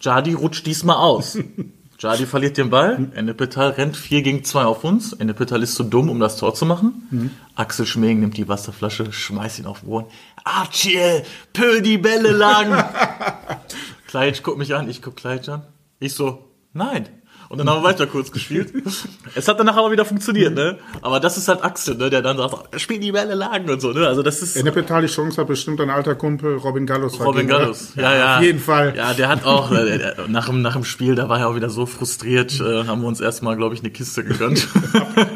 Jadi 0.00 0.34
rutscht 0.34 0.66
diesmal 0.66 0.96
aus. 0.96 1.38
Jadi 1.98 2.26
verliert 2.26 2.58
den 2.58 2.68
Ball. 2.68 3.10
Ennepetal 3.14 3.70
rennt 3.70 3.96
4 3.96 4.22
gegen 4.22 4.42
2 4.42 4.64
auf 4.64 4.82
uns. 4.82 5.12
Ennepetal 5.12 5.62
ist 5.62 5.76
zu 5.76 5.84
dumm, 5.84 6.10
um 6.10 6.18
das 6.18 6.36
Tor 6.36 6.52
zu 6.52 6.66
machen. 6.66 7.30
Axel 7.54 7.86
Schmeling 7.86 8.18
nimmt 8.18 8.36
die 8.36 8.48
Wasserflasche, 8.48 9.12
schmeißt 9.12 9.60
ihn 9.60 9.66
auf 9.66 9.80
den 9.80 9.88
Boden. 9.88 10.08
Archiel, 10.42 11.22
pöll 11.52 11.80
die 11.80 11.98
Bälle 11.98 12.32
lang. 12.32 12.84
Kleitsch 14.08 14.42
guckt 14.42 14.58
mich 14.58 14.74
an, 14.74 14.90
ich 14.90 15.00
guck 15.00 15.16
Kleitsch 15.16 15.48
an. 15.48 15.62
Ich 16.00 16.14
so, 16.14 16.48
nein. 16.72 17.08
Und 17.52 17.58
dann 17.58 17.68
haben 17.68 17.82
wir 17.82 17.88
weiter 17.90 18.06
kurz 18.06 18.32
gespielt. 18.32 18.72
Es 19.34 19.46
hat 19.48 19.58
danach 19.60 19.76
aber 19.76 19.90
wieder 19.92 20.04
funktioniert, 20.06 20.54
ne? 20.54 20.78
Aber 21.02 21.20
das 21.20 21.36
ist 21.36 21.48
halt 21.48 21.62
Axel, 21.62 21.96
ne? 21.96 22.08
Der 22.08 22.22
dann 22.22 22.36
sagt, 22.38 22.80
spiel 22.80 22.98
die 22.98 23.12
Bälle 23.12 23.34
lang 23.34 23.68
und 23.68 23.80
so, 23.80 23.92
ne? 23.92 24.06
Also 24.06 24.22
das 24.22 24.40
ist 24.40 24.56
In 24.56 24.64
der 24.64 24.72
Petal 24.72 25.02
die 25.02 25.08
Chance 25.08 25.38
hat 25.40 25.48
bestimmt 25.48 25.80
ein 25.82 25.90
alter 25.90 26.14
Kumpel 26.14 26.56
Robin 26.56 26.86
Gallus 26.86 27.20
Robin 27.20 27.46
oder? 27.46 27.58
Gallus. 27.60 27.92
Ja, 27.94 28.14
ja. 28.16 28.36
Auf 28.38 28.42
jeden 28.42 28.58
Fall. 28.58 28.94
Ja, 28.96 29.12
der 29.12 29.28
hat 29.28 29.44
auch, 29.44 29.70
der- 29.70 30.28
nach 30.28 30.46
dem, 30.46 30.62
nach 30.62 30.72
dem 30.74 30.84
Spiel, 30.84 31.14
da 31.14 31.28
war 31.28 31.40
er 31.40 31.48
auch 31.48 31.54
wieder 31.54 31.68
so 31.68 31.84
frustriert, 31.84 32.58
äh, 32.60 32.86
haben 32.86 33.02
wir 33.02 33.08
uns 33.08 33.20
erstmal, 33.20 33.56
glaube 33.56 33.74
ich, 33.74 33.80
eine 33.82 33.90
Kiste 33.90 34.24
gegönnt. 34.24 34.66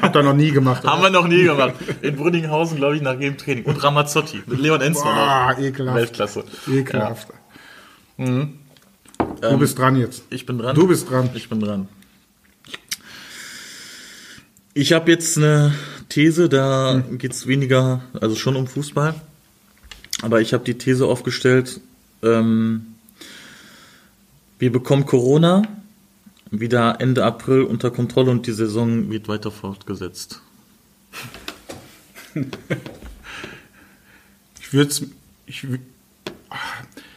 Habt 0.00 0.16
ihr 0.16 0.22
noch 0.22 0.32
nie 0.34 0.52
gemacht. 0.52 0.84
haben 0.84 1.02
wir 1.02 1.10
noch 1.10 1.28
nie 1.28 1.44
gemacht. 1.44 1.74
In 2.00 2.16
Brünninghausen, 2.16 2.76
glaube 2.78 2.96
ich, 2.96 3.02
nach 3.02 3.20
jedem 3.20 3.36
Training. 3.36 3.64
Und 3.64 3.82
Ramazzotti 3.84 4.42
mit 4.46 4.58
Leon 4.58 4.80
Enzmann. 4.80 5.54
Auch. 5.54 5.58
ekelhaft. 5.58 5.96
Weltklasse. 5.98 6.44
Ekelhaft. 6.70 7.28
Mhm. 8.16 8.58
Du 9.42 9.58
bist 9.58 9.78
dran 9.78 9.96
jetzt. 9.96 10.24
Ich 10.30 10.46
bin 10.46 10.58
dran. 10.58 10.74
Du 10.74 10.86
bist 10.86 11.10
dran. 11.10 11.28
Ich 11.34 11.48
bin 11.48 11.60
dran. 11.60 11.88
Ich 14.78 14.92
habe 14.92 15.10
jetzt 15.10 15.38
eine 15.38 15.72
These, 16.10 16.50
da 16.50 17.02
geht's 17.12 17.46
weniger, 17.46 18.02
also 18.12 18.36
schon 18.36 18.56
um 18.56 18.66
Fußball. 18.66 19.14
Aber 20.20 20.42
ich 20.42 20.52
habe 20.52 20.64
die 20.64 20.76
These 20.76 21.06
aufgestellt, 21.06 21.80
ähm, 22.22 22.84
wir 24.58 24.70
bekommen 24.70 25.06
Corona 25.06 25.62
wieder 26.50 27.00
Ende 27.00 27.24
April 27.24 27.62
unter 27.62 27.90
Kontrolle 27.90 28.30
und 28.30 28.46
die 28.46 28.52
Saison 28.52 29.10
wird 29.10 29.28
weiter 29.28 29.50
fortgesetzt. 29.50 30.42
ich 34.60 34.74
würde 34.74 34.90
es. 34.90 35.04
Ich, 35.46 35.66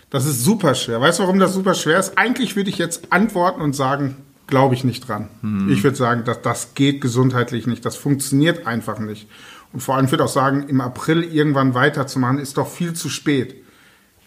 das 0.10 0.26
ist 0.26 0.45
super 0.45 0.76
schwer. 0.76 1.02
Weißt 1.02 1.19
du, 1.19 1.24
warum 1.24 1.39
das 1.39 1.56
super 1.56 1.74
schwer 1.74 2.00
ist? 2.00 2.17
Eigentlich 2.17 2.56
würde 2.56 2.69
ich 2.69 2.78
jetzt 2.78 3.12
antworten 3.12 3.60
und 3.60 3.74
sagen, 3.74 4.15
glaube 4.50 4.76
ich 4.76 4.84
nicht 4.84 5.08
dran. 5.08 5.30
Hm. 5.42 5.72
Ich 5.72 5.84
würde 5.84 5.98
sagen, 5.98 6.24
dass 6.26 6.42
das 6.42 6.74
geht 6.74 7.02
gesundheitlich 7.02 7.68
nicht. 7.68 7.86
Das 7.86 7.96
funktioniert 7.96 8.68
einfach 8.68 9.00
nicht. 9.00 9.28
Und 9.72 9.82
vor 9.82 9.96
allem 9.96 10.10
würde 10.10 10.24
ich 10.24 10.30
auch 10.30 10.34
sagen, 10.34 10.66
im 10.68 10.82
April 10.82 11.24
irgendwann 11.24 11.74
weiterzumachen, 11.74 12.40
ist 12.40 12.58
doch 12.58 12.68
viel 12.68 12.94
zu 12.94 13.10
spät. 13.10 13.56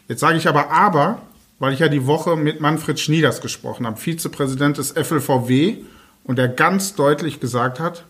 Jetzt 0.09 0.21
sage 0.21 0.39
ich 0.39 0.49
aber 0.49 0.71
aber, 0.71 1.23
weil 1.59 1.73
ich 1.73 1.81
ja 1.81 1.89
die 1.89 2.07
Woche 2.07 2.37
mit 2.37 2.61
Manfred 2.61 2.99
Schnieders 2.99 3.41
gesprochen 3.41 3.87
habe, 3.87 3.97
Vizepräsident 3.97 4.79
des 4.79 4.93
FLVW, 4.93 5.79
und 6.25 6.37
der 6.37 6.49
ganz 6.49 6.95
deutlich 6.95 7.41
gesagt 7.41 7.81
hat, 7.81 8.05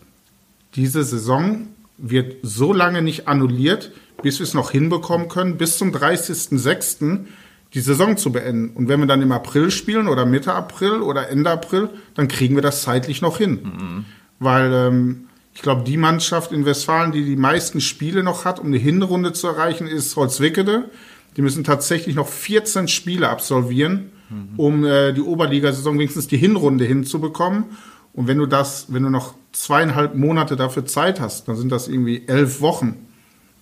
diese 0.75 1.03
Saison 1.03 1.67
wird 1.97 2.37
so 2.43 2.73
lange 2.73 3.01
nicht 3.01 3.27
annulliert, 3.27 3.91
bis 4.21 4.39
wir 4.39 4.43
es 4.43 4.53
noch 4.53 4.71
hinbekommen 4.71 5.29
können, 5.29 5.57
bis 5.57 5.77
zum 5.77 5.91
30.06. 5.91 7.25
die 7.73 7.81
Saison 7.81 8.17
zu 8.17 8.31
beenden. 8.31 8.75
Und 8.75 8.87
wenn 8.87 8.99
wir 8.99 9.07
dann 9.07 9.21
im 9.21 9.31
April 9.31 9.71
spielen 9.71 10.07
oder 10.07 10.25
Mitte 10.25 10.53
April 10.53 11.01
oder 11.01 11.29
Ende 11.29 11.49
April, 11.49 11.89
dann 12.15 12.27
kriegen 12.27 12.55
wir 12.55 12.61
das 12.61 12.83
zeitlich 12.83 13.21
noch 13.21 13.37
hin. 13.37 13.59
Mhm. 13.63 14.05
Weil 14.39 14.71
ähm, 14.73 15.27
ich 15.53 15.61
glaube, 15.61 15.83
die 15.83 15.97
Mannschaft 15.97 16.51
in 16.51 16.65
Westfalen, 16.65 17.11
die 17.11 17.25
die 17.25 17.35
meisten 17.35 17.81
Spiele 17.81 18.23
noch 18.23 18.45
hat, 18.45 18.59
um 18.59 18.67
eine 18.67 18.77
Hinrunde 18.77 19.33
zu 19.33 19.47
erreichen, 19.47 19.87
ist 19.87 20.15
Holzwickede. 20.15 20.89
Die 21.35 21.41
müssen 21.41 21.63
tatsächlich 21.63 22.15
noch 22.15 22.27
14 22.27 22.87
Spiele 22.87 23.29
absolvieren, 23.29 24.11
mhm. 24.29 24.49
um 24.57 24.85
äh, 24.85 25.13
die 25.13 25.21
Oberligasaison 25.21 25.97
wenigstens 25.97 26.27
die 26.27 26.37
Hinrunde 26.37 26.85
hinzubekommen. 26.85 27.65
Und 28.13 28.27
wenn 28.27 28.37
du 28.37 28.45
das, 28.45 28.87
wenn 28.89 29.01
du 29.01 29.09
noch 29.09 29.33
zweieinhalb 29.51 30.15
Monate 30.15 30.55
dafür 30.55 30.85
Zeit 30.85 31.19
hast, 31.19 31.47
dann 31.47 31.55
sind 31.55 31.71
das 31.71 31.87
irgendwie 31.87 32.27
elf 32.27 32.61
Wochen. 32.61 33.07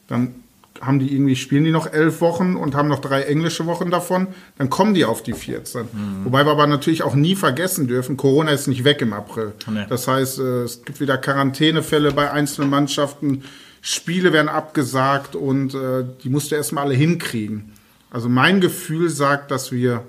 Dann 0.08 0.36
haben 0.82 1.00
die 1.00 1.14
irgendwie, 1.14 1.36
spielen 1.36 1.64
die 1.64 1.72
noch 1.72 1.92
elf 1.92 2.22
Wochen 2.22 2.56
und 2.56 2.76
haben 2.76 2.90
noch 2.90 3.00
drei 3.00 3.22
englische 3.24 3.66
Wochen 3.68 3.92
davon, 3.92 4.28
dann 4.58 4.70
kommen 4.70 4.94
die 4.94 5.06
auf 5.06 5.24
die 5.24 5.34
14. 5.34 5.82
Mhm. 5.82 6.26
Wobei 6.26 6.46
wir 6.46 6.52
aber 6.52 6.68
natürlich 6.68 7.04
auch 7.04 7.16
nie 7.16 7.36
vergessen 7.36 7.88
dürfen, 7.88 8.18
Corona 8.18 8.52
ist 8.52 8.68
nicht 8.68 8.84
weg 8.84 9.02
im 9.02 9.14
April. 9.14 9.54
Nee. 9.70 9.86
Das 9.88 10.08
heißt, 10.08 10.40
äh, 10.40 10.64
es 10.64 10.84
gibt 10.84 11.00
wieder 11.00 11.18
Quarantänefälle 11.18 12.12
bei 12.12 12.32
einzelnen 12.32 12.70
Mannschaften, 12.70 13.44
Spiele 13.82 14.34
werden 14.34 14.50
abgesagt 14.50 15.36
und 15.36 15.74
äh, 15.74 16.04
die 16.24 16.30
musst 16.30 16.52
du 16.52 16.56
erstmal 16.56 16.86
alle 16.86 16.94
hinkriegen. 16.94 17.72
Also 18.12 18.30
mein 18.30 18.62
Gefühl 18.62 19.10
sagt, 19.10 19.50
dass 19.52 19.72
wir 19.72 20.04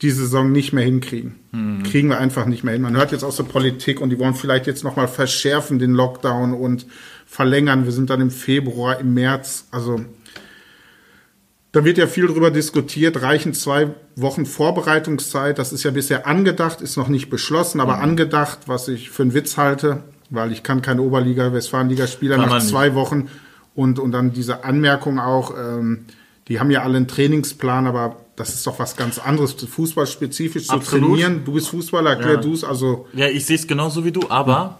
die 0.00 0.10
Saison 0.10 0.52
nicht 0.52 0.72
mehr 0.72 0.84
hinkriegen. 0.84 1.34
Mhm. 1.52 1.82
Kriegen 1.82 2.08
wir 2.08 2.18
einfach 2.18 2.46
nicht 2.46 2.62
mehr 2.62 2.74
hin. 2.74 2.82
Man 2.82 2.96
hört 2.96 3.12
jetzt 3.12 3.24
aus 3.24 3.36
der 3.36 3.44
Politik 3.44 4.00
und 4.00 4.10
die 4.10 4.18
wollen 4.18 4.34
vielleicht 4.34 4.66
jetzt 4.66 4.84
nochmal 4.84 5.08
verschärfen 5.08 5.78
den 5.78 5.92
Lockdown 5.92 6.54
und 6.54 6.86
verlängern. 7.28 7.84
Wir 7.84 7.92
sind 7.92 8.10
dann 8.10 8.20
im 8.20 8.30
Februar, 8.30 8.98
im 8.98 9.14
März. 9.14 9.66
Also 9.70 10.00
da 11.72 11.84
wird 11.84 11.98
ja 11.98 12.06
viel 12.06 12.26
drüber 12.26 12.50
diskutiert. 12.50 13.22
Reichen 13.22 13.52
zwei 13.52 13.90
Wochen 14.16 14.46
Vorbereitungszeit. 14.46 15.58
Das 15.58 15.72
ist 15.72 15.84
ja 15.84 15.90
bisher 15.90 16.26
angedacht, 16.26 16.80
ist 16.80 16.96
noch 16.96 17.08
nicht 17.08 17.28
beschlossen, 17.28 17.80
aber 17.80 17.96
mhm. 17.96 18.02
angedacht, 18.02 18.60
was 18.66 18.88
ich 18.88 19.10
für 19.10 19.22
einen 19.22 19.34
Witz 19.34 19.58
halte, 19.58 20.02
weil 20.30 20.50
ich 20.50 20.62
kann 20.62 20.80
keine 20.80 21.02
Oberliga, 21.02 21.52
Westfalenliga-Spieler 21.52 22.38
nach 22.38 22.62
zwei 22.62 22.94
Wochen 22.94 23.28
und, 23.74 23.98
und 23.98 24.12
dann 24.12 24.32
diese 24.32 24.64
Anmerkung 24.64 25.20
auch, 25.20 25.54
ähm, 25.56 26.06
die 26.48 26.58
haben 26.58 26.70
ja 26.70 26.82
alle 26.82 26.96
einen 26.96 27.08
Trainingsplan, 27.08 27.86
aber 27.86 28.16
das 28.36 28.54
ist 28.54 28.66
doch 28.66 28.78
was 28.78 28.96
ganz 28.96 29.18
anderes, 29.18 29.52
fußballspezifisch 29.52 30.70
Absolut. 30.70 30.84
zu 30.84 30.98
trainieren. 30.98 31.44
Du 31.44 31.52
bist 31.52 31.68
Fußballer, 31.68 32.10
erklär 32.10 32.34
ja. 32.36 32.40
du 32.40 32.54
es. 32.54 32.64
Also 32.64 33.06
ja, 33.12 33.28
ich 33.28 33.44
sehe 33.44 33.56
es 33.56 33.66
genauso 33.66 34.04
wie 34.04 34.12
du, 34.12 34.22
aber 34.30 34.78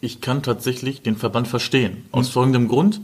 ich 0.00 0.20
kann 0.20 0.42
tatsächlich 0.42 1.02
den 1.02 1.16
Verband 1.16 1.48
verstehen. 1.48 2.04
Aus 2.12 2.26
hm. 2.26 2.32
folgendem 2.32 2.68
Grund. 2.68 3.00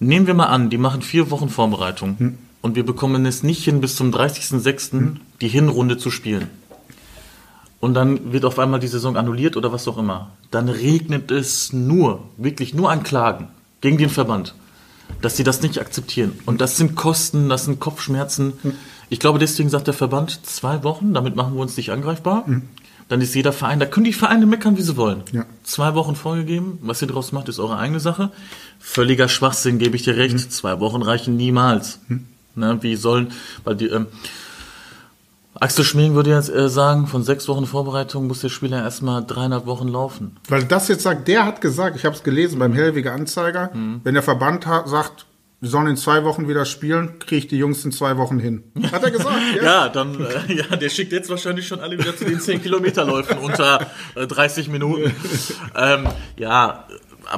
Nehmen 0.00 0.26
wir 0.26 0.34
mal 0.34 0.46
an, 0.46 0.70
die 0.70 0.78
machen 0.78 1.02
vier 1.02 1.30
Wochen 1.30 1.48
Vorbereitung 1.48 2.18
hm. 2.18 2.38
und 2.62 2.76
wir 2.76 2.84
bekommen 2.84 3.24
es 3.26 3.42
nicht 3.42 3.64
hin, 3.64 3.80
bis 3.80 3.96
zum 3.96 4.12
30.06. 4.12 4.92
Hm. 4.92 5.20
die 5.40 5.48
Hinrunde 5.48 5.96
zu 5.96 6.10
spielen. 6.10 6.48
Und 7.80 7.94
dann 7.94 8.32
wird 8.32 8.44
auf 8.44 8.58
einmal 8.58 8.80
die 8.80 8.88
Saison 8.88 9.16
annulliert 9.16 9.56
oder 9.56 9.72
was 9.72 9.86
auch 9.88 9.98
immer. 9.98 10.30
Dann 10.50 10.68
regnet 10.68 11.30
es 11.30 11.72
nur, 11.72 12.22
wirklich 12.38 12.72
nur 12.72 12.90
an 12.90 13.02
Klagen 13.02 13.48
gegen 13.82 13.98
den 13.98 14.08
Verband, 14.08 14.54
dass 15.20 15.36
sie 15.36 15.44
das 15.44 15.60
nicht 15.60 15.78
akzeptieren. 15.78 16.32
Und 16.46 16.60
das 16.60 16.76
sind 16.78 16.96
Kosten, 16.96 17.48
das 17.48 17.66
sind 17.66 17.80
Kopfschmerzen. 17.80 18.54
Hm. 18.62 18.74
Ich 19.10 19.20
glaube, 19.20 19.38
deswegen 19.38 19.68
sagt 19.68 19.86
der 19.86 19.94
Verband 19.94 20.46
zwei 20.46 20.82
Wochen, 20.82 21.12
damit 21.12 21.36
machen 21.36 21.54
wir 21.54 21.60
uns 21.60 21.76
nicht 21.76 21.92
angreifbar. 21.92 22.46
Dann 23.08 23.20
ist 23.20 23.34
jeder 23.34 23.52
Verein, 23.52 23.80
da 23.80 23.86
können 23.86 24.04
die 24.04 24.12
Vereine 24.12 24.46
meckern, 24.46 24.78
wie 24.78 24.82
sie 24.82 24.96
wollen. 24.96 25.22
Ja. 25.32 25.44
Zwei 25.62 25.94
Wochen 25.94 26.16
vorgegeben, 26.16 26.78
was 26.82 27.02
ihr 27.02 27.08
draus 27.08 27.32
macht, 27.32 27.48
ist 27.48 27.58
eure 27.58 27.76
eigene 27.78 28.00
Sache. 28.00 28.30
Völliger 28.80 29.28
Schwachsinn, 29.28 29.78
gebe 29.78 29.96
ich 29.96 30.04
dir 30.04 30.16
recht. 30.16 30.34
Mhm. 30.34 30.50
Zwei 30.50 30.80
Wochen 30.80 31.02
reichen 31.02 31.36
niemals. 31.36 31.98
Mhm. 32.08 32.26
Ne, 32.56 32.78
wie 32.82 32.94
sollen, 32.94 33.32
weil 33.64 33.74
die, 33.74 33.86
ähm, 33.86 34.06
Axel 35.58 35.84
Schmieden 35.84 36.14
würde 36.14 36.30
jetzt 36.30 36.50
äh, 36.50 36.68
sagen, 36.68 37.06
von 37.06 37.22
sechs 37.22 37.48
Wochen 37.48 37.66
Vorbereitung 37.66 38.26
muss 38.26 38.40
der 38.40 38.48
Spieler 38.48 38.82
erstmal 38.82 39.24
dreieinhalb 39.24 39.66
Wochen 39.66 39.88
laufen. 39.88 40.36
Weil 40.48 40.64
das 40.64 40.88
jetzt 40.88 41.02
sagt, 41.02 41.28
der 41.28 41.46
hat 41.46 41.60
gesagt, 41.60 41.96
ich 41.96 42.04
habe 42.04 42.16
es 42.16 42.22
gelesen 42.22 42.58
beim 42.58 42.72
Hellwiger 42.72 43.12
Anzeiger, 43.12 43.70
mhm. 43.72 44.00
wenn 44.02 44.14
der 44.14 44.22
Verband 44.22 44.64
sagt, 44.64 45.26
wir 45.60 45.70
sollen 45.70 45.86
in 45.86 45.96
zwei 45.96 46.24
Wochen 46.24 46.48
wieder 46.48 46.64
spielen, 46.64 47.18
kriege 47.18 47.36
ich 47.36 47.46
die 47.48 47.56
Jungs 47.56 47.84
in 47.84 47.92
zwei 47.92 48.16
Wochen 48.18 48.38
hin. 48.38 48.64
Hat 48.92 49.02
er 49.02 49.10
gesagt? 49.10 49.34
Ja, 49.56 49.62
ja 49.62 49.88
dann, 49.88 50.20
äh, 50.20 50.54
ja, 50.70 50.76
der 50.76 50.90
schickt 50.90 51.12
jetzt 51.12 51.30
wahrscheinlich 51.30 51.66
schon 51.66 51.80
alle 51.80 51.98
wieder 51.98 52.16
zu 52.16 52.24
den 52.24 52.40
10 52.40 52.62
Kilometerläufen 52.62 53.38
unter 53.38 53.86
äh, 54.14 54.26
30 54.26 54.68
Minuten. 54.68 55.12
ähm, 55.74 56.08
ja, 56.36 56.86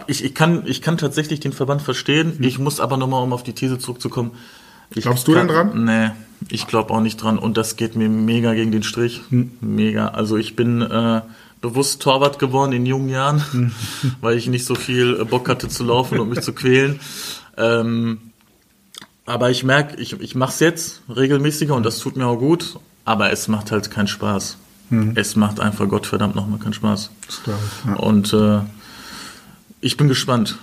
ich, 0.07 0.25
ich, 0.25 0.35
kann, 0.35 0.63
ich 0.67 0.83
kann 0.83 0.99
tatsächlich 0.99 1.41
den 1.41 1.53
Verband 1.53 1.83
verstehen. 1.83 2.39
Hm. 2.39 2.45
Ich 2.45 2.59
muss 2.59 2.81
aber 2.81 2.97
nochmal, 2.97 3.23
um 3.23 3.33
auf 3.33 3.43
die 3.43 3.53
These 3.53 3.79
zurückzukommen. 3.79 4.33
Ich 4.95 5.03
Glaubst 5.03 5.27
du 5.29 5.35
kann, 5.35 5.49
denn 5.49 5.57
dran? 5.57 5.85
Nee, 5.85 6.11
ich 6.49 6.67
glaube 6.67 6.93
auch 6.93 7.01
nicht 7.01 7.17
dran. 7.17 7.39
Und 7.39 7.57
das 7.57 7.77
geht 7.77 7.97
mir 7.97 8.09
mega 8.09 8.55
gegen 8.55 8.73
den 8.73 8.83
Strich. 8.83 9.23
Hm. 9.31 9.53
Mega. 9.61 10.09
Also 10.09 10.37
ich 10.37 10.57
bin 10.57 10.83
äh, 10.83 11.23
bewusst 11.61 12.03
Torwart 12.03 12.39
geworden 12.39 12.73
in 12.73 12.87
jungen 12.87 13.09
Jahren, 13.09 13.43
hm. 13.53 13.73
weil 14.21 14.37
ich 14.37 14.49
nicht 14.49 14.65
so 14.65 14.75
viel 14.75 15.25
Bock 15.25 15.49
hatte 15.49 15.69
zu 15.69 15.85
laufen 15.85 16.19
und 16.19 16.29
mich 16.29 16.41
zu 16.41 16.53
quälen. 16.53 17.01
Ähm, 17.57 18.33
aber 19.25 19.51
ich 19.51 19.65
merke, 19.65 19.97
ich, 19.97 20.21
ich 20.21 20.35
mache 20.35 20.51
es 20.51 20.61
jetzt 20.61 21.03
regelmäßiger 21.15 21.75
und 21.75 21.85
das 21.85 21.99
tut 21.99 22.17
mir 22.17 22.27
auch 22.27 22.37
gut, 22.37 22.79
aber 23.05 23.33
es 23.33 23.49
macht 23.49 23.73
halt 23.73 23.91
keinen 23.91 24.07
Spaß. 24.07 24.57
Mhm. 24.91 25.13
Es 25.17 25.35
macht 25.35 25.59
einfach 25.59 25.89
Gottverdammt 25.89 26.37
nochmal 26.37 26.61
keinen 26.61 26.75
Spaß. 26.75 27.11
Klar, 27.43 27.59
ja. 27.87 27.95
Und 27.95 28.33
äh, 28.33 28.61
ich 29.81 29.97
bin 29.97 30.09
gespannt. 30.09 30.59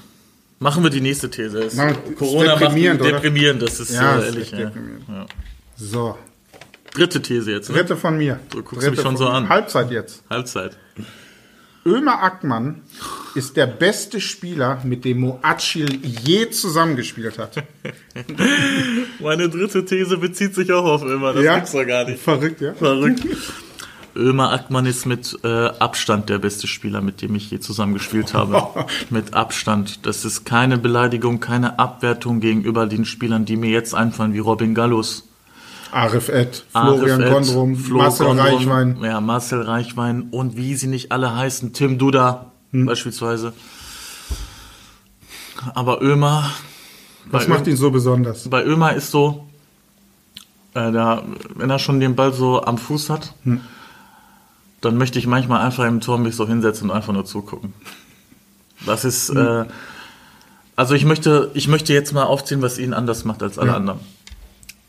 Machen 0.59 0.81
wir 0.81 0.89
die 0.89 1.01
nächste 1.01 1.29
These. 1.29 1.69
Na, 1.75 1.93
Corona 2.17 2.55
macht 2.55 2.75
deprimierend, 2.75 3.61
das 3.61 3.81
ist 3.81 3.91
ja, 3.91 4.17
äh, 4.17 4.25
ehrlich. 4.25 4.51
Ja. 4.51 4.59
ja. 4.59 5.25
So. 5.75 6.17
Dritte 6.93 7.21
These 7.21 7.51
jetzt. 7.51 7.69
Ne? 7.69 7.75
Dritte 7.75 7.97
von 7.97 8.17
mir. 8.17 8.39
Du 8.49 8.63
guckst 8.63 8.77
Dritte 8.77 8.91
mich 8.91 9.01
schon 9.01 9.17
so 9.17 9.27
an. 9.27 9.49
Halbzeit 9.49 9.91
jetzt. 9.91 10.23
Halbzeit. 10.29 10.77
Ömer 11.85 12.23
Ackmann 12.23 12.81
ist 13.35 13.57
der 13.57 13.67
beste 13.67 14.21
Spieler, 14.21 14.81
mit 14.83 15.05
dem 15.05 15.21
Moacil 15.21 15.99
je 16.03 16.49
zusammengespielt 16.49 17.37
hat. 17.39 17.63
Meine 19.19 19.49
dritte 19.49 19.85
These 19.85 20.17
bezieht 20.17 20.55
sich 20.55 20.71
auch 20.71 20.85
auf 20.85 21.03
Ömer, 21.03 21.33
das 21.33 21.43
ja? 21.43 21.55
gibt's 21.55 21.71
doch 21.71 21.85
gar 21.85 22.05
nicht. 22.05 22.21
Verrückt, 22.21 22.61
ja? 22.61 22.73
Verrückt. 22.73 23.25
Ömer 24.15 24.51
Ackmann 24.51 24.85
ist 24.85 25.05
mit 25.05 25.39
äh, 25.43 25.47
Abstand 25.47 26.29
der 26.29 26.37
beste 26.37 26.67
Spieler, 26.67 27.01
mit 27.01 27.21
dem 27.21 27.33
ich 27.35 27.49
je 27.49 27.59
zusammengespielt 27.59 28.33
habe. 28.33 28.85
mit 29.09 29.33
Abstand. 29.33 30.05
Das 30.05 30.23
ist 30.23 30.45
keine 30.45 30.77
Beleidigung, 30.77 31.39
keine 31.39 31.79
Abwertung 31.79 32.39
gegenüber 32.39 32.85
den 32.85 33.05
Spielern, 33.05 33.45
die 33.45 33.55
mir 33.55 33.71
jetzt 33.71 33.95
einfallen, 33.95 34.33
wie 34.33 34.39
Robin 34.39 34.75
Gallus 34.75 35.27
Arif 35.91 36.29
Ed, 36.29 36.65
Florian 36.71 37.21
Arif 37.21 37.33
Gondrum, 37.33 37.75
Flo 37.75 37.97
Marcel 37.99 38.27
Gondrum, 38.27 38.45
Reichwein. 38.45 38.97
Ja, 39.03 39.21
Marcel 39.21 39.61
Reichwein 39.61 40.29
und 40.31 40.57
wie 40.57 40.75
sie 40.75 40.87
nicht 40.87 41.11
alle 41.11 41.35
heißen, 41.35 41.73
Tim 41.73 41.99
Duda 41.99 42.52
hm. 42.73 42.85
beispielsweise. 42.85 43.53
Aber 45.73 46.01
Ömer. 46.01 46.51
Was 47.31 47.47
macht 47.47 47.67
Ö 47.67 47.71
ihn 47.71 47.77
so 47.77 47.89
besonders? 47.91 48.49
Bei 48.49 48.65
Ömer 48.65 48.93
ist 48.93 49.11
so, 49.11 49.47
äh, 50.73 50.91
da, 50.91 51.23
wenn 51.55 51.69
er 51.69 51.79
schon 51.79 52.01
den 52.01 52.15
Ball 52.15 52.33
so 52.33 52.63
am 52.63 52.77
Fuß 52.77 53.09
hat, 53.09 53.33
hm. 53.43 53.61
dann 54.81 54.97
möchte 54.97 55.19
ich 55.19 55.27
manchmal 55.27 55.61
einfach 55.61 55.85
im 55.85 56.01
Tor 56.01 56.17
mich 56.17 56.35
so 56.35 56.45
hinsetzen 56.45 56.89
und 56.89 56.95
einfach 56.95 57.13
nur 57.13 57.23
zugucken. 57.23 57.73
Das 58.85 59.05
ist, 59.05 59.29
hm. 59.29 59.37
äh, 59.37 59.65
also 60.75 60.95
ich 60.95 61.05
möchte, 61.05 61.51
ich 61.53 61.69
möchte 61.69 61.93
jetzt 61.93 62.11
mal 62.11 62.23
aufzählen, 62.23 62.61
was 62.61 62.77
ihn 62.77 62.93
anders 62.93 63.23
macht 63.23 63.41
als 63.41 63.57
alle 63.57 63.69
ja. 63.69 63.75
anderen. 63.77 63.99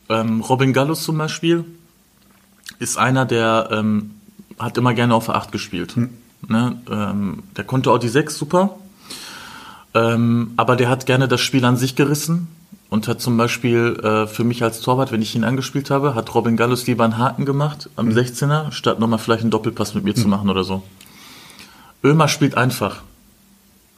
Ähm, 0.09 0.40
Robin 0.40 0.73
Gallus 0.73 1.05
zum 1.05 1.18
Beispiel 1.18 1.64
ist 2.79 2.99
einer, 2.99 3.27
der 3.27 3.68
ähm, 3.70 4.11
hat 4.59 4.77
immer 4.77 4.94
gerne 4.94 5.14
auf 5.14 5.27
der 5.27 5.37
8 5.37 5.53
gespielt. 5.53 5.94
Hm. 5.94 6.11
Ne? 6.48 6.76
Ähm, 6.90 7.42
der 7.57 7.64
konnte 7.64 7.90
auch 7.90 7.98
die 7.98 8.09
6 8.09 8.37
super, 8.37 8.76
ähm, 9.94 10.52
aber 10.57 10.76
der 10.76 10.88
hat 10.88 11.07
gerne 11.07 11.28
das 11.28 11.40
Spiel 11.40 11.64
an 11.64 11.76
sich 11.76 11.96
gerissen 11.96 12.48
und 12.90 13.09
hat 13.09 13.20
zum 13.20 13.37
Beispiel 13.37 13.98
äh, 14.02 14.26
für 14.26 14.44
mich 14.44 14.62
als 14.62 14.80
Torwart, 14.80 15.12
wenn 15.12 15.22
ich 15.22 15.35
ihn 15.35 15.44
angespielt 15.44 15.90
habe, 15.90 16.14
hat 16.14 16.35
Robin 16.35 16.57
Gallus 16.57 16.87
lieber 16.87 17.04
einen 17.04 17.18
Haken 17.18 17.44
gemacht 17.44 17.90
am 17.96 18.09
16er, 18.09 18.72
statt 18.72 19.00
nochmal 19.00 19.18
vielleicht 19.18 19.42
einen 19.42 19.50
Doppelpass 19.50 19.94
mit 19.94 20.04
mir 20.04 20.14
zu 20.14 20.28
machen 20.28 20.50
oder 20.50 20.64
so. 20.64 20.83
Ömer 22.04 22.28
spielt 22.28 22.57
einfach. 22.57 23.02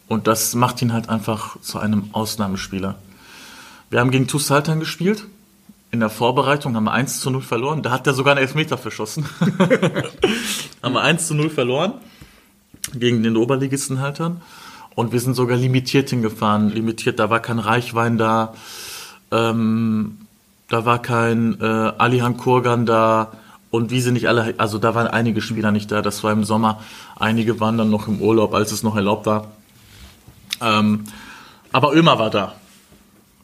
Und 0.08 0.28
das 0.28 0.54
macht 0.54 0.80
ihn 0.82 0.92
halt 0.92 1.08
einfach 1.08 1.60
zu 1.60 1.78
einem 1.78 2.10
Ausnahmespieler. 2.12 2.94
Wir 3.90 4.00
haben 4.00 4.10
gegen 4.10 4.28
TuS 4.28 4.46
Saltern 4.46 4.80
gespielt. 4.80 5.24
In 5.90 6.00
der 6.00 6.10
Vorbereitung 6.10 6.76
haben 6.76 6.84
wir 6.84 6.92
1 6.92 7.20
zu 7.20 7.30
0 7.30 7.42
verloren. 7.42 7.82
Da 7.82 7.90
hat 7.90 8.06
er 8.06 8.14
sogar 8.14 8.32
einen 8.32 8.42
Elfmeter 8.42 8.78
verschossen. 8.78 9.26
haben 10.82 10.92
wir 10.94 11.02
1 11.02 11.26
zu 11.26 11.34
0 11.34 11.50
verloren. 11.50 11.94
Gegen 12.94 13.22
den 13.22 13.36
Oberligisten 13.36 14.00
Haltern. 14.00 14.40
Und 14.94 15.12
wir 15.12 15.20
sind 15.20 15.34
sogar 15.34 15.56
limitiert 15.56 16.10
hingefahren. 16.10 16.70
Limitiert, 16.70 17.18
da 17.18 17.28
war 17.30 17.40
kein 17.40 17.58
Reichwein 17.58 18.16
da. 18.16 18.54
Ähm, 19.30 20.18
da 20.68 20.84
war 20.84 21.00
kein 21.00 21.60
äh, 21.60 21.64
Alihan 21.64 22.36
Kurgan 22.36 22.86
da. 22.86 23.32
Und 23.70 23.90
wie 23.90 24.00
sie 24.00 24.12
nicht 24.12 24.28
alle, 24.28 24.54
also 24.58 24.78
da 24.78 24.94
waren 24.94 25.06
einige 25.06 25.42
Spieler 25.42 25.70
nicht 25.70 25.92
da. 25.92 26.00
Das 26.00 26.24
war 26.24 26.32
im 26.32 26.44
Sommer. 26.44 26.80
Einige 27.16 27.60
waren 27.60 27.76
dann 27.76 27.90
noch 27.90 28.08
im 28.08 28.20
Urlaub, 28.20 28.54
als 28.54 28.72
es 28.72 28.82
noch 28.82 28.96
erlaubt 28.96 29.26
war. 29.26 29.48
Ähm, 30.62 31.04
aber 31.72 31.94
Ömer 31.94 32.18
war 32.18 32.30
da. 32.30 32.54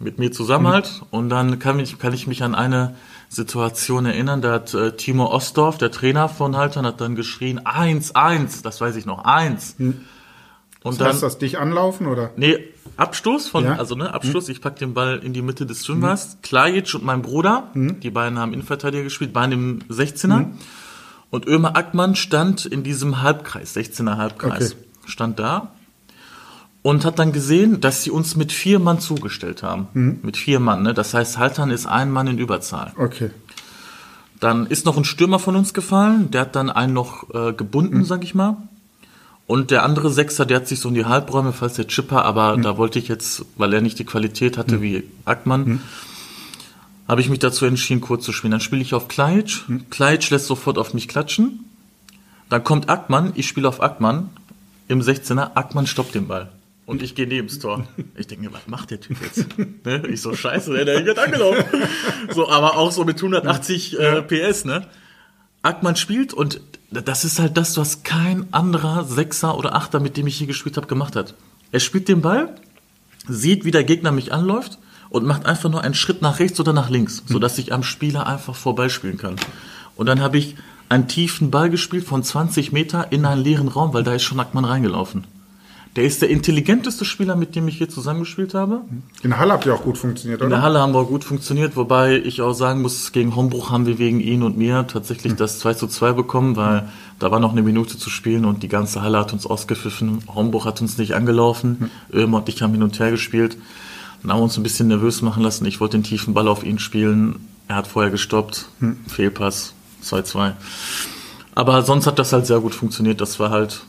Mit 0.03 0.19
mir 0.19 0.33
zusammen 0.33 0.67
Mhm. 0.67 0.73
halt. 0.73 1.03
Und 1.11 1.29
dann 1.29 1.59
kann 1.59 1.79
ich, 1.79 1.99
kann 1.99 2.13
ich 2.13 2.27
mich 2.27 2.43
an 2.43 2.55
eine 2.55 2.95
Situation 3.29 4.05
erinnern. 4.07 4.43
Da 4.43 4.53
hat 4.53 4.75
äh, 4.75 4.93
Timo 4.97 5.27
Ostdorf, 5.33 5.79
der 5.79 5.91
Trainer 5.91 6.29
von 6.29 6.57
Haltern, 6.57 6.85
hat 6.87 7.01
dann 7.01 7.15
geschrien, 7.15 7.65
eins, 7.65 8.15
eins, 8.15 8.63
das 8.63 8.81
weiß 8.81 8.97
ich 8.97 9.07
noch, 9.07 9.25
eins. 9.25 9.77
Und 9.79 9.95
Das 10.83 10.99
dann, 10.99 11.09
heißt 11.09 11.23
das 11.23 11.39
dich 11.39 11.59
anlaufen 11.59 12.07
oder? 12.09 12.31
nee, 12.37 12.59
Abstoß 12.97 13.49
von, 13.49 13.65
Ja. 13.65 13.77
also 13.77 13.95
ne, 13.95 14.13
Abstoß, 14.13 14.49
ich 14.51 14.61
pack 14.61 14.77
den 14.77 14.93
Ball 14.93 15.19
in 15.25 15.33
die 15.33 15.41
Mitte 15.41 15.65
des 15.65 15.87
Schwimmers. 15.87 16.37
Klajic 16.43 16.93
und 16.95 17.05
mein 17.05 17.23
Bruder, 17.23 17.69
die 17.75 18.11
beiden 18.11 18.39
haben 18.39 18.53
Innenverteidiger 18.53 19.05
gespielt, 19.05 19.33
beide 19.33 19.55
im 19.55 19.79
16er. 19.89 20.47
Und 21.31 21.47
Ömer 21.47 21.75
Ackmann 21.77 22.17
stand 22.17 22.67
in 22.67 22.83
diesem 22.83 23.23
Halbkreis, 23.23 23.75
16er 23.75 24.19
Halbkreis, 24.19 24.73
Okay. 24.73 24.83
stand 25.07 25.39
da 25.39 25.73
und 26.83 27.05
hat 27.05 27.19
dann 27.19 27.33
gesehen, 27.33 27.81
dass 27.81 28.03
sie 28.03 28.11
uns 28.11 28.37
mit 28.37 28.53
vier 28.53 28.79
Mann 28.79 28.99
zugestellt 29.01 29.63
haben. 29.63 29.89
Mit 30.23 30.37
vier 30.37 30.61
Mann, 30.61 30.83
ne? 30.83 30.95
Das 30.95 31.15
heißt, 31.15 31.39
Haltern 31.39 31.71
ist 31.71 31.87
ein 31.87 32.11
Mann 32.11 32.27
in 32.27 32.39
Überzahl. 32.39 32.93
Okay. 32.97 33.31
Dann 34.41 34.67
ist 34.67 34.85
noch 34.85 34.97
ein 34.97 35.05
Stürmer 35.05 35.39
von 35.39 35.55
uns 35.55 35.73
gefallen, 35.73 36.33
der 36.33 36.43
hat 36.43 36.57
dann 36.57 36.69
einen 36.69 36.93
noch 36.93 37.33
äh, 37.33 37.53
gebunden, 37.53 38.05
sag 38.05 38.25
ich 38.25 38.35
mal. 38.35 38.57
Und 39.47 39.71
der 39.71 39.85
andere 39.85 40.11
Sechser, 40.11 40.47
der 40.47 40.59
hat 40.59 40.69
sich 40.69 40.81
so 40.81 40.89
in 40.89 40.95
die 40.95 41.05
Halbräume, 41.05 41.53
falls 41.53 41.75
der 41.75 41.87
Chipper, 41.87 42.25
aber 42.25 42.57
da 42.57 42.77
wollte 42.77 42.99
ich 42.99 43.09
jetzt, 43.09 43.45
weil 43.57 43.73
er 43.75 43.81
nicht 43.81 43.99
die 43.99 44.05
Qualität 44.05 44.57
hatte 44.57 44.81
wie 44.81 45.05
Ackmann, 45.25 45.81
habe 47.07 47.21
ich 47.21 47.29
mich 47.29 47.41
dazu 47.41 47.67
entschieden, 47.67 48.01
kurz 48.01 48.25
zu 48.25 48.33
spielen. 48.33 48.53
Dann 48.53 48.61
spiele 48.61 48.83
ich 48.83 48.95
auf 48.95 49.09
Klajic. 49.09 49.65
Klajic 49.91 50.31
lässt 50.31 50.47
sofort 50.47 50.79
auf 50.79 50.95
mich 50.95 51.09
klatschen. 51.09 51.65
Dann 52.49 52.65
kommt 52.65 52.89
Ackmann, 52.89 53.33
ich 53.35 53.47
spiele 53.47 53.69
auf 53.69 53.83
Ackmann 53.83 54.31
im 54.89 55.01
16er. 55.01 55.51
Ackmann 55.55 55.87
stoppt 55.87 56.15
den 56.15 56.29
Ball. 56.29 56.51
Und 56.93 57.03
ich 57.03 57.15
gehe 57.15 57.27
neben 57.27 57.49
das 57.49 57.59
Tor. 57.59 57.87
Ich 58.19 58.27
denke 58.27 58.45
mir, 58.45 58.53
was 58.53 58.67
macht 58.67 58.91
der 58.91 59.01
Typ 59.01 59.17
jetzt? 59.23 59.47
ne? 59.87 60.03
Ich 60.09 60.21
so, 60.21 60.35
scheiße, 60.35 60.85
der, 60.85 61.07
wird 61.07 61.19
angelaufen. 61.19 61.65
So, 62.35 62.51
aber 62.51 62.77
auch 62.77 62.93
so 62.93 63.07
mit 63.07 63.17
180 63.17 63.99
äh, 63.99 64.21
PS, 64.21 64.67
ne? 64.67 64.87
Ackmann 65.63 65.97
spielt 65.97 66.35
und 66.35 66.61
das 66.91 67.25
ist 67.25 67.39
halt 67.39 67.57
das, 67.57 67.79
was 67.79 68.03
kein 68.03 68.53
anderer 68.53 69.05
Sechser 69.05 69.57
oder 69.57 69.75
Achter, 69.75 70.01
mit 70.01 70.19
dem 70.19 70.27
ich 70.27 70.37
hier 70.37 70.47
gespielt 70.47 70.77
habe, 70.77 70.87
gemacht 70.87 71.17
hat. 71.17 71.33
Er 71.71 71.81
spielt 71.81 72.09
den 72.09 72.21
Ball, 72.21 72.55
sieht, 73.27 73.65
wie 73.65 73.71
der 73.71 73.85
Gegner 73.85 74.13
mich 74.13 74.31
anläuft 74.31 74.79
und 75.09 75.25
macht 75.25 75.47
einfach 75.47 75.71
nur 75.71 75.81
einen 75.81 75.95
Schritt 75.95 76.21
nach 76.21 76.41
rechts 76.41 76.61
oder 76.61 76.75
nach 76.75 76.91
links, 76.91 77.23
sodass 77.27 77.57
ich 77.57 77.73
am 77.73 77.85
Spieler 77.85 78.27
einfach 78.27 78.55
vorbeispielen 78.55 79.17
kann. 79.17 79.37
Und 79.97 80.05
dann 80.05 80.21
habe 80.21 80.37
ich 80.37 80.57
einen 80.91 81.09
tiefen 81.09 81.51
Ball 81.51 81.71
gespielt 81.71 82.05
von 82.05 82.23
20 82.23 82.71
Meter 82.71 83.13
in 83.13 83.25
einen 83.25 83.43
leeren 83.43 83.69
Raum, 83.69 83.95
weil 83.95 84.05
da 84.05 84.13
ist 84.13 84.25
schon 84.25 84.41
Ackmann 84.41 84.67
reingelaufen. 84.67 85.25
Der 85.95 86.05
ist 86.05 86.23
der 86.23 86.31
intelligenteste 86.31 87.05
Spieler, 87.05 87.37
mit 87.37 87.55
dem 87.55 87.69
ich 87.69 87.77
hier 87.77 87.89
zusammengespielt 87.89 88.55
habe. 88.55 88.81
In 89.23 89.31
der 89.31 89.39
Halle 89.39 89.53
habt 89.53 89.67
ihr 89.67 89.75
auch 89.75 89.83
gut 89.83 89.99
funktioniert, 89.99 90.41
In 90.41 90.49
der 90.49 90.59
oder? 90.59 90.65
Halle 90.65 90.81
haben 90.81 90.95
wir 90.95 91.05
gut 91.05 91.23
funktioniert, 91.23 91.77
wobei 91.77 92.17
ich 92.17 92.41
auch 92.41 92.55
sagen 92.55 92.81
muss, 92.81 93.13
gegen 93.13 93.37
Hombruch 93.37 93.71
haben 93.71 93.85
wir 93.85 93.99
wegen 93.99 94.19
ihn 94.21 94.43
und 94.43 94.57
mir 94.57 94.87
tatsächlich 94.87 95.35
das 95.35 95.59
2 95.59 95.75
zu 95.75 95.87
2 95.87 96.13
bekommen, 96.13 96.57
weil 96.57 96.89
da 97.19 97.31
war 97.31 97.41
noch 97.41 97.53
eine 97.53 97.61
Minute 97.61 97.99
zu 97.99 98.09
spielen 98.09 98.47
und 98.47 98.63
die 98.63 98.69
ganze 98.69 99.03
Halle 99.03 99.19
hat 99.19 99.35
uns 99.35 99.45
ausgepfiffen. 99.45 100.25
Hombruch 100.35 100.65
hat 100.65 100.81
uns 100.81 100.97
nicht 100.97 101.15
angelaufen, 101.15 101.91
Ömer 102.11 102.39
und 102.39 102.49
ich 102.49 102.63
haben 102.63 102.73
hin 102.73 102.83
und 102.83 102.99
her 102.99 103.11
gespielt. 103.11 103.59
Dann 104.23 104.33
haben 104.33 104.39
wir 104.39 104.45
uns 104.45 104.57
ein 104.57 104.63
bisschen 104.63 104.89
nervös 104.89 105.21
machen 105.21 105.43
lassen. 105.43 105.67
Ich 105.67 105.81
wollte 105.81 105.99
den 105.99 106.05
tiefen 106.05 106.33
Ball 106.33 106.49
auf 106.49 106.65
ihn 106.65 106.79
spielen. 106.79 107.49
Er 107.69 107.77
hat 107.77 107.87
vorher 107.87 108.11
gestoppt. 108.11 108.67
Fehlpass, 109.09 109.75
2-2. 110.05 110.53
Aber 111.55 111.83
sonst 111.83 112.07
hat 112.07 112.19
das 112.19 112.33
halt 112.33 112.47
sehr 112.47 112.61
gut 112.61 112.75
funktioniert. 112.75 113.21
Das 113.21 113.39
war 113.39 113.51
halt 113.51 113.83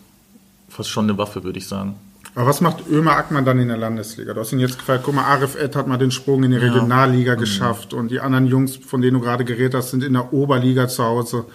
fast 0.74 0.90
schon 0.90 1.06
eine 1.06 1.18
Waffe, 1.18 1.44
würde 1.44 1.60
ich 1.60 1.68
sagen. 1.68 1.96
Aber 2.36 2.48
was 2.48 2.62
macht 2.62 2.88
Ömer 2.90 3.16
Ackmann 3.16 3.46
dann 3.46 3.60
in 3.60 3.68
der 3.68 3.78
Landesliga? 3.78 4.34
Du 4.34 4.40
hast 4.40 4.52
ihn 4.52 4.60
jetzt 4.60 4.80
gefragt, 4.80 5.04
guck 5.06 5.14
mal, 5.14 5.24
Arif 5.24 5.56
Ed 5.56 5.76
hat 5.76 5.88
mal 5.88 5.98
den 5.98 6.10
Sprung 6.10 6.44
in 6.44 6.52
die 6.52 6.58
Regionalliga 6.58 7.36
geschafft 7.36 7.94
und 7.94 8.10
die 8.10 8.20
anderen 8.20 8.48
Jungs, 8.48 8.76
von 8.78 9.02
denen 9.02 9.16
du 9.16 9.20
gerade 9.20 9.46
geredet 9.46 9.76
hast, 9.76 9.92
sind 9.92 10.04
in 10.04 10.14
der 10.14 10.34
Oberliga 10.34 10.88
zu 10.88 11.04
Hause. 11.04 11.46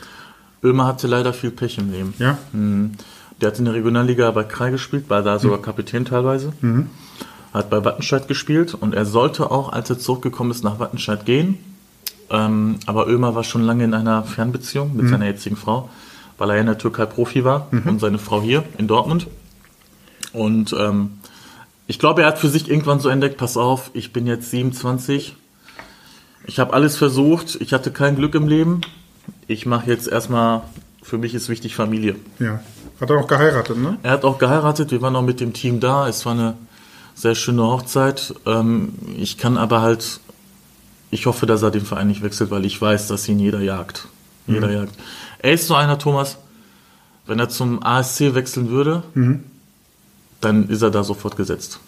Ömer 0.62 0.86
hatte 0.86 1.08
leider 1.08 1.32
viel 1.32 1.50
Pech 1.50 1.78
im 1.78 1.90
Leben. 1.90 2.14
Ja? 2.18 2.38
Mhm. 2.52 2.92
Der 3.40 3.50
hat 3.50 3.58
in 3.58 3.64
der 3.64 3.74
Regionalliga 3.74 4.30
bei 4.30 4.44
Krai 4.44 4.70
gespielt, 4.70 5.10
war 5.10 5.22
da 5.22 5.38
sogar 5.38 5.60
Kapitän 5.62 6.04
teilweise. 6.04 6.52
Hat 7.52 7.70
bei 7.70 7.84
Wattenscheid 7.84 8.28
gespielt 8.28 8.74
und 8.74 8.94
er 8.94 9.04
sollte 9.04 9.50
auch, 9.50 9.72
als 9.72 9.90
er 9.90 9.98
zurückgekommen 9.98 10.50
ist, 10.50 10.62
nach 10.62 10.78
Wattenscheid 10.78 11.24
gehen. 11.24 11.58
Ähm, 12.30 12.78
aber 12.86 13.08
Ömer 13.08 13.34
war 13.34 13.42
schon 13.42 13.62
lange 13.62 13.84
in 13.84 13.94
einer 13.94 14.22
Fernbeziehung 14.22 14.94
mit 14.94 15.08
seiner 15.08 15.26
jetzigen 15.26 15.56
Frau, 15.56 15.88
weil 16.38 16.50
er 16.50 16.58
in 16.58 16.66
der 16.66 16.78
Türkei 16.78 17.04
Profi 17.06 17.44
war 17.44 17.68
und 17.70 18.00
seine 18.00 18.18
Frau 18.18 18.40
hier 18.40 18.64
in 18.78 18.86
Dortmund. 18.86 19.26
Und 20.32 20.74
ähm, 20.78 21.18
ich 21.86 21.98
glaube, 21.98 22.22
er 22.22 22.28
hat 22.28 22.38
für 22.38 22.48
sich 22.48 22.70
irgendwann 22.70 23.00
so 23.00 23.08
entdeckt, 23.08 23.36
pass 23.36 23.56
auf, 23.56 23.90
ich 23.94 24.12
bin 24.12 24.26
jetzt 24.26 24.50
27, 24.50 25.36
ich 26.46 26.58
habe 26.58 26.72
alles 26.72 26.96
versucht, 26.96 27.56
ich 27.60 27.72
hatte 27.72 27.90
kein 27.90 28.16
Glück 28.16 28.34
im 28.34 28.48
Leben. 28.48 28.80
Ich 29.46 29.66
mache 29.66 29.90
jetzt 29.90 30.08
erstmal, 30.08 30.62
für 31.02 31.18
mich 31.18 31.34
ist 31.34 31.48
wichtig 31.50 31.74
Familie. 31.74 32.16
Ja. 32.38 32.60
Hat 33.00 33.10
er 33.10 33.18
auch 33.18 33.26
geheiratet, 33.26 33.76
ne? 33.76 33.98
Er 34.02 34.12
hat 34.12 34.24
auch 34.24 34.38
geheiratet, 34.38 34.90
wir 34.90 35.02
waren 35.02 35.14
auch 35.14 35.22
mit 35.22 35.40
dem 35.40 35.52
Team 35.52 35.78
da. 35.78 36.08
Es 36.08 36.24
war 36.24 36.32
eine 36.32 36.54
sehr 37.14 37.34
schöne 37.34 37.62
Hochzeit. 37.62 38.34
Ähm, 38.46 38.94
ich 39.16 39.36
kann 39.36 39.58
aber 39.58 39.82
halt, 39.82 40.20
ich 41.10 41.26
hoffe, 41.26 41.46
dass 41.46 41.62
er 41.62 41.70
den 41.70 41.84
Verein 41.84 42.08
nicht 42.08 42.22
wechselt, 42.22 42.50
weil 42.50 42.64
ich 42.64 42.80
weiß, 42.80 43.08
dass 43.08 43.28
ihn 43.28 43.38
jeder 43.38 43.60
jagt. 43.60 44.08
Jeder 44.46 44.70
jagt. 44.70 44.94
Er 45.40 45.52
ist 45.52 45.66
so 45.66 45.74
einer, 45.74 45.98
Thomas, 45.98 46.38
wenn 47.26 47.38
er 47.38 47.48
zum 47.48 47.82
ASC 47.82 48.34
wechseln 48.34 48.70
würde, 48.70 49.02
dann 50.40 50.68
ist 50.68 50.82
er 50.82 50.90
da 50.90 51.04
sofort 51.04 51.36
gesetzt. 51.36 51.80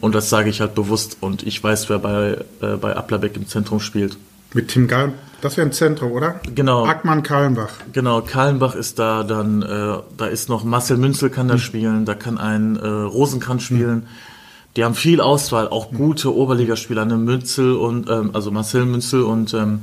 Und 0.00 0.14
das 0.14 0.28
sage 0.28 0.50
ich 0.50 0.60
halt 0.60 0.74
bewusst. 0.74 1.18
Und 1.20 1.42
ich 1.42 1.62
weiß, 1.62 1.88
wer 1.88 1.98
bei, 1.98 2.36
äh, 2.60 2.76
bei 2.76 2.94
Applerbeck 2.94 3.36
im 3.36 3.46
Zentrum 3.46 3.80
spielt. 3.80 4.18
Mit 4.52 4.68
Tim 4.68 4.88
Gall. 4.88 5.14
Das 5.40 5.56
wäre 5.56 5.66
ein 5.66 5.72
Zentrum, 5.72 6.12
oder? 6.12 6.40
Genau. 6.54 6.84
Ackmann 6.84 7.22
Kallenbach. 7.22 7.70
Genau, 7.92 8.20
Kallenbach 8.20 8.74
ist 8.74 8.98
da, 8.98 9.22
dann 9.22 9.62
äh, 9.62 9.98
da 10.16 10.26
ist 10.26 10.48
noch 10.48 10.64
Marcel 10.64 10.98
Münzel 10.98 11.30
kann 11.30 11.48
da 11.48 11.56
spielen, 11.56 12.04
da 12.04 12.14
kann 12.14 12.36
ein 12.36 12.76
äh, 12.76 12.86
Rosenkranz 12.86 13.62
spielen. 13.62 14.06
Die 14.76 14.84
haben 14.84 14.94
viel 14.94 15.20
Auswahl, 15.20 15.68
auch 15.68 15.90
gute 15.92 16.34
Oberligaspieler, 16.34 17.04
ne 17.04 17.16
Münzel 17.16 17.74
und 17.74 18.10
ähm, 18.10 18.30
also 18.34 18.50
Marcel 18.50 18.84
Münzel 18.84 19.22
und 19.22 19.54
ähm, 19.54 19.80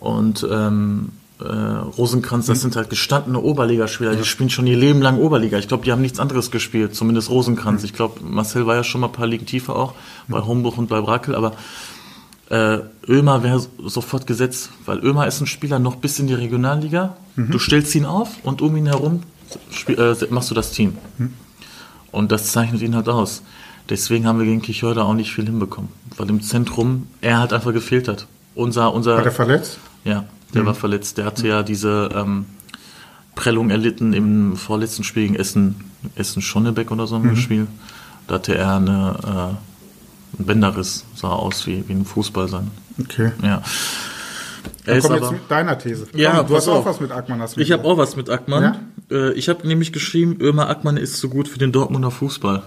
und 0.00 0.46
ähm, 0.48 1.12
äh, 1.40 1.44
Rosenkranz, 1.44 2.46
das 2.46 2.60
sind 2.60 2.76
halt 2.76 2.90
gestandene 2.90 3.40
Oberligaspieler, 3.40 4.16
die 4.16 4.24
spielen 4.24 4.50
schon 4.50 4.66
ihr 4.66 4.76
Leben 4.76 5.00
lang 5.00 5.18
Oberliga. 5.18 5.58
Ich 5.58 5.68
glaube, 5.68 5.84
die 5.84 5.92
haben 5.92 6.02
nichts 6.02 6.18
anderes 6.18 6.50
gespielt, 6.50 6.94
zumindest 6.94 7.30
Rosenkranz. 7.30 7.84
Ich 7.84 7.92
glaube, 7.92 8.20
Marcel 8.22 8.66
war 8.66 8.74
ja 8.74 8.84
schon 8.84 9.00
mal 9.00 9.08
ein 9.08 9.12
paar 9.12 9.26
Ligen 9.26 9.46
tiefer 9.46 9.76
auch, 9.76 9.94
bei 10.26 10.40
Homburg 10.40 10.78
und 10.78 10.88
bei 10.88 11.00
Brakel, 11.00 11.34
aber 11.34 11.52
äh, 12.50 12.78
Ömer 13.06 13.42
wäre 13.42 13.64
sofort 13.84 14.26
gesetzt, 14.26 14.70
weil 14.86 14.98
Ömer 14.98 15.26
ist 15.26 15.40
ein 15.40 15.46
Spieler 15.46 15.78
noch 15.78 15.96
bis 15.96 16.18
in 16.18 16.26
die 16.26 16.34
Regionalliga. 16.34 17.16
Du 17.36 17.58
stellst 17.58 17.94
ihn 17.94 18.04
auf 18.04 18.30
und 18.42 18.62
um 18.62 18.76
ihn 18.76 18.86
herum 18.86 19.22
spiel, 19.70 19.98
äh, 19.98 20.16
machst 20.30 20.50
du 20.50 20.54
das 20.54 20.72
Team. 20.72 20.96
Und 22.10 22.32
das 22.32 22.50
zeichnet 22.52 22.82
ihn 22.82 22.96
halt 22.96 23.08
aus. 23.08 23.42
Deswegen 23.88 24.26
haben 24.26 24.38
wir 24.38 24.46
gegen 24.46 24.60
Kichörder 24.60 25.04
auch 25.04 25.14
nicht 25.14 25.32
viel 25.32 25.44
hinbekommen, 25.44 25.90
weil 26.16 26.28
im 26.28 26.42
Zentrum 26.42 27.06
er 27.20 27.38
halt 27.38 27.52
einfach 27.52 27.72
gefehlt 27.72 28.08
hat. 28.08 28.26
Unser, 28.54 28.92
unser, 28.92 29.18
Hat 29.18 29.24
er 29.24 29.32
verletzt? 29.32 29.78
ja, 30.04 30.24
der 30.54 30.66
war 30.66 30.74
verletzt. 30.74 31.18
Der 31.18 31.24
hatte 31.24 31.46
ja 31.48 31.62
diese 31.62 32.10
ähm, 32.14 32.46
Prellung 33.34 33.70
erlitten 33.70 34.12
im 34.12 34.56
vorletzten 34.56 35.04
Spiel 35.04 35.24
gegen 35.24 35.36
Essen, 35.36 35.76
Essen 36.16 36.42
Schonnebeck 36.42 36.90
oder 36.90 37.06
so 37.06 37.16
im 37.16 37.36
Spiel. 37.36 37.66
Da 38.26 38.34
hatte 38.34 38.54
er 38.54 38.76
eine, 38.76 39.16
äh, 39.24 40.38
einen 40.38 40.46
Bänderriss, 40.46 41.04
sah 41.14 41.28
aus 41.28 41.66
wie, 41.66 41.84
wie 41.88 41.92
ein 41.92 42.04
Fußball 42.04 42.48
sein. 42.48 42.70
Okay. 43.00 43.32
Ja. 43.42 43.62
Er 44.84 45.00
komm 45.00 45.14
jetzt 45.14 45.32
mit 45.32 45.50
deiner 45.50 45.78
These. 45.78 46.08
Ja, 46.14 46.38
Komm, 46.38 46.48
du 46.48 46.56
hast 46.56 46.68
auch 46.68 46.76
auf. 46.78 46.86
was 46.86 47.00
mit 47.00 47.10
Ackmann. 47.10 47.40
Hast 47.40 47.58
ich 47.58 47.72
habe 47.72 47.84
auch 47.84 47.98
was 47.98 48.16
mit 48.16 48.30
Ackmann. 48.30 48.62
Ja? 48.62 48.80
Äh, 49.10 49.32
ich 49.34 49.48
habe 49.48 49.66
nämlich 49.66 49.92
geschrieben, 49.92 50.38
Ömer 50.40 50.68
Ackmann 50.68 50.96
ist 50.96 51.18
so 51.18 51.28
gut 51.28 51.48
für 51.48 51.58
den 51.58 51.72
Dortmunder 51.72 52.10
Fußball. 52.10 52.62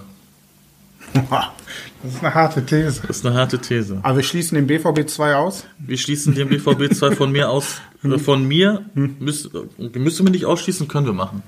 Das 1.12 2.14
ist 2.14 2.24
eine 2.24 2.34
harte 2.34 2.64
These. 2.66 3.02
Das 3.06 3.18
ist 3.18 3.26
eine 3.26 3.36
harte 3.36 3.58
These. 3.58 3.98
Aber 4.02 4.16
wir 4.16 4.22
schließen 4.24 4.56
den 4.56 4.66
BVB 4.66 5.08
2 5.08 5.36
aus. 5.36 5.64
Wir 5.78 5.96
schließen 5.96 6.34
den 6.34 6.48
BVB 6.48 6.92
2 6.94 7.12
von 7.16 7.30
mir 7.32 7.48
aus. 7.50 7.80
Äh, 8.02 8.18
von 8.18 8.44
mir 8.46 8.84
müsste, 8.94 9.68
müsste 9.78 10.22
man 10.24 10.32
nicht 10.32 10.44
ausschließen, 10.46 10.88
können 10.88 11.06
wir 11.06 11.12
machen. 11.12 11.42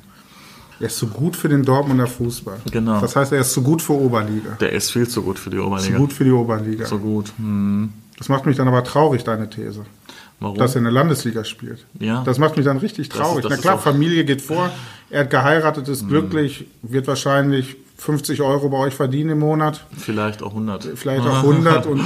Er 0.81 0.87
ist 0.87 0.99
zu 0.99 1.07
gut 1.09 1.37
für 1.37 1.49
den 1.49 1.65
Dortmunder 1.65 2.07
Fußball. 2.07 2.59
Genau. 2.71 3.01
Das 3.01 3.17
heißt, 3.17 3.33
er 3.33 3.41
ist 3.41 3.53
zu 3.53 3.63
gut 3.63 3.81
für 3.83 3.93
Oberliga. 3.95 4.57
Der 4.61 4.73
ist 4.73 4.91
viel 4.91 5.09
zu 5.09 5.23
gut 5.23 5.39
für 5.39 5.51
die 5.51 5.57
Zu 5.57 5.65
Oberliga. 5.67 5.97
gut 5.99 6.13
für 6.13 6.25
die 6.25 6.33
Oberliga. 6.33 6.85
Zu 6.85 6.99
gut. 6.99 7.33
Hm. 7.39 7.93
Das 8.19 8.29
macht 8.29 8.47
mich 8.47 8.57
dann 8.57 8.69
aber 8.69 8.85
traurig, 8.85 9.25
deine 9.25 9.49
These. 9.51 9.85
Warum? 10.41 10.59
Dass 10.59 10.75
er 10.75 10.79
in 10.79 10.85
der 10.85 10.93
Landesliga 10.93 11.45
spielt. 11.45 11.87
Ja. 12.01 12.23
Das 12.25 12.39
macht 12.39 12.57
mich 12.57 12.65
dann 12.67 12.79
richtig 12.79 13.09
traurig. 13.09 13.43
das 13.43 13.51
Na 13.51 13.57
ist 13.57 13.63
klar, 13.63 13.75
auch- 13.77 13.81
Familie 13.81 14.25
geht 14.25 14.43
vor. 14.43 14.71
Er 15.11 15.21
hat 15.21 15.31
geheiratet, 15.31 15.89
ist 15.89 16.09
glücklich, 16.09 16.67
wird 16.83 17.07
wahrscheinlich 17.07 17.77
50 18.05 18.43
Euro 18.43 18.69
bei 18.69 18.77
euch 18.77 18.95
verdienen 18.95 19.31
im 19.31 19.39
Monat. 19.39 19.87
Vielleicht 19.97 20.43
auch 20.43 20.51
100. 20.51 20.91
vielleicht 20.95 21.23
auch 21.27 21.43
100 21.43 21.87
und, 21.87 22.03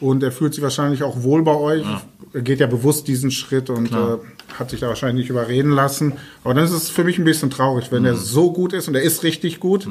und 0.00 0.22
er 0.24 0.32
fühlt 0.32 0.52
sich 0.52 0.64
wahrscheinlich 0.64 1.04
auch 1.04 1.22
wohl 1.22 1.44
bei 1.44 1.54
euch. 1.54 1.84
Er 2.32 2.42
geht 2.42 2.58
ja 2.58 2.66
bewusst 2.66 3.06
diesen 3.06 3.30
Schritt 3.30 3.70
und 3.70 3.92
äh, 3.92 4.18
hat 4.58 4.70
sich 4.70 4.80
da 4.80 4.88
wahrscheinlich 4.88 5.22
nicht 5.22 5.30
überreden 5.30 5.70
lassen. 5.70 6.14
Aber 6.42 6.54
dann 6.54 6.64
ist 6.64 6.72
es 6.72 6.90
für 6.90 7.04
mich 7.04 7.18
ein 7.18 7.24
bisschen 7.24 7.50
traurig, 7.50 7.92
wenn 7.92 8.04
er 8.04 8.16
so 8.16 8.52
gut 8.52 8.72
ist 8.72 8.88
und 8.88 8.96
er 8.96 9.02
ist 9.02 9.22
richtig 9.22 9.60
gut, 9.60 9.88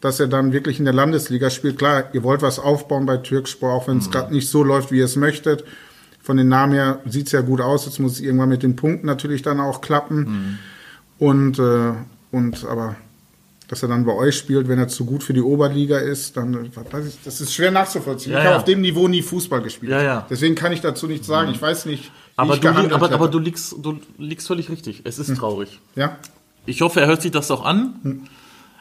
dass 0.00 0.20
er 0.20 0.28
dann 0.28 0.52
wirklich 0.52 0.78
in 0.78 0.84
der 0.84 0.94
Landesliga 0.94 1.50
spielt. 1.50 1.76
Klar, 1.76 2.04
ihr 2.12 2.22
wollt 2.22 2.40
was 2.40 2.60
aufbauen 2.60 3.04
bei 3.04 3.16
Türkspor, 3.16 3.72
auch 3.72 3.88
wenn 3.88 3.98
es 3.98 4.12
gerade 4.12 4.32
nicht 4.32 4.48
so 4.48 4.62
läuft, 4.62 4.92
wie 4.92 4.98
ihr 4.98 5.06
es 5.06 5.16
möchtet. 5.16 5.64
Von 6.22 6.36
den 6.36 6.48
Namen 6.48 6.74
her 6.74 7.00
sieht 7.04 7.26
es 7.26 7.32
ja 7.32 7.40
gut 7.40 7.60
aus. 7.60 7.84
Jetzt 7.84 7.98
muss 7.98 8.12
es 8.12 8.20
irgendwann 8.20 8.48
mit 8.48 8.62
den 8.62 8.76
Punkten 8.76 9.08
natürlich 9.08 9.42
dann 9.42 9.58
auch 9.58 9.80
klappen. 9.80 10.60
Und, 11.18 11.58
äh, 11.58 11.94
und 12.30 12.64
aber 12.64 12.94
dass 13.72 13.82
er 13.82 13.88
dann 13.88 14.04
bei 14.04 14.12
euch 14.12 14.36
spielt, 14.36 14.68
wenn 14.68 14.78
er 14.78 14.86
zu 14.88 15.06
gut 15.06 15.22
für 15.22 15.32
die 15.32 15.40
Oberliga 15.40 15.96
ist, 15.96 16.36
dann 16.36 16.70
weiß 16.76 17.06
ich, 17.06 17.18
das 17.24 17.40
ist 17.40 17.54
schwer 17.54 17.70
nachzuvollziehen. 17.70 18.32
Ja, 18.34 18.40
ich 18.40 18.44
habe 18.44 18.54
ja. 18.54 18.58
auf 18.58 18.66
dem 18.66 18.82
Niveau 18.82 19.08
nie 19.08 19.22
Fußball 19.22 19.62
gespielt. 19.62 19.92
Ja. 19.92 20.26
Deswegen 20.28 20.54
kann 20.54 20.72
ich 20.72 20.82
dazu 20.82 21.06
nichts 21.06 21.26
sagen. 21.26 21.50
Ich 21.50 21.62
weiß 21.62 21.86
nicht, 21.86 22.04
wie 22.04 22.10
Aber 22.36 22.52
ich 22.52 22.60
du, 22.60 22.68
gehandelt 22.68 22.92
aber, 22.92 23.10
aber 23.10 23.28
du, 23.28 23.38
liegst, 23.38 23.74
du 23.80 23.98
liegst 24.18 24.46
völlig 24.46 24.68
richtig. 24.68 25.00
Es 25.04 25.18
ist 25.18 25.34
traurig. 25.38 25.80
ja, 25.96 26.18
Ich 26.66 26.82
hoffe, 26.82 27.00
er 27.00 27.06
hört 27.06 27.22
sich 27.22 27.30
das 27.30 27.50
auch 27.50 27.64
an. 27.64 28.28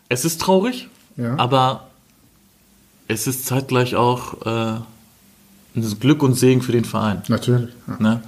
Es 0.10 0.26
ist 0.26 0.42
traurig, 0.42 0.90
aber 1.38 1.88
es 3.08 3.28
ist 3.28 3.46
zeitgleich 3.46 3.96
auch 3.96 4.46
äh, 4.46 4.82
ein 5.74 6.00
Glück 6.02 6.22
und 6.22 6.34
Segen 6.34 6.62
für 6.62 6.74
den 6.74 6.84
Verein. 6.84 7.24
natürlich. 7.30 7.70
Ne? 7.98 8.22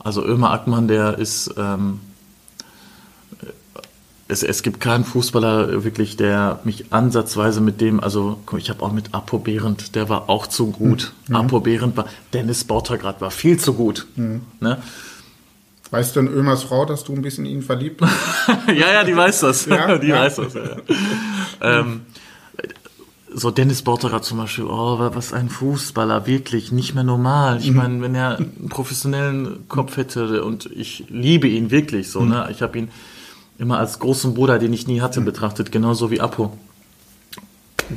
Also 0.00 0.24
Ömer 0.24 0.50
Ackmann, 0.50 0.88
der 0.88 1.18
ist, 1.18 1.54
ähm, 1.56 2.00
es, 4.30 4.42
es 4.42 4.62
gibt 4.62 4.80
keinen 4.80 5.04
Fußballer 5.04 5.84
wirklich, 5.84 6.16
der 6.16 6.60
mich 6.64 6.92
ansatzweise 6.92 7.60
mit 7.60 7.80
dem, 7.80 8.00
also 8.00 8.38
ich 8.56 8.70
habe 8.70 8.82
auch 8.82 8.92
mit 8.92 9.12
Apo 9.14 9.38
Behrendt, 9.38 9.94
der 9.94 10.08
war 10.08 10.28
auch 10.30 10.46
zu 10.46 10.70
gut. 10.70 11.12
Apo 11.32 11.60
Behrendt 11.60 11.96
war, 11.96 12.06
Dennis 12.32 12.64
Bautergrad 12.64 13.20
war 13.20 13.30
viel 13.30 13.58
zu 13.58 13.74
gut. 13.74 14.06
Ne? 14.16 14.78
Weißt 15.90 16.14
du 16.14 16.20
in 16.20 16.28
Ömers 16.28 16.62
Frau, 16.62 16.84
dass 16.84 17.02
du 17.02 17.12
ein 17.14 17.22
bisschen 17.22 17.44
in 17.46 17.56
ihn 17.56 17.62
verliebt 17.62 17.98
bist? 17.98 18.12
ja, 18.68 18.92
ja, 18.92 19.04
die 19.04 19.16
weiß 19.16 19.40
das. 19.40 19.66
Ja? 19.66 19.98
die 19.98 20.06
Ja. 20.08 20.20
weiß 20.20 20.36
das. 20.36 20.54
Ja. 20.54 20.76
ähm, 21.60 22.02
so 23.32 23.50
Dennis 23.50 23.82
Bauterer 23.82 24.22
zum 24.22 24.38
Beispiel, 24.38 24.64
oh, 24.64 24.98
was 25.14 25.32
ein 25.32 25.48
Fußballer, 25.48 26.26
wirklich 26.26 26.72
nicht 26.72 26.94
mehr 26.94 27.04
normal. 27.04 27.56
Mhm. 27.56 27.60
Ich 27.60 27.70
meine, 27.72 28.02
wenn 28.02 28.14
er 28.14 28.36
einen 28.38 28.68
professionellen 28.68 29.68
Kopf 29.68 29.96
hätte 29.96 30.44
und 30.44 30.66
ich 30.66 31.04
liebe 31.08 31.46
ihn 31.48 31.70
wirklich 31.70 32.08
so, 32.10 32.20
Mhm. 32.20 32.28
ne? 32.30 32.48
Ich 32.50 32.62
habe 32.62 32.78
ihn 32.78 32.88
immer 33.60 33.78
als 33.78 33.98
großen 33.98 34.34
Bruder, 34.34 34.58
den 34.58 34.72
ich 34.72 34.86
nie 34.86 35.00
hatte, 35.00 35.20
betrachtet, 35.20 35.70
genauso 35.70 36.10
wie 36.10 36.20
Apo. 36.20 36.56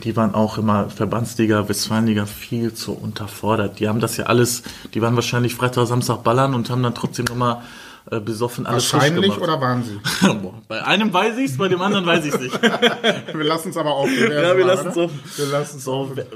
Die 0.04 0.16
waren 0.16 0.34
auch 0.34 0.58
immer 0.58 0.90
Verbandsliga, 0.90 1.70
Westfalenliga 1.70 2.26
viel 2.26 2.74
zu 2.74 2.94
unterfordert. 2.94 3.80
Die 3.80 3.88
haben 3.88 4.00
das 4.00 4.18
ja 4.18 4.26
alles, 4.26 4.64
die 4.94 5.02
waren 5.02 5.16
wahrscheinlich 5.16 5.56
Freitag, 5.56 5.88
Samstag 5.88 6.24
ballern 6.24 6.54
und 6.56 6.70
haben 6.70 6.82
dann 6.82 6.96
trotzdem 6.96 7.26
nochmal 7.26 7.62
äh, 8.12 8.20
besoffen 8.20 8.66
alles 8.66 8.92
Wahrscheinlich 8.92 9.38
oder 9.38 9.62
waren 9.62 9.84
sie? 9.84 10.00
Bei 10.68 10.84
einem 10.84 11.14
weiß 11.14 11.38
ich's, 11.38 11.58
bei 11.58 11.68
dem 11.70 11.82
anderen 11.82 12.06
weiß 12.06 12.26
ich's 12.26 12.40
nicht. 12.40 12.60
Wir 13.34 13.44
lassen 13.46 13.70
es 13.70 13.78
aber 13.78 13.96
offen. 13.96 14.14
Ja, 14.20 14.58
wir 14.58 14.66
lassen's 14.66 14.98
oder? 14.98 15.06
offen. 15.06 15.20
Wir 15.38 15.46
lassen 15.46 15.78
es 15.78 15.84
So, 15.84 16.12
Wel- 16.16 16.28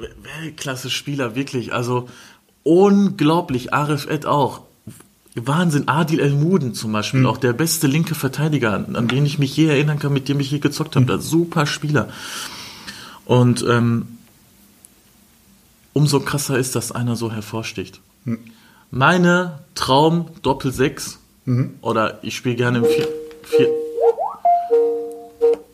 Weltklasse-Spieler, 0.42 1.36
wirklich. 1.36 1.74
Also 1.74 2.08
unglaublich. 2.64 3.74
Arif 3.74 4.08
Ed 4.08 4.26
auch. 4.26 4.62
Wahnsinn. 5.46 5.88
Adil 5.88 6.20
El-Muden 6.20 6.74
zum 6.74 6.92
Beispiel, 6.92 7.26
auch 7.26 7.38
der 7.38 7.54
beste 7.54 7.88
linke 7.88 8.16
Verteidiger, 8.16 8.74
an, 8.74 8.96
an 8.96 9.08
den 9.08 9.26
ich 9.26 9.38
mich 9.38 9.56
je 9.56 9.68
erinnern 9.68 10.00
kann, 10.00 10.14
mit 10.14 10.30
dem 10.30 10.40
ich 10.40 10.50
je 10.50 10.60
gezockt 10.60 10.96
habe. 10.96 11.06
Der 11.06 11.20
Super 11.20 11.66
Spieler. 11.66 12.10
Und 13.26 13.64
ähm, 13.68 14.08
umso 15.94 16.22
krasser 16.22 16.58
ist, 16.58 16.76
dass 16.76 16.92
einer 16.92 17.16
so 17.16 17.32
hervorsticht. 17.32 18.00
Meine 18.90 19.60
Traum 19.76 20.30
Doppel 20.42 20.72
6 20.72 21.20
oder 21.82 22.20
ich 22.24 22.36
spiele 22.36 22.56
gerne 22.56 22.80
im 22.80 22.86
4, 22.86 23.08
4 23.44 23.70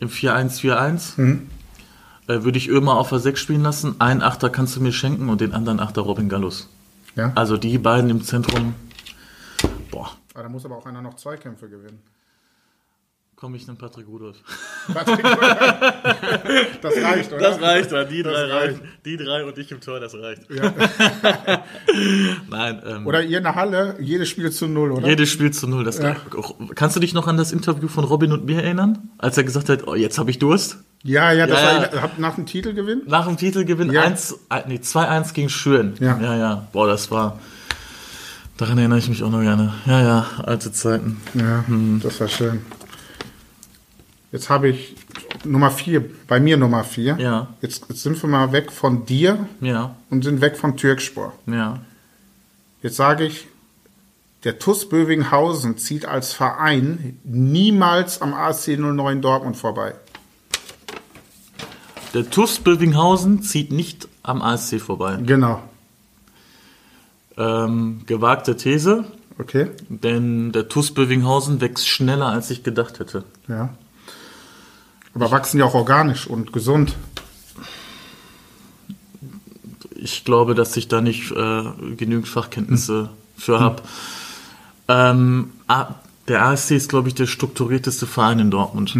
im 0.00 0.08
4-1-4-1 0.08 1.18
äh, 2.26 2.42
würde 2.42 2.58
ich 2.58 2.68
Ömer 2.68 2.96
auf 2.96 3.08
der 3.08 3.18
6 3.18 3.40
spielen 3.40 3.62
lassen. 3.62 3.96
Einen 4.00 4.22
Achter 4.22 4.50
kannst 4.50 4.76
du 4.76 4.80
mir 4.80 4.92
schenken 4.92 5.28
und 5.28 5.40
den 5.40 5.52
anderen 5.52 5.80
Achter 5.80 6.02
Robin 6.02 6.28
Gallus. 6.28 6.68
Ja? 7.16 7.32
Also 7.34 7.56
die 7.56 7.78
beiden 7.78 8.10
im 8.10 8.22
Zentrum. 8.22 8.74
Ah, 10.34 10.42
da 10.42 10.48
muss 10.48 10.64
aber 10.64 10.76
auch 10.76 10.86
einer 10.86 11.00
noch 11.02 11.14
zwei 11.14 11.36
Kämpfe 11.36 11.68
gewinnen. 11.68 12.00
komm 13.36 13.54
ich 13.54 13.66
nehme 13.66 13.78
Patrick 13.78 14.06
Rudolph. 14.08 14.36
Das 16.82 16.96
reicht, 17.02 17.32
oder? 17.32 17.40
Das 17.40 17.60
reicht, 17.60 17.92
ja, 17.92 18.04
die 18.04 18.22
Das 18.22 18.32
drei 18.32 18.42
reicht. 18.44 18.78
reichen. 18.80 18.88
Die 19.04 19.16
drei 19.16 19.44
und 19.44 19.56
ich 19.58 19.70
im 19.70 19.80
Tor, 19.80 20.00
das 20.00 20.14
reicht. 20.14 20.42
Ja. 20.50 20.72
Nein, 22.50 22.82
ähm, 22.86 23.06
Oder 23.06 23.22
ihr 23.22 23.38
in 23.38 23.44
der 23.44 23.54
Halle, 23.54 23.96
jedes 24.00 24.28
Spiel 24.28 24.50
zu 24.50 24.66
null, 24.66 24.92
oder? 24.92 25.06
jedes 25.08 25.30
Spiel 25.30 25.50
zu 25.52 25.66
null. 25.66 25.84
Das 25.84 26.00
Kannst 26.74 26.96
du 26.96 27.00
dich 27.00 27.14
noch 27.14 27.26
an 27.28 27.36
das 27.36 27.52
Interview 27.52 27.88
von 27.88 28.04
Robin 28.04 28.32
und 28.32 28.44
mir 28.44 28.62
erinnern? 28.62 29.10
Als 29.18 29.36
er 29.36 29.44
gesagt 29.44 29.68
hat, 29.68 29.86
oh, 29.86 29.94
jetzt 29.94 30.18
habe 30.18 30.30
ich 30.30 30.38
Durst? 30.38 30.78
Ja, 31.02 31.32
ja, 31.32 31.46
das 31.46 31.60
Ja, 31.60 31.66
war 31.66 31.94
ja. 31.94 32.10
nach 32.18 32.34
dem 32.36 32.46
Titelgewinn. 32.46 33.02
Nach 33.06 33.26
dem 33.26 33.36
Titelgewinn 33.36 33.92
Ja. 33.92 34.02
1, 34.02 34.32
äh, 34.50 34.62
nee, 34.66 34.76
2-1 34.76 35.34
gegen 35.34 35.48
Schüren. 35.50 35.94
Ja. 36.00 36.18
ja, 36.20 36.36
ja. 36.36 36.68
Boah, 36.72 36.86
das 36.86 37.10
war. 37.10 37.38
Daran 38.56 38.78
erinnere 38.78 38.98
ich 38.98 39.08
mich 39.08 39.22
auch 39.22 39.30
noch 39.30 39.40
gerne. 39.42 39.74
Ja, 39.86 40.00
ja, 40.02 40.26
alte 40.44 40.70
Zeiten. 40.72 41.20
Ja, 41.34 41.64
das 42.02 42.20
war 42.20 42.28
schön. 42.28 42.64
Jetzt 44.30 44.48
habe 44.48 44.68
ich 44.68 44.94
Nummer 45.44 45.70
vier, 45.70 46.04
bei 46.28 46.38
mir 46.40 46.56
Nummer 46.56 46.84
vier. 46.84 47.16
Ja. 47.18 47.48
Jetzt, 47.60 47.86
jetzt 47.88 48.02
sind 48.02 48.20
wir 48.22 48.28
mal 48.28 48.52
weg 48.52 48.70
von 48.72 49.06
dir 49.06 49.46
Ja, 49.60 49.96
und 50.10 50.24
sind 50.24 50.40
weg 50.40 50.56
von 50.56 50.76
Türkspor. 50.76 51.32
ja. 51.46 51.80
Jetzt 52.82 52.96
sage 52.96 53.24
ich, 53.24 53.46
der 54.44 54.58
TuS 54.58 54.90
Bövinghausen 54.90 55.78
zieht 55.78 56.04
als 56.04 56.34
Verein 56.34 57.18
niemals 57.24 58.20
am 58.20 58.34
ASC 58.34 58.76
09 58.78 59.22
Dortmund 59.22 59.56
vorbei. 59.56 59.94
Der 62.12 62.28
TuS 62.28 62.58
Bövinghausen 62.58 63.42
zieht 63.42 63.72
nicht 63.72 64.06
am 64.22 64.42
ASC 64.42 64.78
vorbei. 64.82 65.16
Genau. 65.24 65.62
Ähm, 67.36 68.02
gewagte 68.06 68.56
These, 68.56 69.04
Okay? 69.38 69.70
denn 69.88 70.52
der 70.52 70.68
TuS 70.68 70.92
Bövinghausen 70.94 71.60
wächst 71.60 71.88
schneller, 71.88 72.26
als 72.26 72.50
ich 72.50 72.62
gedacht 72.62 73.00
hätte. 73.00 73.24
Ja. 73.48 73.70
Aber 75.14 75.30
wachsen 75.32 75.58
ja 75.58 75.64
auch 75.64 75.74
organisch 75.74 76.26
und 76.28 76.52
gesund. 76.52 76.94
Ich 79.96 80.24
glaube, 80.24 80.54
dass 80.54 80.76
ich 80.76 80.88
da 80.88 81.00
nicht 81.00 81.30
äh, 81.32 81.62
genügend 81.96 82.28
Fachkenntnisse 82.28 83.10
für 83.36 83.58
habe. 83.60 83.82
Ähm, 84.88 85.52
A- 85.66 85.94
der 86.28 86.44
ASC 86.46 86.72
ist, 86.72 86.88
glaube 86.88 87.08
ich, 87.08 87.14
der 87.14 87.26
strukturierteste 87.26 88.06
Verein 88.06 88.38
in 88.38 88.50
Dortmund. 88.50 88.96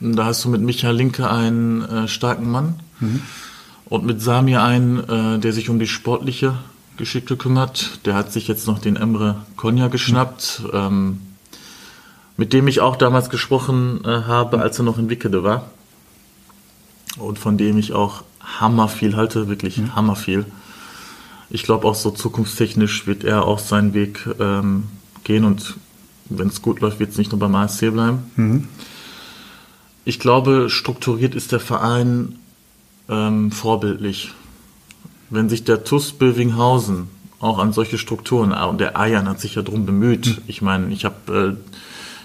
Da 0.00 0.24
hast 0.24 0.44
du 0.44 0.48
mit 0.48 0.60
Michael 0.62 0.96
Linke 0.96 1.30
einen 1.30 1.82
äh, 1.82 2.08
starken 2.08 2.50
Mann 2.50 2.80
und 3.86 4.04
mit 4.04 4.20
Samir 4.20 4.62
einen, 4.62 4.98
äh, 5.08 5.38
der 5.38 5.52
sich 5.52 5.68
um 5.68 5.78
die 5.78 5.86
sportliche 5.86 6.54
Geschichte 6.96 7.36
kümmert. 7.36 8.00
Der 8.04 8.14
hat 8.14 8.32
sich 8.32 8.48
jetzt 8.48 8.66
noch 8.66 8.78
den 8.78 8.96
Emre 8.96 9.36
Konya 9.56 9.88
geschnappt, 9.88 10.62
ähm, 10.72 11.20
mit 12.36 12.52
dem 12.52 12.68
ich 12.68 12.80
auch 12.80 12.96
damals 12.96 13.30
gesprochen 13.30 14.04
äh, 14.04 14.08
habe, 14.08 14.60
als 14.60 14.78
er 14.78 14.84
noch 14.84 14.98
in 14.98 15.10
Wickede 15.10 15.42
war. 15.42 15.70
Und 17.18 17.38
von 17.38 17.58
dem 17.58 17.78
ich 17.78 17.92
auch 17.92 18.22
hammer 18.40 18.88
viel 18.88 19.16
halte, 19.16 19.48
wirklich 19.48 19.80
hammer 19.94 20.16
viel. 20.16 20.46
Ich 21.50 21.64
glaube 21.64 21.86
auch 21.86 21.94
so 21.94 22.10
zukunftstechnisch 22.10 23.06
wird 23.06 23.24
er 23.24 23.44
auch 23.44 23.58
seinen 23.58 23.92
Weg 23.92 24.26
ähm, 24.40 24.84
gehen 25.24 25.44
und 25.44 25.76
wenn 26.30 26.48
es 26.48 26.62
gut 26.62 26.80
läuft, 26.80 26.98
wird 26.98 27.10
es 27.10 27.18
nicht 27.18 27.30
nur 27.30 27.38
beim 27.38 27.54
ASC 27.54 27.92
bleiben. 27.92 28.68
Ich 30.04 30.18
glaube, 30.18 30.70
strukturiert 30.70 31.34
ist 31.34 31.52
der 31.52 31.60
Verein 31.60 32.38
ähm, 33.08 33.52
vorbildlich. 33.52 34.32
Wenn 35.32 35.48
sich 35.48 35.64
der 35.64 35.82
TUS 35.84 36.12
Bövinghausen 36.12 37.08
auch 37.40 37.58
an 37.58 37.72
solche 37.72 37.98
Strukturen, 37.98 38.52
ah, 38.52 38.66
und 38.66 38.80
der 38.80 38.96
Ayan 38.96 39.28
hat 39.28 39.40
sich 39.40 39.54
ja 39.56 39.62
drum 39.62 39.84
bemüht. 39.86 40.42
Ich 40.46 40.62
meine, 40.62 40.92
ich 40.92 41.04
habe 41.04 41.56
äh, 41.58 41.72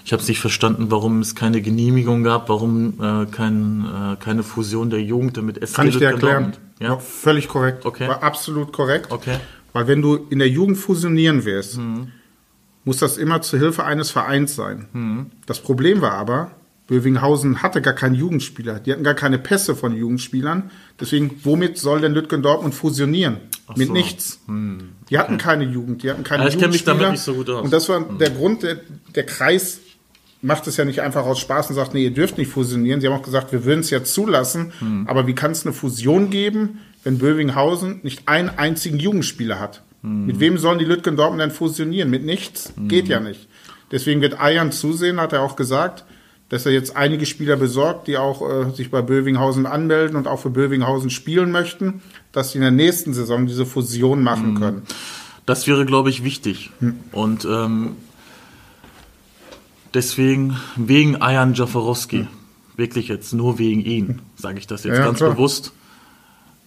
Ich 0.04 0.12
habe 0.12 0.22
es 0.22 0.28
nicht 0.28 0.40
verstanden, 0.40 0.90
warum 0.90 1.20
es 1.20 1.34
keine 1.34 1.60
Genehmigung 1.60 2.22
gab, 2.22 2.48
warum 2.48 2.94
äh, 3.00 3.26
kein, 3.26 3.84
äh, 3.84 4.16
keine 4.22 4.42
Fusion 4.42 4.88
der 4.90 5.02
Jugend 5.02 5.42
mit 5.42 5.56
SC 5.66 5.74
Kann 5.76 5.88
ich 5.88 5.98
dir 5.98 6.08
erklären. 6.08 6.52
Ja? 6.80 6.88
Ja, 6.94 6.98
völlig 6.98 7.48
korrekt. 7.48 7.84
Okay. 7.84 8.08
War 8.08 8.22
absolut 8.22 8.72
korrekt. 8.72 9.10
Okay. 9.10 9.36
Weil 9.72 9.86
wenn 9.86 10.00
du 10.00 10.14
in 10.30 10.38
der 10.38 10.48
Jugend 10.48 10.78
fusionieren 10.78 11.44
willst, 11.44 11.76
Mhm. 11.78 12.08
muss 12.84 12.98
das 12.98 13.18
immer 13.18 13.42
zu 13.42 13.58
Hilfe 13.58 13.84
eines 13.84 14.10
Vereins 14.10 14.54
sein. 14.54 14.86
Mhm. 14.92 15.26
Das 15.46 15.60
Problem 15.60 16.00
war 16.00 16.12
aber, 16.12 16.52
Bövinghausen 16.86 17.62
hatte 17.62 17.82
gar 17.82 17.92
keinen 17.92 18.14
Jugendspieler. 18.14 18.80
Die 18.80 18.92
hatten 18.92 19.04
gar 19.04 19.14
keine 19.14 19.38
Pässe 19.38 19.76
von 19.76 19.94
Jugendspielern. 19.94 20.70
Deswegen, 21.00 21.40
womit 21.44 21.78
soll 21.78 22.00
denn 22.00 22.12
Lütgen 22.12 22.42
Dortmund 22.42 22.74
fusionieren? 22.74 23.36
Mit 23.76 23.88
so. 23.88 23.92
nichts. 23.92 24.40
Die 25.10 25.18
hatten 25.18 25.38
keine 25.38 25.64
Jugend, 25.64 26.02
die 26.02 26.10
hatten 26.10 26.24
keine 26.24 26.44
Ja, 26.44 26.48
ich 26.48 26.58
kenn 26.58 26.70
mich 26.70 26.84
damit 26.84 27.10
nicht 27.10 27.20
so 27.20 27.34
gut 27.34 27.50
aus. 27.50 27.64
Und 27.64 27.72
das 27.72 27.88
war 27.88 28.00
der 28.00 28.30
Grund, 28.30 28.62
der, 28.62 28.78
der 29.14 29.26
Kreis 29.26 29.80
macht 30.40 30.66
es 30.66 30.76
ja 30.76 30.84
nicht 30.84 31.00
einfach 31.02 31.26
aus 31.26 31.38
Spaß 31.40 31.68
und 31.70 31.74
sagt, 31.74 31.94
nee, 31.94 32.04
ihr 32.04 32.12
dürft 32.12 32.38
nicht 32.38 32.50
fusionieren. 32.50 33.00
Sie 33.00 33.08
haben 33.08 33.14
auch 33.14 33.22
gesagt, 33.22 33.52
wir 33.52 33.64
würden 33.64 33.80
es 33.80 33.90
ja 33.90 34.04
zulassen. 34.04 34.72
Aber 35.06 35.26
wie 35.26 35.34
kann 35.34 35.50
es 35.50 35.66
eine 35.66 35.74
Fusion 35.74 36.30
geben, 36.30 36.78
wenn 37.04 37.18
Bövinghausen 37.18 38.00
nicht 38.02 38.26
einen 38.26 38.48
einzigen 38.48 38.98
Jugendspieler 38.98 39.60
hat? 39.60 39.82
Mit 40.02 40.38
wem 40.38 40.58
sollen 40.58 40.78
die 40.78 40.84
Lütgen 40.84 41.16
Dortmund 41.16 41.42
denn 41.42 41.50
fusionieren? 41.50 42.08
Mit 42.08 42.24
nichts? 42.24 42.72
Geht 42.86 43.08
ja 43.08 43.20
nicht. 43.20 43.48
Deswegen 43.90 44.20
wird 44.20 44.40
Eiern 44.40 44.70
zusehen, 44.70 45.20
hat 45.20 45.32
er 45.32 45.42
auch 45.42 45.56
gesagt, 45.56 46.04
dass 46.48 46.64
er 46.64 46.72
jetzt 46.72 46.96
einige 46.96 47.26
Spieler 47.26 47.56
besorgt, 47.56 48.08
die 48.08 48.16
auch 48.16 48.42
äh, 48.42 48.70
sich 48.74 48.90
bei 48.90 49.02
Bövinghausen 49.02 49.66
anmelden 49.66 50.16
und 50.16 50.26
auch 50.26 50.40
für 50.40 50.50
Bövinghausen 50.50 51.10
spielen 51.10 51.50
möchten, 51.50 52.02
dass 52.32 52.52
sie 52.52 52.58
in 52.58 52.62
der 52.62 52.70
nächsten 52.70 53.12
Saison 53.12 53.46
diese 53.46 53.66
Fusion 53.66 54.22
machen 54.22 54.54
können. 54.58 54.82
Das 55.44 55.66
wäre, 55.66 55.84
glaube 55.84 56.10
ich, 56.10 56.24
wichtig. 56.24 56.70
Hm. 56.80 57.00
Und 57.12 57.44
ähm, 57.44 57.96
deswegen, 59.94 60.56
wegen 60.76 61.20
Ayan 61.20 61.54
Jaforowski, 61.54 62.26
wirklich 62.76 63.08
jetzt 63.08 63.32
nur 63.34 63.58
wegen 63.58 63.82
ihn, 63.82 64.22
sage 64.36 64.58
ich 64.58 64.66
das 64.66 64.84
jetzt 64.84 64.96
Ja, 64.96 65.04
ganz 65.04 65.18
klar. 65.18 65.32
bewusst, 65.32 65.72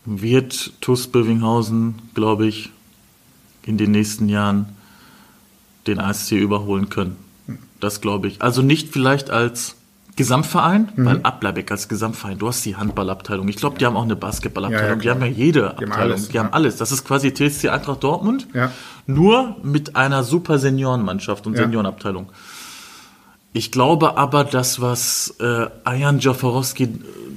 wird 0.06 0.74
TuS 0.82 1.08
Bövinghausen, 1.08 1.96
glaube 2.14 2.48
ich, 2.48 2.72
in 3.64 3.78
den 3.78 3.92
nächsten 3.92 4.30
Jahren 4.30 4.76
den 5.88 6.00
ASC 6.00 6.34
überholen 6.34 6.90
können. 6.90 7.18
Das 7.82 8.00
glaube 8.00 8.30
ich. 8.30 8.42
Also 8.42 8.62
nicht 8.62 8.90
vielleicht 8.94 9.30
als 9.30 9.76
Gesamtverein, 10.16 10.90
Mhm. 10.96 11.06
weil 11.06 11.20
Ablerbeck 11.24 11.72
als 11.72 11.88
Gesamtverein, 11.88 12.38
du 12.38 12.48
hast 12.48 12.64
die 12.66 12.76
Handballabteilung. 12.76 13.48
Ich 13.48 13.56
glaube, 13.58 13.78
die 13.80 13.86
haben 13.86 13.96
auch 13.98 14.04
eine 14.04 14.16
Basketballabteilung. 14.16 14.88
Ja, 14.88 14.96
ja, 14.96 15.02
die 15.02 15.10
haben 15.10 15.22
ja 15.22 15.28
jede 15.28 15.62
haben 15.70 15.72
Abteilung. 15.72 15.94
alles, 15.94 16.30
die 16.30 16.40
haben 16.40 16.54
alles. 16.54 16.78
Das 16.78 16.92
ist 16.92 17.04
quasi 17.06 17.34
TSC 17.34 17.70
Eintracht 17.70 18.04
Dortmund. 18.04 18.48
Ja. 18.54 18.72
Nur 19.08 19.56
mit 19.64 19.96
einer 19.96 20.24
super 20.24 20.60
Seniorenmannschaft 20.60 21.48
und. 21.48 21.56
Seniorenabteilung. 21.58 22.30
Ich 23.54 23.72
glaube 23.72 24.18
aber, 24.18 24.44
dass 24.46 24.80
was 24.80 25.36
äh, 25.40 25.68
Ayan 25.84 26.20
Jaforowski 26.20 26.90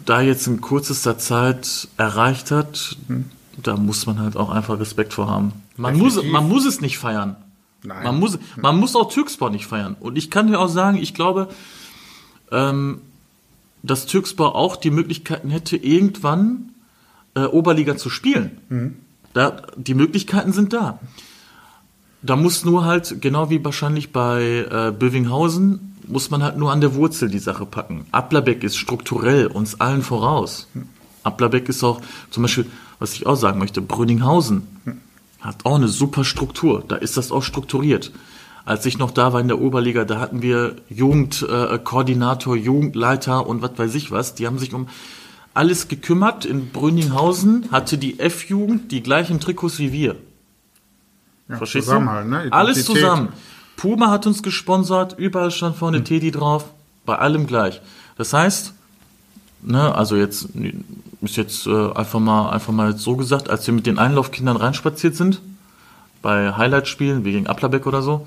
da 0.04 0.20
jetzt 0.20 0.46
in 0.46 0.60
kürzester 0.60 1.18
Zeit 1.18 1.88
erreicht 1.96 2.50
hat, 2.50 2.96
Hm. 3.08 3.24
da 3.62 3.76
muss 3.76 4.06
man 4.06 4.20
halt 4.20 4.36
auch 4.36 4.50
einfach 4.50 4.78
Respekt 4.78 5.14
vor 5.14 5.28
haben. 5.28 5.52
Man 5.76 5.96
muss, 5.98 6.22
man 6.22 6.48
muss 6.48 6.66
es 6.66 6.80
nicht 6.80 6.98
feiern. 6.98 7.34
Nein. 7.84 8.02
Man 8.02 8.18
muss, 8.18 8.38
man 8.56 8.76
muss 8.78 8.96
auch 8.96 9.12
Türkspor 9.12 9.50
nicht 9.50 9.66
feiern. 9.66 9.96
Und 10.00 10.16
ich 10.16 10.30
kann 10.30 10.46
dir 10.46 10.58
auch 10.58 10.68
sagen, 10.68 10.96
ich 10.96 11.12
glaube, 11.12 11.48
ähm, 12.50 13.02
dass 13.82 14.06
Türkspor 14.06 14.54
auch 14.54 14.76
die 14.76 14.90
Möglichkeiten 14.90 15.50
hätte, 15.50 15.76
irgendwann 15.76 16.70
äh, 17.34 17.44
Oberliga 17.44 17.96
zu 17.96 18.08
spielen. 18.08 18.58
Da, 19.34 19.62
die 19.76 19.94
Möglichkeiten 19.94 20.52
sind 20.52 20.72
da. 20.72 20.98
Da 22.22 22.36
muss 22.36 22.64
nur 22.64 22.86
halt, 22.86 23.20
genau 23.20 23.50
wie 23.50 23.62
wahrscheinlich 23.62 24.12
bei 24.12 24.66
äh, 24.70 24.92
Bövinghausen, 24.92 25.96
muss 26.06 26.30
man 26.30 26.42
halt 26.42 26.56
nur 26.56 26.72
an 26.72 26.80
der 26.80 26.94
Wurzel 26.94 27.28
die 27.28 27.38
Sache 27.38 27.66
packen. 27.66 28.06
Ablerbeck 28.12 28.64
ist 28.64 28.76
strukturell 28.76 29.46
uns 29.46 29.80
allen 29.80 30.02
voraus. 30.02 30.68
Ablerbeck 31.22 31.68
ist 31.68 31.82
auch, 31.84 32.00
zum 32.30 32.42
Beispiel, 32.44 32.66
was 32.98 33.12
ich 33.14 33.26
auch 33.26 33.36
sagen 33.36 33.58
möchte, 33.58 33.82
Brünninghausen 33.82 34.66
hat 35.44 35.64
auch 35.64 35.76
eine 35.76 35.88
super 35.88 36.24
Struktur. 36.24 36.82
Da 36.88 36.96
ist 36.96 37.16
das 37.16 37.30
auch 37.30 37.42
strukturiert. 37.42 38.10
Als 38.64 38.86
ich 38.86 38.96
noch 38.98 39.10
da 39.10 39.32
war 39.34 39.40
in 39.40 39.48
der 39.48 39.60
Oberliga, 39.60 40.04
da 40.06 40.18
hatten 40.18 40.40
wir 40.40 40.76
Jugendkoordinator, 40.88 42.56
äh, 42.56 42.60
Jugendleiter 42.60 43.46
und 43.46 43.60
was 43.60 43.72
weiß 43.76 43.94
ich 43.94 44.10
was. 44.10 44.34
Die 44.34 44.46
haben 44.46 44.58
sich 44.58 44.72
um 44.72 44.88
alles 45.52 45.88
gekümmert. 45.88 46.46
In 46.46 46.70
Brünninghausen 46.70 47.68
hatte 47.70 47.98
die 47.98 48.18
F-Jugend 48.18 48.90
die 48.90 49.02
gleichen 49.02 49.38
Trikots 49.38 49.78
wie 49.78 49.92
wir. 49.92 50.16
Ja, 51.48 51.58
Verstehst 51.58 51.86
Zusammenhalt, 51.88 52.24
du? 52.26 52.30
ne? 52.30 52.48
Alles 52.50 52.86
zusammen. 52.86 53.28
Puma 53.76 54.10
hat 54.10 54.26
uns 54.26 54.42
gesponsert, 54.42 55.16
überall 55.18 55.50
stand 55.50 55.76
vorne 55.76 55.98
Hm. 55.98 56.04
Teddy 56.06 56.30
drauf, 56.30 56.64
bei 57.04 57.18
allem 57.18 57.46
gleich. 57.46 57.82
Das 58.16 58.32
heißt, 58.32 58.72
ne, 59.62 59.94
also 59.94 60.16
jetzt 60.16 60.48
ist 61.24 61.36
jetzt 61.36 61.66
äh, 61.66 61.92
einfach 61.92 62.20
mal 62.20 62.50
einfach 62.50 62.72
mal 62.72 62.96
so 62.96 63.16
gesagt, 63.16 63.50
als 63.50 63.66
wir 63.66 63.74
mit 63.74 63.86
den 63.86 63.98
Einlaufkindern 63.98 64.56
reinspaziert 64.56 65.16
sind, 65.16 65.40
bei 66.22 66.52
Highlight-Spielen 66.52 67.24
wie 67.24 67.32
gegen 67.32 67.46
Applerbeck 67.46 67.86
oder 67.86 68.02
so, 68.02 68.26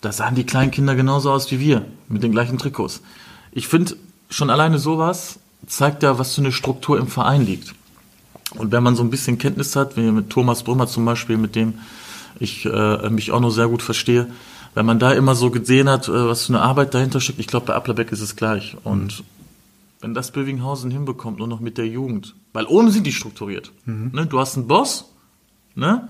da 0.00 0.12
sahen 0.12 0.34
die 0.34 0.44
kleinen 0.44 0.70
Kinder 0.70 0.94
genauso 0.94 1.30
aus 1.30 1.50
wie 1.50 1.60
wir, 1.60 1.84
mit 2.08 2.22
den 2.22 2.32
gleichen 2.32 2.58
Trikots. 2.58 3.02
Ich 3.52 3.68
finde, 3.68 3.96
schon 4.28 4.50
alleine 4.50 4.78
sowas 4.78 5.38
zeigt 5.66 6.02
ja, 6.02 6.18
was 6.18 6.34
für 6.34 6.40
eine 6.40 6.52
Struktur 6.52 6.98
im 6.98 7.06
Verein 7.06 7.44
liegt. 7.44 7.74
Und 8.50 8.72
wenn 8.72 8.82
man 8.82 8.96
so 8.96 9.02
ein 9.02 9.10
bisschen 9.10 9.38
Kenntnis 9.38 9.74
hat, 9.76 9.96
wie 9.96 10.10
mit 10.10 10.30
Thomas 10.30 10.62
Brümmer 10.62 10.86
zum 10.86 11.04
Beispiel, 11.04 11.36
mit 11.36 11.54
dem 11.56 11.74
ich 12.38 12.66
äh, 12.66 13.10
mich 13.10 13.32
auch 13.32 13.40
noch 13.40 13.50
sehr 13.50 13.68
gut 13.68 13.82
verstehe, 13.82 14.26
wenn 14.74 14.86
man 14.86 14.98
da 14.98 15.12
immer 15.12 15.34
so 15.34 15.50
gesehen 15.50 15.88
hat, 15.88 16.08
äh, 16.08 16.28
was 16.28 16.46
für 16.46 16.54
eine 16.54 16.62
Arbeit 16.62 16.94
dahinter 16.94 17.20
steckt, 17.20 17.38
ich 17.38 17.46
glaube, 17.46 17.66
bei 17.66 17.74
Applerbeck 17.74 18.12
ist 18.12 18.20
es 18.20 18.36
gleich. 18.36 18.76
Und 18.84 19.24
wenn 20.00 20.14
das 20.14 20.30
Bövinghausen 20.30 20.90
hinbekommt, 20.90 21.38
nur 21.38 21.48
noch 21.48 21.60
mit 21.60 21.78
der 21.78 21.86
Jugend, 21.86 22.34
weil 22.52 22.64
oben 22.66 22.90
sind 22.90 23.06
die 23.06 23.12
strukturiert. 23.12 23.72
Ne? 23.86 24.26
Du 24.26 24.38
hast 24.38 24.56
einen 24.56 24.66
Boss, 24.68 25.12
ne? 25.74 26.08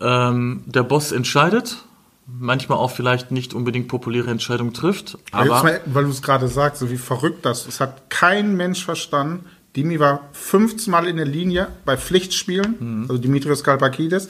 ähm, 0.00 0.62
der 0.66 0.82
Boss 0.82 1.12
entscheidet, 1.12 1.84
manchmal 2.26 2.78
auch 2.78 2.90
vielleicht 2.90 3.30
nicht 3.30 3.54
unbedingt 3.54 3.88
populäre 3.88 4.30
Entscheidungen 4.30 4.72
trifft, 4.72 5.18
Aber 5.32 5.56
aber 5.56 5.62
mal, 5.64 5.80
weil 5.86 6.04
du 6.04 6.10
es 6.10 6.22
gerade 6.22 6.48
sagst, 6.48 6.80
so 6.80 6.90
wie 6.90 6.96
verrückt 6.96 7.44
das. 7.44 7.66
Es 7.66 7.80
hat 7.80 8.08
kein 8.10 8.56
Mensch 8.56 8.84
verstanden. 8.84 9.44
Dimi 9.76 9.98
war 9.98 10.28
15 10.32 10.90
Mal 10.90 11.06
in 11.08 11.16
der 11.16 11.26
Linie 11.26 11.68
bei 11.84 11.96
Pflichtspielen, 11.96 12.76
Mhm. 12.78 13.02
also 13.08 13.18
Dimitrios 13.18 13.64
Kalpakidis, 13.64 14.28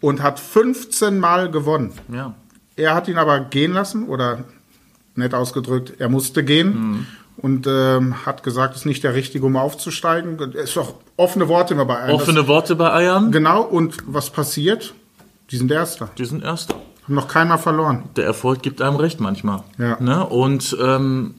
und 0.00 0.22
hat 0.22 0.40
15 0.40 1.18
Mal 1.20 1.50
gewonnen. 1.50 1.92
ja. 2.12 2.34
Er 2.76 2.94
hat 2.94 3.08
ihn 3.08 3.18
aber 3.18 3.40
gehen 3.40 3.72
lassen, 3.72 4.08
oder 4.08 4.44
nett 5.14 5.34
ausgedrückt, 5.34 5.94
er 5.98 6.08
musste 6.08 6.42
gehen 6.44 6.68
Mhm. 6.92 7.06
Und 7.42 7.66
ähm, 7.66 8.26
hat 8.26 8.42
gesagt, 8.42 8.74
es 8.74 8.80
ist 8.82 8.86
nicht 8.86 9.02
der 9.04 9.14
Richtige, 9.14 9.46
um 9.46 9.56
aufzusteigen. 9.56 10.38
Es 10.54 10.70
ist 10.70 10.76
doch 10.76 10.94
offene 11.16 11.48
Worte 11.48 11.74
immer 11.74 11.84
bei 11.84 11.98
einem. 11.98 12.14
Offene 12.14 12.46
Worte 12.48 12.76
bei 12.76 12.92
Eiern, 12.92 13.30
Genau, 13.32 13.62
und 13.62 13.96
was 14.06 14.30
passiert? 14.30 14.94
Die 15.50 15.56
sind 15.56 15.70
Erster. 15.70 16.08
die 16.18 16.24
sind 16.24 16.44
Erster. 16.44 16.74
Haben 17.04 17.14
noch 17.14 17.28
keinmal 17.28 17.58
verloren. 17.58 18.04
der 18.16 18.24
Erfolg 18.26 18.62
gibt 18.62 18.80
einem 18.82 18.96
recht 18.96 19.20
manchmal. 19.20 19.62
Ja. 19.78 19.96
Ne? 20.00 20.24
Und 20.26 20.76
ähm, 20.80 21.34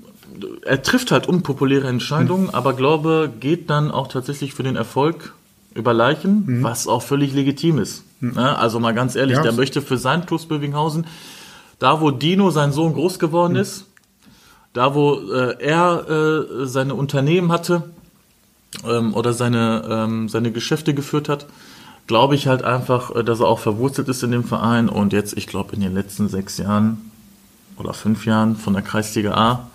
er 0.66 0.82
trifft 0.82 1.12
halt 1.12 1.28
unpopuläre 1.28 1.88
Entscheidungen, 1.88 2.48
Hm. 2.48 2.56
aber 2.56 2.74
glaube, 2.74 3.32
geht 3.40 3.70
dann 3.70 3.92
auch 3.92 4.08
tatsächlich 4.08 4.54
für 4.54 4.64
den 4.64 4.76
Erfolg 4.76 5.34
über 5.74 5.94
Leichen, 5.94 6.62
was 6.64 6.88
auch 6.88 7.02
völlig 7.02 7.34
legitim 7.34 7.78
ist. 7.80 8.04
Ne? 8.20 8.58
Also 8.58 8.80
mal 8.80 8.94
ganz 8.94 9.16
ehrlich. 9.16 9.38
Ja. 9.38 9.44
der 9.44 9.54
möchte 9.54 9.82
für 9.82 9.98
sein 9.98 10.26
TuS 10.26 10.46
Bövinghausen, 10.46 11.06
da 11.80 12.02
wo 12.02 12.12
Dino, 12.12 12.50
sein 12.52 12.72
Sohn, 12.74 12.94
groß 12.94 13.20
geworden 13.20 13.54
Hm. 13.56 13.62
ist, 13.62 13.86
da 14.74 14.96
wo 14.96 15.16
äh, 15.32 15.56
er 15.60 16.10
äh, 16.10 16.66
seine 16.66 16.96
Unternehmen 16.96 17.52
hatte 17.52 17.84
ähm, 18.86 19.14
oder 19.14 19.34
seine, 19.34 19.84
ähm, 19.90 20.30
seine 20.30 20.52
Geschäfte 20.52 20.94
geführt 20.94 21.30
hat, 21.30 21.46
glaube 22.08 22.36
ich 22.36 22.48
halt 22.48 22.64
einfach, 22.64 23.16
äh, 23.16 23.24
dass 23.24 23.40
er 23.40 23.48
auch 23.48 23.60
verwurzelt 23.60 24.08
ist 24.08 24.24
in 24.24 24.32
dem 24.32 24.44
Verein 24.44 24.90
und 24.90 25.14
jetzt, 25.14 25.38
ich 25.38 25.48
glaube, 25.48 25.76
in 25.76 25.82
den 25.82 25.94
letzten 25.94 26.30
sechs 26.30 26.58
Jahren 26.58 27.12
oder 27.78 27.94
fünf 27.94 28.26
Jahren 28.26 28.56
von 28.56 28.74
der 28.74 28.84
Kreisliga 28.84 29.34
A 29.34 29.68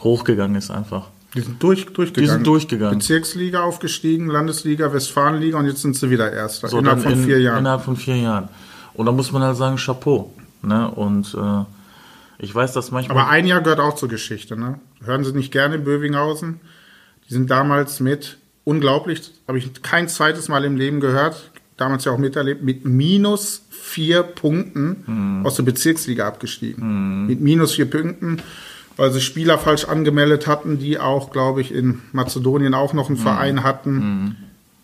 hochgegangen 0.00 0.56
ist 0.56 0.70
einfach. 0.70 1.08
Die 1.34 1.40
sind 1.40 1.62
durch, 1.62 1.86
durchgegangen. 1.86 2.14
Die 2.14 2.26
sind 2.32 2.46
durchgegangen. 2.46 2.98
Bezirksliga 2.98 3.62
aufgestiegen, 3.62 4.28
Landesliga, 4.28 4.92
Westfalenliga 4.92 5.58
und 5.58 5.66
jetzt 5.66 5.82
sind 5.82 5.96
sie 5.96 6.08
wieder 6.08 6.32
Erster. 6.32 6.68
So, 6.68 6.78
innerhalb 6.78 7.02
von 7.02 7.12
in, 7.12 7.24
vier 7.24 7.40
Jahren. 7.40 7.58
Innerhalb 7.58 7.82
von 7.82 7.96
vier 7.96 8.16
Jahren. 8.16 8.48
Und 8.94 9.06
da 9.06 9.12
muss 9.12 9.32
man 9.32 9.42
halt 9.42 9.56
sagen, 9.56 9.76
Chapeau. 9.76 10.32
Ne? 10.62 10.90
Und 10.90 11.34
äh, 11.34 11.64
ich 12.38 12.54
weiß, 12.54 12.72
dass 12.72 12.90
manchmal. 12.90 13.16
Aber 13.18 13.28
ein 13.28 13.46
Jahr 13.46 13.60
gehört 13.62 13.80
auch 13.80 13.94
zur 13.94 14.08
Geschichte. 14.08 14.56
Ne? 14.56 14.78
Hören 15.04 15.24
Sie 15.24 15.32
nicht 15.32 15.52
gerne 15.52 15.76
in 15.76 15.84
Bövinghausen. 15.84 16.60
Die 17.28 17.32
sind 17.34 17.50
damals 17.50 18.00
mit, 18.00 18.38
unglaublich, 18.64 19.32
habe 19.48 19.58
ich 19.58 19.82
kein 19.82 20.08
zweites 20.08 20.48
Mal 20.48 20.64
im 20.64 20.76
Leben 20.76 21.00
gehört, 21.00 21.50
damals 21.76 22.04
ja 22.04 22.12
auch 22.12 22.18
miterlebt, 22.18 22.62
mit 22.62 22.84
minus 22.84 23.62
vier 23.70 24.22
Punkten 24.22 25.02
Hm. 25.06 25.46
aus 25.46 25.56
der 25.56 25.62
Bezirksliga 25.64 26.26
abgestiegen. 26.26 27.26
Mit 27.26 27.40
minus 27.40 27.74
vier 27.74 27.90
Punkten, 27.90 28.42
weil 28.96 29.12
sie 29.12 29.20
Spieler 29.20 29.58
falsch 29.58 29.84
angemeldet 29.84 30.46
hatten, 30.46 30.78
die 30.78 30.98
auch, 30.98 31.30
glaube 31.30 31.60
ich, 31.60 31.72
in 31.74 32.00
Mazedonien 32.12 32.74
auch 32.74 32.92
noch 32.94 33.08
einen 33.08 33.16
Hm. 33.18 33.22
Verein 33.22 33.62
hatten. 33.64 34.36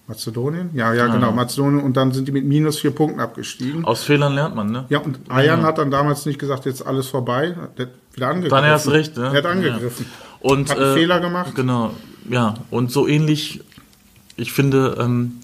Mazedonien? 0.09 0.71
Ja, 0.75 0.93
ja, 0.93 1.07
genau, 1.07 1.33
Mazedonien. 1.33 1.83
Und 1.83 1.97
dann 1.97 2.13
sind 2.13 2.29
die 2.29 2.33
mit 2.33 2.45
minus 2.45 2.81
vier 2.81 2.91
Punkten 2.91 3.21
abgestiegen. 3.21 3.85
Aus 3.85 4.03
Fehlern 4.03 4.35
lernt 4.35 4.55
man, 4.55 4.71
ne? 4.71 4.85
Ja, 4.89 4.99
und 4.99 5.21
Ayan 5.29 5.63
hat 5.63 5.79
dann 5.79 5.91
damals 5.91 6.27
nicht 6.27 6.39
gesagt, 6.39 6.67
jetzt 6.67 6.85
alles 6.85 7.07
vorbei. 7.07 7.55
Der 7.79 7.87
hat 7.87 7.93
wieder 8.13 8.29
angegriffen. 8.29 8.57
Dann 8.57 8.65
erst 8.65 8.91
recht, 8.91 9.17
ne? 9.17 9.25
Er 9.25 9.33
hat 9.33 9.47
angegriffen. 9.47 10.07
Und, 10.41 10.71
Hat 10.71 10.79
einen 10.79 10.95
Fehler 10.95 11.21
gemacht. 11.21 11.55
Genau, 11.55 11.93
ja. 12.29 12.55
Und 12.71 12.91
so 12.91 13.07
ähnlich, 13.07 13.63
ich 14.37 14.53
finde, 14.53 14.97
ähm, 14.99 15.41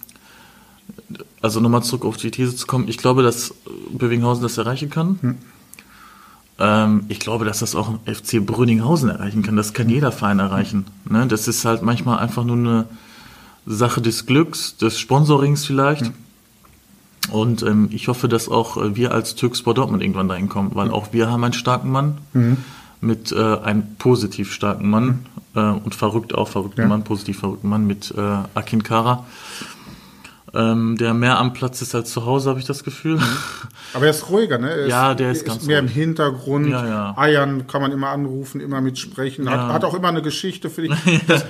also 1.40 1.60
nochmal 1.60 1.84
zurück 1.84 2.04
auf 2.04 2.16
die 2.16 2.32
These 2.32 2.56
zu 2.56 2.66
kommen, 2.66 2.88
ich 2.88 2.98
glaube, 2.98 3.22
dass 3.22 3.54
Bövinghausen 3.92 4.42
das 4.42 4.58
erreichen 4.58 4.90
kann. 4.90 5.18
Hm. 5.20 5.38
Ähm, 6.58 7.04
ich 7.08 7.20
glaube, 7.20 7.44
dass 7.44 7.60
das 7.60 7.76
auch 7.76 7.90
ein 7.90 8.12
FC 8.12 8.44
Brünninghausen 8.44 9.08
erreichen 9.08 9.42
kann. 9.42 9.56
Das 9.56 9.72
kann 9.72 9.88
jeder 9.88 10.10
Verein 10.10 10.40
erreichen. 10.40 10.86
Ne? 11.08 11.26
Das 11.28 11.46
ist 11.46 11.64
halt 11.64 11.82
manchmal 11.82 12.18
einfach 12.18 12.44
nur 12.44 12.56
eine 12.56 12.86
Sache 13.68 14.00
des 14.00 14.26
Glücks, 14.26 14.76
des 14.76 14.98
Sponsorings 14.98 15.64
vielleicht. 15.64 16.06
Hm. 16.06 16.14
Und 17.30 17.62
ähm, 17.62 17.88
ich 17.92 18.08
hoffe, 18.08 18.26
dass 18.28 18.48
auch 18.48 18.78
äh, 18.78 18.96
wir 18.96 19.12
als 19.12 19.34
Türkspor 19.34 19.74
Dortmund 19.74 20.02
irgendwann 20.02 20.28
dahin 20.28 20.48
kommen, 20.48 20.70
weil 20.74 20.90
auch 20.90 21.12
wir 21.12 21.30
haben 21.30 21.44
einen 21.44 21.52
starken 21.52 21.90
Mann 21.90 22.18
mit 23.00 23.32
äh, 23.32 23.58
einem 23.58 23.96
positiv 23.98 24.52
starken 24.52 24.88
Mann 24.88 25.26
äh, 25.54 25.60
und 25.60 25.94
verrückt 25.94 26.34
auch 26.34 26.48
verrückten 26.48 26.82
Ja. 26.82 26.88
Mann, 26.88 27.04
positiv 27.04 27.40
verrückten 27.40 27.68
Mann 27.68 27.86
mit 27.86 28.14
äh, 28.16 28.20
Akin 28.54 28.82
Kara, 28.82 29.26
ähm, 30.54 30.96
der 30.98 31.14
mehr 31.14 31.38
am 31.38 31.52
Platz 31.52 31.82
ist 31.82 31.94
als 31.94 32.10
zu 32.10 32.24
Hause, 32.26 32.48
habe 32.50 32.58
ich 32.58 32.64
das 32.66 32.84
Gefühl. 32.84 33.18
Aber 33.94 34.04
er 34.06 34.10
ist 34.10 34.28
ruhiger, 34.30 34.58
ne? 34.58 34.70
Er 34.70 34.86
Ja, 34.88 35.14
der 35.14 35.30
ist 35.30 35.44
ganz 35.44 35.64
mehr 35.66 35.80
ruhig. 35.80 35.90
im 35.90 35.94
Hintergrund. 35.94 36.68
Ja, 36.68 36.86
ja. 36.86 37.14
Ayan 37.16 37.66
kann 37.66 37.82
man 37.82 37.92
immer 37.92 38.08
anrufen, 38.08 38.60
immer 38.60 38.80
mitsprechen. 38.80 39.48
Hat, 39.48 39.56
Ja. 39.56 39.72
hat 39.72 39.84
auch 39.84 39.94
immer 39.94 40.08
eine 40.08 40.22
Geschichte 40.22 40.70
für 40.70 40.82
dich. 40.82 40.92
Das, 41.26 41.44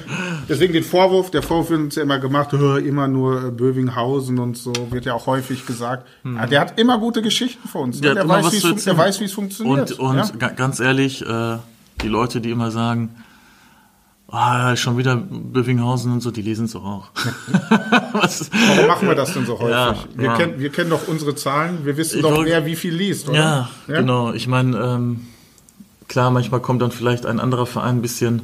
deswegen 0.49 0.72
den 0.72 0.84
Vorwurf, 0.84 1.30
der 1.30 1.42
Vorwurf 1.42 1.70
wird 1.70 1.80
uns 1.80 1.94
ja 1.96 2.03
immer 2.03 2.18
gemacht, 2.18 2.53
"Hör, 2.53 2.78
immer 2.78 3.07
nur 3.09 3.44
äh, 3.46 3.51
Bövinghausen 3.51 4.38
und 4.38 4.57
so, 4.57 4.72
wird 4.90 5.05
ja 5.05 5.14
auch 5.14 5.26
häufig 5.26 5.66
gesagt. 5.66 6.07
Ja, 6.24 6.46
der 6.46 6.61
hat 6.61 6.78
immer 6.80 6.99
gute 6.99 7.22
Geschichten 7.22 7.68
für 7.68 7.78
uns. 7.78 7.96
Ne? 7.96 8.03
Der 8.03 8.14
Der, 8.14 8.28
weiß, 8.28 8.53
wie 8.53 8.57
es 8.57 8.62
zu 8.62 8.68
fun- 8.68 8.76
der 8.76 8.76
erzählen. 8.78 8.99
weiß, 8.99 9.20
wie 9.20 9.24
es 9.24 9.32
funktioniert. 9.32 9.92
Und, 9.92 10.20
und 10.40 10.57
ganz 10.57 10.80
ehrlich, 10.80 11.24
äh, 11.24 11.59
die 12.03 12.09
Leute, 12.09 12.40
die 12.40 12.51
immer 12.51 12.70
sagen, 12.70 13.11
ah, 14.28 14.76
schon 14.76 14.96
wieder 14.98 15.16
Bövinghausen 15.16 16.12
und 16.12 16.20
so, 16.20 16.30
die 16.30 16.42
lesen 16.42 16.66
es 16.66 16.76
auch. 16.76 17.08
Warum 17.70 18.86
machen 18.86 19.08
wir 19.08 19.14
das 19.14 19.34
denn 19.34 19.46
so 19.46 19.58
häufig? 19.58 19.70
Ja, 19.70 19.96
wir, 20.14 20.24
ja. 20.24 20.36
Kennen, 20.36 20.60
wir 20.60 20.70
kennen 20.70 20.90
doch 20.90 21.08
unsere 21.08 21.34
Zahlen, 21.34 21.84
wir 21.84 21.96
wissen 21.96 22.16
Ich 22.16 22.22
doch, 22.22 22.44
wer 22.44 22.66
wie 22.66 22.76
viel 22.76 22.94
liest, 22.94 23.28
oder? 23.28 23.38
Ja, 23.38 23.70
genau. 23.86 24.32
Ich 24.32 24.46
meine, 24.46 24.76
ähm, 24.78 25.26
klar, 26.08 26.30
manchmal 26.30 26.60
kommt 26.60 26.82
dann 26.82 26.92
vielleicht 26.92 27.26
ein 27.26 27.40
anderer 27.40 27.66
Verein 27.66 27.96
ein 27.96 28.02
bisschen, 28.02 28.42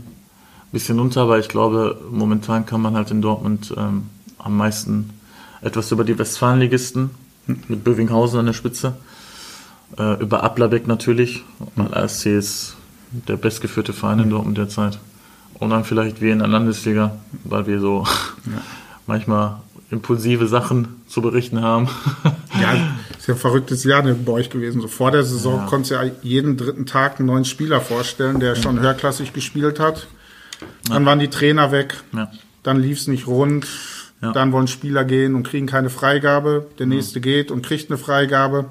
bisschen 0.72 0.98
unter, 1.00 1.22
aber 1.22 1.38
ich 1.38 1.48
glaube, 1.48 2.00
momentan 2.10 2.66
kann 2.66 2.80
man 2.80 2.94
halt 2.94 3.10
in 3.10 3.22
Dortmund 3.22 3.74
ähm, 3.76 4.04
am 4.38 4.56
meisten 4.56 5.10
etwas 5.60 5.90
über 5.92 6.04
die 6.04 6.18
Westfalenligisten 6.18 7.10
mit 7.46 7.84
Bövinghausen 7.84 8.38
an 8.38 8.46
der 8.46 8.52
Spitze, 8.52 8.94
äh, 9.98 10.20
über 10.20 10.42
Ablerbeck 10.42 10.86
natürlich, 10.86 11.44
weil 11.76 11.92
ASC 11.94 12.26
ist 12.26 12.76
der 13.12 13.36
bestgeführte 13.36 13.92
Verein 13.92 14.20
in 14.20 14.30
Dortmund 14.30 14.58
derzeit. 14.58 14.98
Und 15.58 15.70
dann 15.70 15.84
vielleicht 15.84 16.20
wir 16.20 16.32
in 16.32 16.40
der 16.40 16.48
Landesliga, 16.48 17.16
weil 17.44 17.66
wir 17.66 17.80
so 17.80 18.06
manchmal 19.06 19.56
impulsive 19.90 20.48
Sachen 20.48 21.02
zu 21.08 21.22
berichten 21.22 21.62
haben. 21.62 21.88
Ja, 22.60 22.72
ist 23.18 23.26
ja 23.26 23.34
ein 23.34 23.40
verrücktes 23.40 23.82
Jahr 23.82 24.02
bei 24.04 24.32
euch 24.32 24.48
gewesen. 24.48 24.80
So 24.80 24.86
vor 24.86 25.10
der 25.10 25.24
Saison 25.24 25.56
Ja. 25.62 25.66
konntest 25.66 25.90
du 25.90 25.94
ja 25.96 26.04
jeden 26.22 26.56
dritten 26.56 26.86
Tag 26.86 27.18
einen 27.18 27.26
neuen 27.26 27.44
Spieler 27.44 27.80
vorstellen, 27.80 28.38
der 28.38 28.54
schon 28.54 28.78
höherklassig 28.78 29.32
gespielt 29.32 29.80
hat. 29.80 30.06
Dann 30.88 31.04
waren 31.04 31.18
die 31.18 31.28
Trainer 31.28 31.72
weg, 31.72 31.96
ja. 32.12 32.30
dann 32.62 32.78
lief 32.78 32.98
es 33.00 33.08
nicht 33.08 33.26
rund. 33.26 33.66
Ja. 34.22 34.30
Dann 34.30 34.52
wollen 34.52 34.68
Spieler 34.68 35.04
gehen 35.04 35.34
und 35.34 35.42
kriegen 35.42 35.66
keine 35.66 35.90
Freigabe. 35.90 36.66
Der 36.78 36.86
nächste 36.86 37.20
geht 37.20 37.50
und 37.50 37.66
kriegt 37.66 37.90
eine 37.90 37.98
Freigabe. 37.98 38.66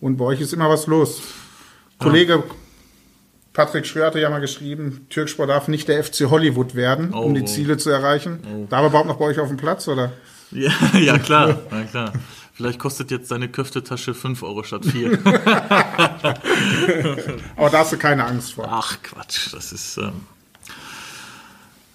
Und 0.00 0.16
bei 0.18 0.24
euch 0.24 0.40
ist 0.40 0.52
immer 0.54 0.70
was 0.70 0.86
los. 0.86 1.20
Kollege 1.98 2.44
Patrick 3.56 3.86
Schröer 3.86 4.08
hatte 4.08 4.20
ja 4.20 4.28
mal 4.28 4.40
geschrieben, 4.42 5.06
Türkspor 5.08 5.46
darf 5.46 5.66
nicht 5.66 5.88
der 5.88 6.04
FC 6.04 6.26
Hollywood 6.28 6.74
werden, 6.74 7.14
um 7.14 7.32
die 7.34 7.40
Oh. 7.40 7.46
Ziele 7.46 7.78
zu 7.78 7.88
erreichen. 7.88 8.66
Darf 8.68 8.82
er 8.82 8.88
überhaupt 8.88 9.08
noch 9.08 9.16
bei 9.16 9.24
euch 9.24 9.38
auf 9.38 9.48
dem 9.48 9.56
Platz, 9.56 9.88
oder? 9.88 10.12
Ja, 10.50 10.70
ja 10.92 11.18
klar, 11.18 11.58
ja, 11.70 11.84
klar. 11.84 12.12
Vielleicht 12.52 12.78
kostet 12.78 13.10
jetzt 13.10 13.30
deine 13.30 13.48
Köftetasche 13.48 14.12
5 14.12 14.42
Euro 14.42 14.62
statt 14.62 14.84
4. 14.84 15.18
Aber 17.56 17.70
da 17.70 17.78
hast 17.78 17.92
du 17.92 17.96
keine 17.96 18.26
Angst 18.26 18.52
vor. 18.52 18.68
Ach 18.70 18.98
Quatsch, 19.02 19.54
das 19.54 19.72
ist. 19.72 19.96
Ähm, 19.96 20.12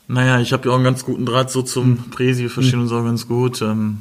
naja, 0.07 0.39
ich 0.39 0.53
habe 0.53 0.65
ja 0.67 0.71
auch 0.71 0.75
einen 0.75 0.83
ganz 0.83 1.05
guten 1.05 1.27
Draht 1.27 1.51
so 1.51 1.61
zum 1.61 2.09
Präsi, 2.09 2.41
wir 2.41 2.49
verstehen 2.49 2.81
uns 2.81 2.91
auch 2.91 3.03
ganz 3.03 3.27
gut. 3.27 3.61
Ähm, 3.61 3.99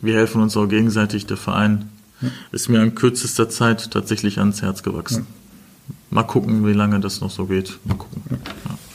wir 0.00 0.14
helfen 0.14 0.42
uns 0.42 0.56
auch 0.56 0.66
gegenseitig. 0.66 1.26
Der 1.26 1.36
Verein 1.36 1.88
ist 2.50 2.68
mir 2.68 2.82
in 2.82 2.96
kürzester 2.96 3.48
Zeit 3.48 3.92
tatsächlich 3.92 4.38
ans 4.38 4.60
Herz 4.60 4.82
gewachsen. 4.82 5.26
Mal 6.10 6.22
gucken, 6.24 6.66
wie 6.66 6.72
lange 6.72 7.00
das 7.00 7.20
noch 7.20 7.30
so 7.30 7.46
geht. 7.46 7.78
Mal 7.84 7.96
gucken. 7.96 8.22
Ja. 8.30 8.36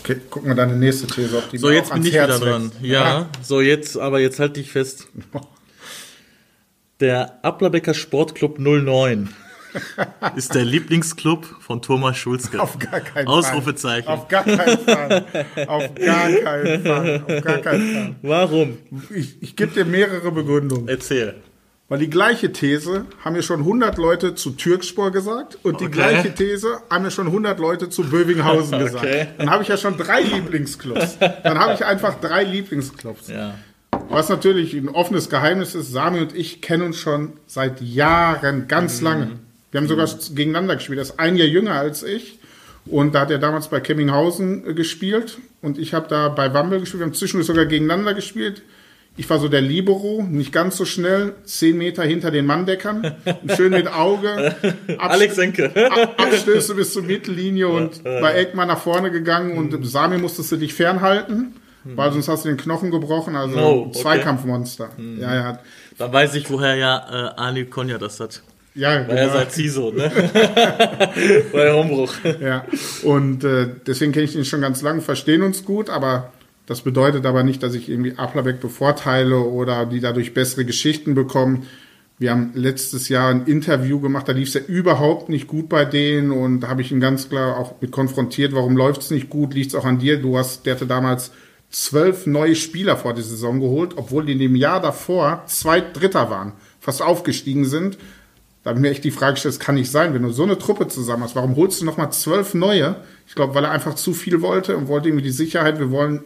Okay, 0.01 0.21
gucken 0.29 0.49
wir 0.49 0.55
deine 0.55 0.75
nächste 0.75 1.05
These, 1.07 1.37
ob 1.37 1.49
die 1.51 1.57
So, 1.57 1.69
jetzt 1.69 1.93
bin 1.93 2.03
ich 2.05 2.13
Herz 2.13 2.39
wieder 2.41 2.51
dran. 2.51 2.63
wächst. 2.71 2.81
Ja, 2.81 3.29
so 3.41 3.61
jetzt, 3.61 3.97
aber 3.97 4.19
jetzt 4.19 4.39
halt 4.39 4.55
dich 4.55 4.71
fest. 4.71 5.07
Der 6.99 7.39
Ablerbecker 7.43 7.93
Sportclub 7.93 8.57
09 8.59 9.29
ist 10.35 10.55
der 10.55 10.65
Lieblingsclub 10.65 11.45
von 11.61 11.81
Thomas 11.81 12.17
Schulzke. 12.17 12.59
Auf 12.61 12.79
gar 12.79 12.99
keinen 13.01 13.27
Ausrufezeichen. 13.27 14.05
Fall. 14.05 14.15
Auf 14.17 14.27
gar 14.27 14.43
keinen 14.43 14.79
Fall. 14.79 15.25
Auf 15.67 15.95
gar 15.95 16.29
keinen 16.29 16.83
Fall. 16.83 17.23
Auf 17.27 17.43
gar 17.43 17.57
keinen 17.59 17.93
Fall. 17.93 18.15
Warum? 18.23 18.77
Ich, 19.13 19.41
ich 19.41 19.55
gebe 19.55 19.71
dir 19.73 19.85
mehrere 19.85 20.31
Begründungen. 20.31 20.87
Erzähl. 20.87 21.35
Weil 21.89 21.97
die 21.99 22.09
gleiche 22.09 22.51
These 22.53 23.05
haben 23.25 23.33
mir 23.35 23.41
schon 23.41 23.61
100 23.61 23.97
Leute 23.97 24.35
zu 24.35 24.51
Türkspor 24.51 25.11
gesagt 25.11 25.57
und 25.63 25.79
die 25.81 25.85
Okay. 25.85 25.93
gleiche 25.93 26.33
These 26.35 26.77
haben 26.89 27.03
mir 27.03 27.11
schon 27.11 27.25
100 27.27 27.59
Leute 27.59 27.89
zu 27.89 28.03
Bövinghausen 28.03 28.77
gesagt. 28.79 29.03
Okay. 29.05 29.27
Dann 29.39 29.49
habe 29.49 29.63
ich 29.63 29.69
ja 29.69 29.75
schon 29.77 29.97
drei 29.97 30.21
Lieblingsclubs. 30.21 31.17
Dann 31.19 31.57
habe 31.57 31.73
ich 31.73 31.83
einfach 31.83 32.19
drei 32.21 32.43
Lieblingsclubs. 32.43 33.29
Ja. 33.29 33.55
Was 34.09 34.29
natürlich 34.29 34.73
ein 34.75 34.87
offenes 34.89 35.29
Geheimnis 35.29 35.73
ist, 35.75 35.91
Sami 35.91 36.19
und 36.19 36.35
ich 36.35 36.61
kennen 36.61 36.83
uns 36.83 36.97
schon 36.97 37.33
seit 37.47 37.81
Jahren, 37.81 38.67
ganz 38.67 39.01
lange. 39.01 39.31
Wir 39.71 39.81
haben 39.81 39.87
sogar 39.87 40.07
gegeneinander 40.33 40.75
gespielt. 40.75 40.99
Er 40.99 41.03
ist 41.03 41.19
ein 41.19 41.35
Jahr 41.37 41.47
jünger 41.47 41.73
als 41.73 42.03
ich. 42.03 42.37
Und 42.85 43.13
da 43.13 43.21
hat 43.21 43.31
er 43.31 43.37
damals 43.39 43.67
bei 43.67 43.79
Kemminghausen 43.79 44.65
äh, 44.67 44.73
gespielt. 44.73 45.37
Und 45.61 45.77
ich 45.77 45.93
habe 45.93 46.07
da 46.07 46.29
bei 46.29 46.53
Wambel 46.53 46.79
gespielt. 46.79 47.01
Wir 47.01 47.05
haben 47.07 47.13
zwischendurch 47.13 47.45
sogar 47.47 47.65
gegeneinander 47.65 48.13
gespielt. 48.15 48.61
Ich 49.19 49.29
war 49.29 49.37
so 49.37 49.49
der 49.49 49.59
Libero, 49.59 50.25
nicht 50.29 50.53
ganz 50.53 50.77
so 50.77 50.85
schnell, 50.85 51.33
zehn 51.43 51.77
Meter 51.77 52.03
hinter 52.03 52.31
den 52.31 52.45
Manndeckern, 52.45 53.15
schön 53.55 53.71
mit 53.71 53.87
Auge. 53.93 54.55
Abst- 54.87 54.97
Alex 54.97 55.35
Senke. 55.35 55.71
Ab- 55.91 56.13
Abstöße 56.17 56.73
bis 56.73 56.93
zur 56.93 57.03
Mittellinie 57.03 57.67
und 57.67 58.01
bei 58.05 58.33
Eckmann 58.35 58.69
nach 58.69 58.79
vorne 58.79 59.11
gegangen 59.11 59.57
und 59.57 59.85
Sami 59.85 60.17
musstest 60.19 60.53
du 60.53 60.55
dich 60.55 60.73
fernhalten, 60.73 61.53
weil 61.83 62.13
sonst 62.13 62.29
hast 62.29 62.45
du 62.45 62.49
den 62.49 62.57
Knochen 62.57 62.91
gebrochen, 62.91 63.35
also 63.35 63.57
Oh, 63.59 63.61
okay. 63.81 63.85
ein 63.89 63.93
Zweikampfmonster. 63.93 64.89
Ja, 65.19 65.35
ja. 65.35 65.59
Dann 65.97 66.13
weiß 66.13 66.35
ich, 66.35 66.49
woher 66.49 66.75
ja 66.75 67.33
äh, 67.35 67.41
Ali 67.41 67.65
Konja 67.65 67.97
das 67.97 68.21
hat. 68.21 68.41
Ja, 68.73 69.05
Weil 69.05 69.17
er 69.17 69.25
genau. 69.27 69.33
sei 69.39 69.45
CISO, 69.49 69.91
ne? 69.91 70.09
Bei 71.51 71.73
Hombruch. 71.73 72.13
ja. 72.39 72.63
Und 73.03 73.43
äh, 73.43 73.67
deswegen 73.85 74.11
kenne 74.13 74.25
ich 74.25 74.31
den 74.33 74.45
schon 74.45 74.61
ganz 74.61 74.81
lange, 74.81 75.01
verstehen 75.01 75.41
uns 75.41 75.65
gut, 75.65 75.89
aber 75.89 76.31
das 76.69 76.81
bedeutet 76.81 77.25
aber 77.25 77.41
nicht, 77.41 77.63
dass 77.63 77.73
ich 77.73 77.89
irgendwie 77.89 78.13
Applerbeck 78.15 78.59
bevorteile 78.59 79.39
oder 79.39 79.87
die 79.87 79.99
dadurch 79.99 80.35
bessere 80.35 80.65
Geschichten 80.65 81.15
bekommen. 81.15 81.65
Wir 82.19 82.29
haben 82.29 82.51
letztes 82.53 83.09
Jahr 83.09 83.31
ein 83.31 83.47
Interview 83.47 83.99
gemacht, 83.99 84.27
da 84.27 84.33
lief 84.33 84.49
es 84.49 84.53
ja 84.53 84.61
überhaupt 84.61 85.29
nicht 85.29 85.47
gut 85.47 85.67
bei 85.67 85.83
denen 85.83 86.29
und 86.29 86.59
da 86.59 86.67
habe 86.67 86.83
ich 86.83 86.91
ihn 86.91 86.99
ganz 86.99 87.27
klar 87.27 87.57
auch 87.57 87.81
mit 87.81 87.89
konfrontiert, 87.89 88.53
warum 88.53 88.77
läuft 88.77 89.01
es 89.01 89.09
nicht 89.09 89.31
gut, 89.31 89.55
liegt 89.55 89.69
es 89.69 89.75
auch 89.75 89.83
an 89.83 89.97
dir. 89.97 90.21
Du 90.21 90.37
hast, 90.37 90.67
der 90.67 90.75
hatte 90.75 90.85
damals 90.85 91.31
zwölf 91.71 92.27
neue 92.27 92.53
Spieler 92.53 92.97
vor 92.97 93.15
der 93.15 93.23
Saison 93.23 93.59
geholt, 93.59 93.93
obwohl 93.95 94.27
die 94.27 94.33
in 94.33 94.39
dem 94.39 94.55
Jahr 94.55 94.79
davor 94.79 95.45
Zweit-, 95.47 95.99
Dritter 95.99 96.29
waren, 96.29 96.53
fast 96.79 97.01
aufgestiegen 97.01 97.65
sind. 97.65 97.97
Da 98.61 98.69
habe 98.69 98.79
ich 98.79 98.81
mir 98.83 98.91
echt 98.91 99.03
die 99.03 99.09
Frage 99.09 99.33
gestellt, 99.33 99.55
das 99.55 99.59
kann 99.59 99.73
nicht 99.73 99.89
sein, 99.89 100.13
wenn 100.13 100.21
du 100.21 100.29
so 100.29 100.43
eine 100.43 100.59
Truppe 100.59 100.87
zusammen 100.87 101.23
hast, 101.23 101.35
warum 101.35 101.55
holst 101.55 101.81
du 101.81 101.85
nochmal 101.85 102.11
zwölf 102.11 102.53
neue? 102.53 102.97
Ich 103.25 103.33
glaube, 103.33 103.55
weil 103.55 103.63
er 103.63 103.71
einfach 103.71 103.95
zu 103.95 104.13
viel 104.13 104.41
wollte 104.43 104.77
und 104.77 104.87
wollte 104.87 105.07
irgendwie 105.07 105.25
die 105.25 105.31
Sicherheit, 105.31 105.79
wir 105.79 105.89
wollen 105.89 106.21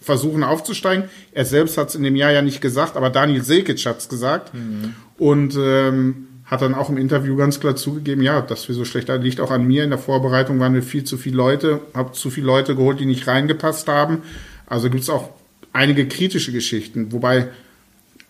versuchen 0.00 0.44
aufzusteigen. 0.44 1.04
Er 1.32 1.44
selbst 1.44 1.76
hat 1.76 1.88
es 1.88 1.94
in 1.94 2.02
dem 2.02 2.16
Jahr 2.16 2.32
ja 2.32 2.42
nicht 2.42 2.60
gesagt, 2.60 2.96
aber 2.96 3.10
Daniel 3.10 3.42
Sekic 3.42 3.84
hat 3.86 3.98
es 3.98 4.08
gesagt. 4.08 4.52
Und 5.18 5.56
ähm, 5.56 6.28
hat 6.44 6.62
dann 6.62 6.74
auch 6.74 6.88
im 6.88 6.96
Interview 6.96 7.36
ganz 7.36 7.60
klar 7.60 7.76
zugegeben, 7.76 8.22
ja, 8.22 8.40
dass 8.40 8.68
wir 8.68 8.74
so 8.74 8.84
schlecht 8.86 9.08
sind, 9.08 9.22
liegt 9.22 9.40
auch 9.40 9.50
an 9.50 9.66
mir. 9.66 9.84
In 9.84 9.90
der 9.90 9.98
Vorbereitung 9.98 10.60
waren 10.60 10.72
wir 10.72 10.82
viel 10.82 11.04
zu 11.04 11.18
viele 11.18 11.36
Leute, 11.36 11.80
habe 11.94 12.12
zu 12.12 12.30
viele 12.30 12.46
Leute 12.46 12.74
geholt, 12.74 13.00
die 13.00 13.06
nicht 13.06 13.26
reingepasst 13.26 13.88
haben. 13.88 14.22
Also 14.66 14.88
gibt 14.88 15.02
es 15.02 15.10
auch 15.10 15.30
einige 15.72 16.08
kritische 16.08 16.52
Geschichten, 16.52 17.12
wobei 17.12 17.48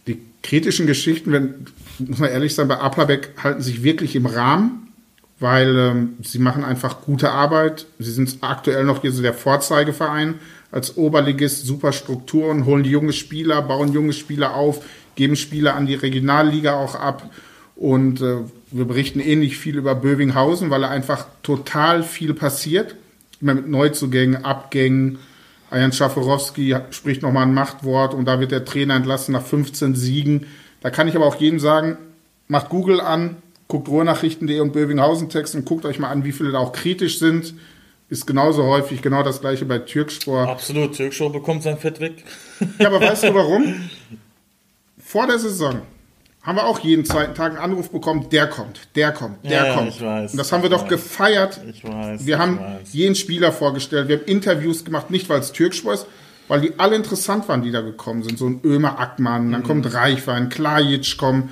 die 0.09 0.21
kritischen 0.43 0.87
Geschichten, 0.87 1.31
wenn, 1.31 1.67
muss 1.99 2.19
man 2.19 2.31
ehrlich 2.31 2.55
sein, 2.55 2.67
bei 2.67 2.79
Applerbeck 2.81 3.31
halten 3.43 3.63
sich 3.63 3.85
wirklich 3.85 4.17
im 4.17 4.27
Rahmen. 4.27 4.89
weil 5.41 5.77
ähm, 5.77 6.17
sie 6.23 6.39
machen 6.39 6.65
einfach 6.65 7.03
gute 7.03 7.31
Arbeit. 7.31 7.87
Sie 7.99 8.11
sind 8.11 8.39
aktuell 8.41 8.85
noch 8.85 9.03
hier 9.03 9.13
so 9.13 9.23
der 9.23 9.35
Vorzeigeverein 9.35 10.35
als 10.71 10.97
Oberligist, 10.97 11.67
super 11.67 11.93
Strukturen, 11.93 12.67
holen 12.67 12.85
junge 12.85 13.13
Spieler, 13.13 13.63
bauen 13.63 13.93
junge 13.93 14.13
Spieler 14.13 14.55
auf, 14.55 14.85
geben 15.15 15.37
Spieler 15.37 15.75
an 15.75 15.87
die 15.87 15.95
Regionalliga 15.95 16.75
auch 16.75 16.95
ab. 16.95 17.31
Und 17.75 18.21
äh, 18.21 18.39
wir 18.71 18.85
berichten 18.85 19.21
ähnlich 19.21 19.57
viel 19.57 19.77
über 19.77 19.95
Bövinghausen, 19.95 20.71
weil 20.71 20.83
da 20.83 20.89
einfach 20.89 21.27
total 21.43 22.03
viel 22.03 22.35
passiert. 22.35 22.97
Immer 23.41 23.55
mit 23.55 23.69
Neuzugängen, 23.69 24.45
Abgängen. 24.45 25.19
Ayan 25.71 25.93
Schaforowski 25.93 26.77
spricht 26.91 27.23
nochmal 27.23 27.45
ein 27.45 27.55
Machtwort 27.55 28.15
und 28.15 28.25
da 28.25 28.41
wird 28.41 28.53
der 28.53 28.65
Trainer 28.65 28.95
entlassen 28.95 29.33
nach 29.33 29.45
15 29.45 29.95
Siegen. 29.95 30.47
Da 30.81 30.91
kann 30.91 31.09
ich 31.09 31.17
aber 31.17 31.27
auch 31.27 31.37
jedem 31.37 31.61
sagen, 31.61 31.99
macht 32.49 32.69
Google 32.69 33.01
an, 33.01 33.37
guckt 33.69 33.89
Ruhrnachrichten.de 33.89 34.61
und 34.61 34.73
Bövinghausen 34.73 35.29
Text 35.29 35.55
und 35.55 35.65
guckt 35.65 35.85
euch 35.85 35.99
mal 35.99 36.09
an, 36.09 36.25
wie 36.25 36.33
viele 36.33 36.53
da 36.53 36.59
auch 36.59 36.73
kritisch 36.73 37.19
sind. 37.19 37.55
Ist 38.11 38.27
genauso 38.27 38.65
häufig, 38.65 39.03
genau 39.03 39.23
das 39.23 39.41
gleiche 39.41 39.65
bei 39.67 39.79
Türkspor. 39.81 40.49
Absolut, 40.49 40.95
Türkspor 40.97 41.31
bekommt 41.31 41.63
sein 41.63 41.77
Fett 41.79 42.01
weg. 42.01 42.25
ja, 42.79 42.87
aber 42.89 43.01
weißt 43.01 43.25
du 43.25 43.35
warum? 43.35 43.75
Vor 44.99 45.27
der 45.27 45.39
Saison 45.39 45.83
haben 46.43 46.57
wir 46.57 46.67
auch 46.67 46.79
jeden 46.81 47.05
zweiten 47.05 47.35
Tag 47.35 47.53
einen 47.53 47.61
Anruf 47.61 47.91
bekommen, 47.91 48.29
der 48.31 48.47
kommt, 48.47 48.81
der 48.97 49.13
kommt, 49.13 49.45
der 49.45 49.67
Ja, 49.67 49.75
kommt. 49.75 49.89
ich 49.91 50.01
weiß, 50.01 50.33
und 50.33 50.39
das 50.39 50.53
haben 50.53 50.63
wir 50.63 50.71
doch 50.71 50.83
weiß. 50.85 50.89
gefeiert. 50.89 51.61
Ich 51.69 51.85
weiß, 51.85 52.25
Wir 52.27 52.37
ich 52.37 52.41
haben 52.41 52.59
weiß. 52.59 52.93
jeden 52.93 53.15
Spieler 53.15 53.53
vorgestellt, 53.53 54.09
wir 54.09 54.19
haben 54.19 54.25
Interviews 54.27 54.85
gemacht, 54.85 55.11
nicht 55.11 55.29
weil 55.29 55.41
es 55.41 55.53
Türkspor 55.53 55.95
ist, 55.95 56.07
weil 56.49 56.61
die 56.63 56.73
alle 56.79 56.97
interessant 56.97 57.49
waren, 57.49 57.63
die 57.63 57.71
da 57.71 57.81
gekommen 57.83 58.23
sind. 58.23 58.39
So 58.39 58.47
ein 58.47 58.61
Ömer 58.65 58.99
Ackmann, 58.99 59.49
Mhm. 59.49 59.53
dann 59.53 59.63
kommt 59.63 59.95
Reichwein, 59.95 60.49
Klajic 60.49 61.17
kommen. 61.19 61.51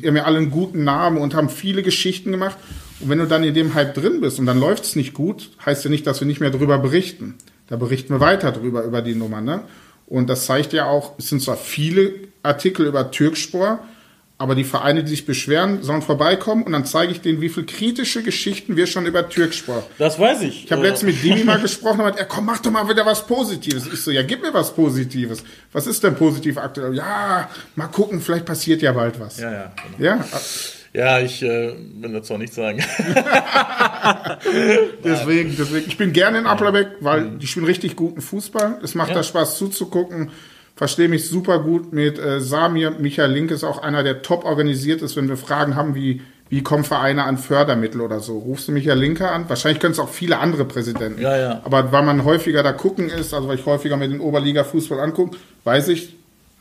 Die 0.00 0.06
haben 0.06 0.16
ja 0.16 0.24
alle 0.24 0.38
einen 0.38 0.50
guten 0.50 0.84
Namen 0.84 1.18
und 1.18 1.34
haben 1.34 1.48
viele 1.50 1.82
Geschichten 1.82 2.32
gemacht. 2.32 2.56
Und 3.00 3.10
wenn 3.10 3.18
du 3.18 3.26
dann 3.26 3.44
in 3.44 3.54
dem 3.54 3.74
Hype 3.74 3.94
drin 3.94 4.20
bist 4.20 4.38
und 4.40 4.46
dann 4.46 4.58
läuft 4.58 4.84
es 4.84 4.96
nicht 4.96 5.14
gut, 5.14 5.50
heißt 5.64 5.84
ja 5.84 5.90
nicht, 5.90 6.06
dass 6.06 6.20
wir 6.20 6.26
nicht 6.26 6.40
mehr 6.40 6.50
drüber 6.50 6.78
berichten. 6.78 7.34
Da 7.68 7.76
berichten 7.76 8.12
wir 8.14 8.20
weiter 8.20 8.50
drüber, 8.50 8.82
über 8.82 9.02
die 9.02 9.14
Nummer. 9.14 9.40
Ne? 9.40 9.60
Und 10.06 10.28
das 10.28 10.46
zeigt 10.46 10.72
ja 10.72 10.86
auch, 10.86 11.12
es 11.18 11.28
sind 11.28 11.42
zwar 11.42 11.56
viele 11.56 12.12
Artikel 12.42 12.86
über 12.86 13.10
Türkspor, 13.10 13.80
aber 14.40 14.54
die 14.54 14.62
Vereine, 14.64 15.02
die 15.02 15.10
sich 15.10 15.26
beschweren, 15.26 15.82
sollen 15.82 16.00
vorbeikommen 16.00 16.62
und 16.62 16.70
dann 16.72 16.84
zeige 16.84 17.10
ich 17.10 17.20
denen, 17.20 17.40
wie 17.40 17.48
viel 17.48 17.66
kritische 17.66 18.22
Geschichten 18.22 18.76
wir 18.76 18.86
schon 18.86 19.04
über 19.04 19.28
Türkspor 19.28 19.84
Das 19.98 20.18
weiß 20.18 20.42
ich. 20.42 20.66
ich 20.66 20.70
habe 20.72 20.82
letztens 20.82 21.12
mit 21.14 21.24
Dimi 21.24 21.42
mal 21.44 21.58
gesprochen 21.62 21.98
und 22.00 22.04
meinte, 22.06 22.20
er 22.20 22.26
komm, 22.26 22.46
mach 22.46 22.58
doch 22.60 22.70
mal 22.70 22.88
wieder 22.88 23.04
was 23.04 23.26
Positives. 23.26 23.86
Ich 23.92 24.00
so, 24.00 24.10
ja, 24.12 24.22
gib 24.22 24.40
mir 24.42 24.54
was 24.54 24.72
Positives. 24.74 25.42
Was 25.72 25.86
ist 25.88 26.04
denn 26.04 26.14
positiv 26.14 26.56
aktuell? 26.56 26.94
Ja, 26.94 27.50
mal 27.74 27.88
gucken, 27.88 28.20
vielleicht 28.20 28.44
passiert 28.46 28.80
ja 28.80 28.92
bald 28.92 29.18
was. 29.18 29.40
Ja, 29.40 29.52
ja. 29.52 29.72
Genau. 29.98 30.10
Ja, 30.10 30.24
Ja, 30.94 31.18
ich 31.20 31.42
äh, 31.42 31.74
will 32.00 32.12
dazu 32.12 32.34
auch 32.34 32.38
nichts 32.38 32.54
sagen. 32.56 32.78
deswegen, 35.04 35.54
deswegen. 35.56 35.86
Ich 35.88 35.96
bin 35.98 36.12
gerne 36.12 36.38
in 36.38 36.46
Applerbeck, 36.46 36.88
weil 37.00 37.30
die 37.38 37.46
spielen 37.46 37.66
richtig 37.66 37.96
guten 37.96 38.20
Fußball. 38.20 38.78
Es 38.82 38.94
macht 38.94 39.08
Ja. 39.10 39.16
da 39.16 39.22
Spaß 39.22 39.58
zuzugucken. 39.58 40.30
Verstehe 40.78 41.08
mich 41.08 41.28
super 41.28 41.58
gut 41.58 41.92
mit 41.92 42.20
äh, 42.20 42.40
Samir. 42.40 42.92
Michael 42.92 43.32
Link 43.32 43.50
ist 43.50 43.64
auch 43.64 43.82
einer, 43.82 44.04
der 44.04 44.22
top 44.22 44.44
organisiert 44.44 45.02
ist, 45.02 45.16
wenn 45.16 45.28
wir 45.28 45.36
Fragen 45.36 45.74
haben, 45.74 45.96
wie, 45.96 46.22
wie 46.50 46.62
kommen 46.62 46.84
Vereine 46.84 47.24
an 47.24 47.36
Fördermittel 47.36 48.00
oder 48.00 48.20
so. 48.20 48.38
Rufst 48.38 48.68
du 48.68 48.72
Michael 48.72 48.96
Linker 48.96 49.32
an? 49.32 49.48
Wahrscheinlich 49.48 49.80
können 49.80 49.94
es 49.94 49.98
auch 49.98 50.08
viele 50.08 50.38
andere 50.38 50.64
Präsidenten. 50.64 51.20
Ja, 51.20 51.36
ja. 51.36 51.62
Aber 51.64 51.90
weil 51.90 52.04
man 52.04 52.24
häufiger 52.24 52.62
da 52.62 52.70
gucken 52.70 53.08
ist, 53.08 53.34
also 53.34 53.48
weil 53.48 53.58
ich 53.58 53.66
häufiger 53.66 53.96
mir 53.96 54.06
den 54.06 54.20
Oberliga-Fußball 54.20 55.00
angucke, 55.00 55.36
weiß 55.64 55.88
ich, 55.88 56.14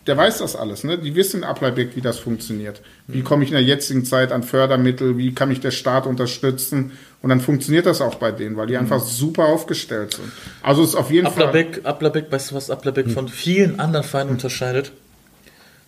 der 0.08 0.18
weiß 0.18 0.40
das 0.40 0.56
alles. 0.56 0.84
Ne? 0.84 0.98
Die 0.98 1.14
wissen 1.14 1.42
in 1.42 1.44
Applerbeck, 1.44 1.96
wie 1.96 2.02
das 2.02 2.18
funktioniert. 2.18 2.82
Wie 3.06 3.22
komme 3.22 3.44
ich 3.44 3.52
in 3.52 3.56
der 3.56 3.64
jetzigen 3.64 4.04
Zeit 4.04 4.32
an 4.32 4.42
Fördermittel? 4.42 5.20
Wie 5.20 5.36
kann 5.36 5.50
mich 5.50 5.60
der 5.60 5.70
Staat 5.70 6.08
unterstützen? 6.08 6.94
Und 7.22 7.30
dann 7.30 7.42
funktioniert 7.42 7.86
das 7.86 8.00
auch 8.00 8.16
bei 8.16 8.32
denen, 8.32 8.58
weil 8.58 8.68
die 8.68 8.78
einfach 8.78 9.00
super 9.00 9.46
aufgestellt 9.46 10.14
sind. 10.14 10.32
Also 10.62 10.84
es 10.84 10.90
ist 10.90 10.96
auf 10.96 11.10
jeden 11.10 11.26
Fall. 11.28 11.48
Applerbeck, 11.48 11.82
Applerbeck, 11.84 12.32
weißt 12.32 12.52
du, 12.52 12.56
was 12.56 12.70
Applerbeck 12.70 13.10
von 13.10 13.28
vielen 13.28 13.80
anderen 13.80 14.06
Vereinen 14.06 14.30
unterscheidet? 14.30 14.92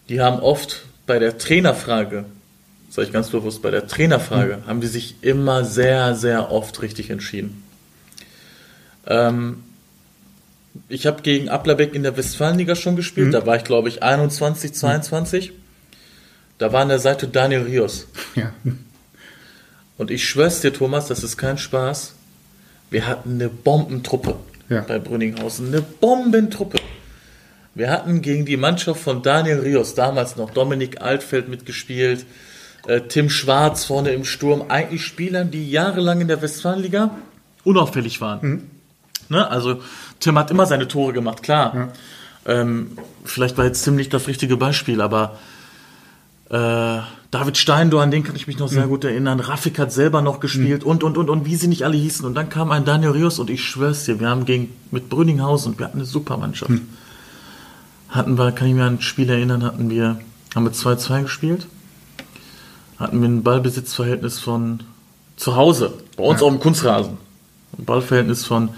Die 0.10 0.22
haben 0.22 0.40
oft 0.40 0.86
bei 1.06 1.20
der 1.20 1.38
Trainerfrage, 1.38 2.26
sage 2.90 3.08
ich 3.08 3.14
ganz 3.14 3.30
bewusst, 3.30 3.62
bei 3.62 3.70
der 3.70 3.88
Trainerfrage, 3.88 4.64
haben 4.66 4.82
die 4.82 4.88
sich 4.88 5.18
immer 5.22 5.64
sehr, 5.66 6.16
sehr 6.16 6.52
oft 6.52 6.82
richtig 6.82 7.12
entschieden. 7.12 7.64
Ähm, 9.06 9.64
ich 10.88 11.06
habe 11.06 11.22
gegen 11.22 11.50
Applerbeck 11.50 11.94
in 11.94 12.04
der 12.04 12.18
Westfalenliga 12.18 12.76
schon 12.76 12.96
gespielt, 12.96 13.34
da 13.34 13.46
war 13.46 13.56
ich 13.56 13.64
glaube 13.64 13.88
ich 13.90 14.02
21, 14.02 14.74
22. 14.74 15.54
Da 16.58 16.74
war 16.74 16.82
an 16.82 16.90
der 16.90 17.00
Seite 17.00 17.28
Daniel 17.28 17.62
Rios. 17.62 18.08
Ja. 18.36 18.52
Und 20.00 20.10
ich 20.10 20.28
schwör's 20.28 20.62
dir, 20.62 20.74
Thomas, 20.74 21.08
das 21.08 21.24
ist 21.24 21.38
kein 21.38 21.58
Spaß. 21.60 22.14
Wir 22.90 23.06
hatten 23.06 23.34
eine 23.34 23.50
Bombentruppe 23.50 24.36
Ja. 24.70 24.82
bei 24.82 24.98
Brünninghausen. 24.98 25.68
Eine 25.68 25.82
Bombentruppe. 25.82 26.80
Wir 27.76 27.92
hatten 27.92 28.22
gegen 28.22 28.46
die 28.46 28.58
Mannschaft 28.58 29.02
von 29.02 29.22
Daniel 29.22 29.60
Rios 29.60 29.94
damals 29.94 30.36
noch 30.38 30.50
Dominik 30.52 31.02
Altfeld 31.02 31.50
mitgespielt, 31.50 32.26
äh, 32.88 33.02
Tim 33.02 33.30
Schwarz 33.30 33.86
vorne 33.86 34.12
im 34.12 34.26
Sturm. 34.26 34.66
Eigentlich 34.70 35.06
Spielern, 35.06 35.52
die 35.52 35.70
jahrelang 35.70 36.22
in 36.22 36.28
der 36.30 36.42
Westfalenliga 36.42 37.12
unauffällig 37.64 38.22
waren. 38.22 38.70
Ne? 39.28 39.48
Also 39.52 39.82
Tim 40.20 40.38
hat 40.40 40.50
immer 40.50 40.66
seine 40.66 40.88
Tore 40.88 41.14
gemacht, 41.14 41.44
klar. 41.44 41.90
Ähm, 42.46 42.98
vielleicht 43.26 43.58
war 43.58 43.66
jetzt 43.66 43.84
Tim 43.84 43.96
nicht 43.96 44.14
das 44.14 44.28
richtige 44.28 44.56
Beispiel, 44.58 45.02
aber 45.02 45.38
äh, 46.50 47.00
David 47.32 47.58
Steindor, 47.58 48.02
an 48.02 48.10
den 48.10 48.24
kann 48.24 48.36
ich 48.36 48.48
mich 48.48 48.58
noch 48.58 48.70
sehr 48.70 48.88
gut 48.88 49.04
erinnern. 49.04 49.40
Rafik 49.40 49.78
hat 49.78 49.92
selber 49.92 50.24
noch 50.24 50.40
gespielt 50.40 50.84
und, 50.84 51.04
und, 51.04 51.16
und, 51.16 51.30
und, 51.30 51.46
wie 51.46 51.56
sie 51.56 51.68
nicht 51.68 51.84
alle 51.84 51.96
hießen. 51.96 52.26
Und 52.26 52.34
dann 52.34 52.50
kam 52.50 52.72
ein 52.72 52.86
Daniel 52.86 53.12
Rios 53.12 53.38
und 53.38 53.52
ich 53.52 53.64
schwör's 53.64 54.06
dir, 54.06 54.20
wir 54.20 54.30
haben 54.30 54.46
gegen, 54.46 54.74
mit 54.90 55.10
Brünninghausen, 55.10 55.78
wir 55.78 55.86
hatten 55.86 56.00
eine 56.00 56.06
super 56.06 56.38
Mannschaft. 56.38 56.72
Hatten 58.10 58.38
wir, 58.40 58.52
kann 58.52 58.68
ich 58.68 58.74
mir 58.74 58.86
an 58.86 58.96
ein 58.96 59.02
Spiel 59.02 59.30
erinnern, 59.30 59.64
hatten 59.64 59.92
wir, 59.92 60.20
haben 60.56 60.66
wir 60.66 60.72
2-2 60.72 61.22
gespielt. 61.24 61.68
Hatten 62.98 63.22
wir 63.22 63.30
ein 63.30 63.44
Ballbesitzverhältnis 63.44 64.40
von 64.40 64.82
zu 65.38 65.56
Hause, 65.56 65.94
bei 66.18 66.24
uns 66.24 66.42
auf 66.42 66.52
dem 66.52 66.60
Kunstrasen. 66.60 67.18
Ein 67.78 67.86
Ballverhältnis 67.86 68.44
von 68.46 68.70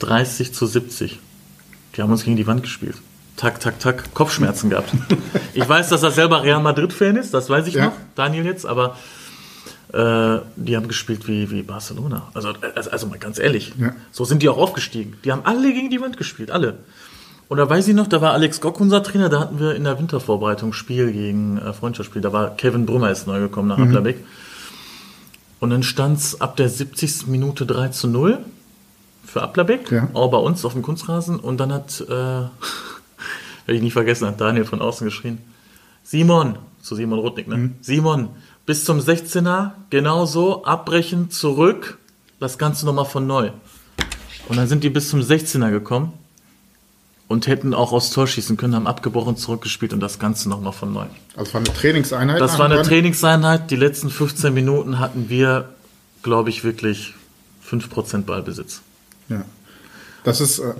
30 0.00 0.52
zu 0.52 0.66
70. 0.66 1.18
Die 1.96 2.02
haben 2.02 2.12
uns 2.12 2.24
gegen 2.24 2.36
die 2.36 2.46
Wand 2.46 2.62
gespielt. 2.62 2.96
Tak, 3.36 3.58
tak, 3.60 3.80
tak, 3.80 4.14
Kopfschmerzen 4.14 4.70
gehabt. 4.70 4.90
Ich 5.54 5.68
weiß, 5.68 5.88
dass 5.88 6.02
er 6.02 6.10
selber 6.10 6.42
Real 6.42 6.60
Madrid-Fan 6.62 7.16
ist, 7.16 7.32
das 7.32 7.48
weiß 7.48 7.66
ich 7.68 7.74
Ja. 7.74 7.86
noch, 7.86 7.92
Daniel 8.16 8.44
jetzt, 8.44 8.66
aber 8.66 8.96
äh, 9.92 10.38
die 10.56 10.76
haben 10.76 10.88
gespielt 10.88 11.28
wie, 11.28 11.48
wie 11.50 11.62
Barcelona. 11.62 12.28
Also, 12.34 12.52
also, 12.74 12.90
also 12.90 13.06
mal 13.06 13.18
ganz 13.18 13.38
ehrlich, 13.38 13.72
Ja. 13.78 13.92
so 14.10 14.24
sind 14.24 14.42
die 14.42 14.48
auch 14.48 14.56
aufgestiegen. 14.58 15.16
Die 15.24 15.30
haben 15.32 15.42
alle 15.44 15.72
gegen 15.72 15.90
die 15.90 16.00
Wand 16.00 16.16
gespielt, 16.16 16.50
alle. 16.50 16.78
Und 17.48 17.58
da 17.58 17.68
weiß 17.68 17.86
ich 17.88 17.94
noch, 17.94 18.06
da 18.08 18.20
war 18.20 18.32
Alex 18.32 18.60
Gock 18.60 18.80
unser 18.80 19.02
Trainer, 19.02 19.28
da 19.28 19.38
hatten 19.38 19.60
wir 19.60 19.74
in 19.76 19.84
der 19.84 19.98
Wintervorbereitung 19.98 20.72
Spiel 20.72 21.12
gegen 21.12 21.58
äh, 21.58 21.72
Freundschaftsspiel. 21.72 22.22
Da 22.22 22.32
war 22.32 22.56
Kevin 22.56 22.86
Brummer 22.86 23.10
ist 23.10 23.26
neu 23.28 23.38
gekommen 23.40 23.68
nach 23.68 23.78
Applerbeck. 23.78 24.24
Und 25.60 25.70
dann 25.70 25.82
stand 25.82 26.18
es 26.18 26.40
ab 26.40 26.56
der 26.56 26.68
70. 26.68 27.26
Minute 27.28 27.64
3 27.66 27.88
zu 27.88 28.08
0 28.08 28.38
für 29.24 29.42
Applerbeck, 29.42 29.90
Ja. 29.92 30.08
auch 30.14 30.30
bei 30.30 30.38
uns 30.38 30.64
auf 30.64 30.72
dem 30.72 30.82
Kunstrasen. 30.82 31.38
Und 31.38 31.58
dann 31.58 31.72
hat, 31.72 32.00
äh, 32.08 32.42
werde 33.66 33.76
ich 33.76 33.82
nicht 33.82 33.92
vergessen, 33.92 34.26
hat 34.26 34.40
Daniel 34.40 34.64
von 34.64 34.80
außen 34.80 35.04
geschrien, 35.04 35.38
Simon, 36.02 36.58
zu 36.82 36.94
Simon 36.94 37.18
Rudnick, 37.18 37.48
ne? 37.48 37.70
Simon, 37.80 38.28
bis 38.66 38.84
zum 38.84 38.98
16er, 38.98 39.72
genauso, 39.90 40.64
abbrechen, 40.64 41.30
zurück, 41.30 41.98
das 42.40 42.58
Ganze 42.58 42.86
nochmal 42.86 43.06
von 43.06 43.26
neu. 43.26 43.50
Und 44.48 44.56
dann 44.56 44.68
sind 44.68 44.84
die 44.84 44.90
bis 44.90 45.08
zum 45.08 45.20
16er 45.20 45.70
gekommen 45.70 46.12
und 47.28 47.46
hätten 47.46 47.72
auch 47.74 47.92
aufs 47.92 48.10
Tor 48.10 48.26
schießen 48.26 48.56
können, 48.56 48.74
haben 48.74 48.86
abgebrochen, 48.86 49.36
zurückgespielt 49.36 49.92
und 49.92 50.00
das 50.00 50.18
Ganze 50.18 50.48
nochmal 50.48 50.72
von 50.72 50.92
neu. 50.92 51.06
Also 51.36 51.54
war 51.54 51.60
eine 51.60 51.72
Trainingseinheit. 51.72 52.40
Das 52.40 52.58
war 52.58 52.66
eine 52.66 52.76
nachher. 52.76 52.88
Trainingseinheit. 52.88 53.70
Die 53.70 53.76
letzten 53.76 54.10
15 54.10 54.52
Minuten 54.52 54.98
hatten 54.98 55.28
wir, 55.30 55.70
glaube 56.22 56.50
ich, 56.50 56.64
wirklich 56.64 57.14
5% 57.68 58.22
Ballbesitz. 58.22 58.82
Ja. 59.28 59.42
Das 60.22 60.40
ist, 60.40 60.58
äh, 60.58 60.74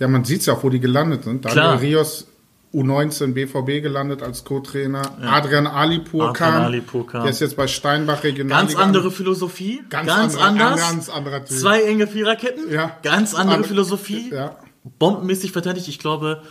ja, 0.00 0.08
man 0.08 0.24
sieht 0.24 0.40
es 0.40 0.46
ja 0.46 0.54
auch, 0.54 0.64
wo 0.64 0.68
die 0.70 0.80
gelandet 0.80 1.22
sind. 1.24 1.44
Daniel 1.44 1.52
Klar. 1.62 1.80
Rios, 1.80 2.26
U19 2.74 3.32
BVB 3.34 3.82
gelandet 3.82 4.22
als 4.22 4.44
Co-Trainer. 4.44 5.02
Adrian 5.22 5.66
Alipur 5.66 6.30
Adrian 6.30 6.52
kam. 6.52 6.62
Alipur 6.62 7.06
kam. 7.06 7.22
Der 7.22 7.30
ist 7.30 7.40
jetzt 7.40 7.56
bei 7.56 7.66
Steinbach 7.66 8.22
Regional. 8.24 8.60
Ganz 8.60 8.76
andere 8.76 9.10
Philosophie, 9.10 9.82
Ganz 9.90 10.06
ganz, 10.08 10.36
andere- 10.36 10.66
anders. 10.68 10.80
ganz 10.80 11.08
anderer 11.08 11.44
Typ. 11.44 11.56
Zwei 11.58 11.82
enge 11.82 12.06
Viererketten, 12.06 12.70
Ja. 12.72 12.96
ganz 13.02 13.34
andere 13.34 13.64
Philosophie. 13.64 14.30
Ja. 14.32 14.56
Bombenmäßig 14.98 15.52
verteidigt. 15.52 15.88
Ich 15.88 15.98
glaube, 15.98 16.42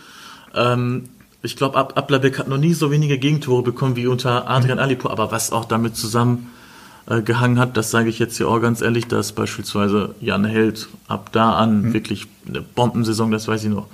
ähm, 0.54 1.08
ich 1.42 1.56
glaube, 1.56 1.78
Ab 1.78 1.94
Ablerbeck 1.96 2.38
hat 2.38 2.48
noch 2.48 2.58
nie 2.58 2.74
so 2.74 2.90
wenige 2.90 3.18
Gegentore 3.18 3.62
bekommen 3.62 3.96
wie 3.96 4.06
unter 4.06 4.48
Adrian 4.48 4.78
Alipur. 4.78 5.10
Aber 5.10 5.32
was 5.32 5.52
auch 5.52 5.64
damit 5.64 5.96
zusammen 5.96 6.50
äh, 7.10 7.20
gehangen 7.22 7.58
hat, 7.58 7.76
das 7.76 7.90
sage 7.90 8.08
ich 8.08 8.18
jetzt 8.18 8.36
hier 8.38 8.48
auch 8.48 8.60
ganz 8.60 8.80
ehrlich, 8.80 9.06
dass 9.06 9.32
beispielsweise 9.32 10.14
Jan 10.20 10.44
Held 10.46 10.88
ab 11.08 11.30
da 11.32 11.52
an 11.54 11.82
Mhm. 11.82 11.92
wirklich 11.92 12.26
eine 12.48 12.62
Bombensaison, 12.62 13.30
das 13.30 13.46
weiß 13.48 13.64
ich 13.64 13.70
noch. 13.70 13.86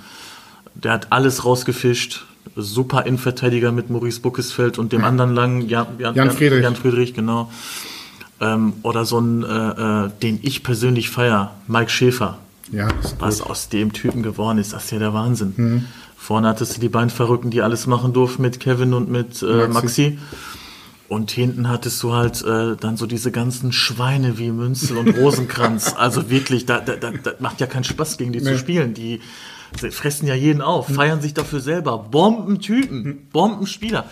Der 0.75 0.91
hat 0.93 1.07
alles 1.11 1.43
rausgefischt. 1.43 2.25
Super 2.55 3.05
Innenverteidiger 3.05 3.71
mit 3.71 3.89
Maurice 3.89 4.21
Buckesfeld 4.21 4.77
und 4.79 4.93
dem 4.93 5.03
anderen 5.03 5.33
langen 5.35 5.67
Jan, 5.67 5.87
Jan, 5.99 6.15
Jan 6.15 6.31
Friedrich. 6.31 6.63
Jan 6.63 6.75
Friedrich, 6.75 7.13
genau. 7.13 7.51
Ähm, 8.39 8.73
oder 8.83 9.03
so 9.05 9.19
ein, 9.19 9.43
äh, 9.43 9.47
äh, 10.05 10.09
den 10.21 10.39
ich 10.43 10.63
persönlich 10.63 11.09
feier, 11.09 11.51
Mike 11.67 11.89
Schäfer. 11.89 12.37
Ja, 12.71 12.87
Was 13.19 13.39
gut. 13.39 13.49
aus 13.49 13.69
dem 13.69 13.93
Typen 13.93 14.21
geworden 14.23 14.57
ist, 14.59 14.73
das 14.73 14.85
ist 14.85 14.91
ja 14.91 14.99
der 14.99 15.13
Wahnsinn. 15.13 15.85
Vorne 16.17 16.47
hattest 16.49 16.77
du 16.77 16.81
die 16.81 16.89
beiden 16.89 17.09
Verrückten, 17.09 17.49
die 17.49 17.61
alles 17.61 17.87
machen 17.87 18.13
durften 18.13 18.41
mit 18.41 18.59
Kevin 18.59 18.93
und 18.93 19.09
mit 19.09 19.41
äh, 19.41 19.67
Maxi. 19.67 19.71
Maxi. 19.73 20.17
Und 21.09 21.31
hinten 21.31 21.69
hattest 21.69 22.03
du 22.03 22.13
halt 22.13 22.43
äh, 22.43 22.75
dann 22.75 22.97
so 22.97 23.05
diese 23.05 23.31
ganzen 23.31 23.71
Schweine 23.71 24.37
wie 24.37 24.51
Münzel 24.51 24.97
und 24.97 25.09
Rosenkranz. 25.17 25.93
also 25.97 26.29
wirklich, 26.29 26.65
da, 26.65 26.79
da, 26.81 26.95
da, 26.97 27.11
da 27.11 27.31
macht 27.39 27.61
ja 27.61 27.67
keinen 27.67 27.85
Spaß, 27.85 28.17
gegen 28.17 28.33
die 28.33 28.41
zu 28.41 28.51
Nee. 28.51 28.57
spielen. 28.57 28.93
Die 28.93 29.21
fressen 29.91 30.27
ja 30.27 30.35
jeden 30.35 30.61
auf, 30.61 30.87
feiern 30.87 31.21
sich 31.21 31.33
dafür 31.33 31.59
selber. 31.61 31.97
Bombentypen, 31.97 33.27
Bombenspieler. 33.31 34.05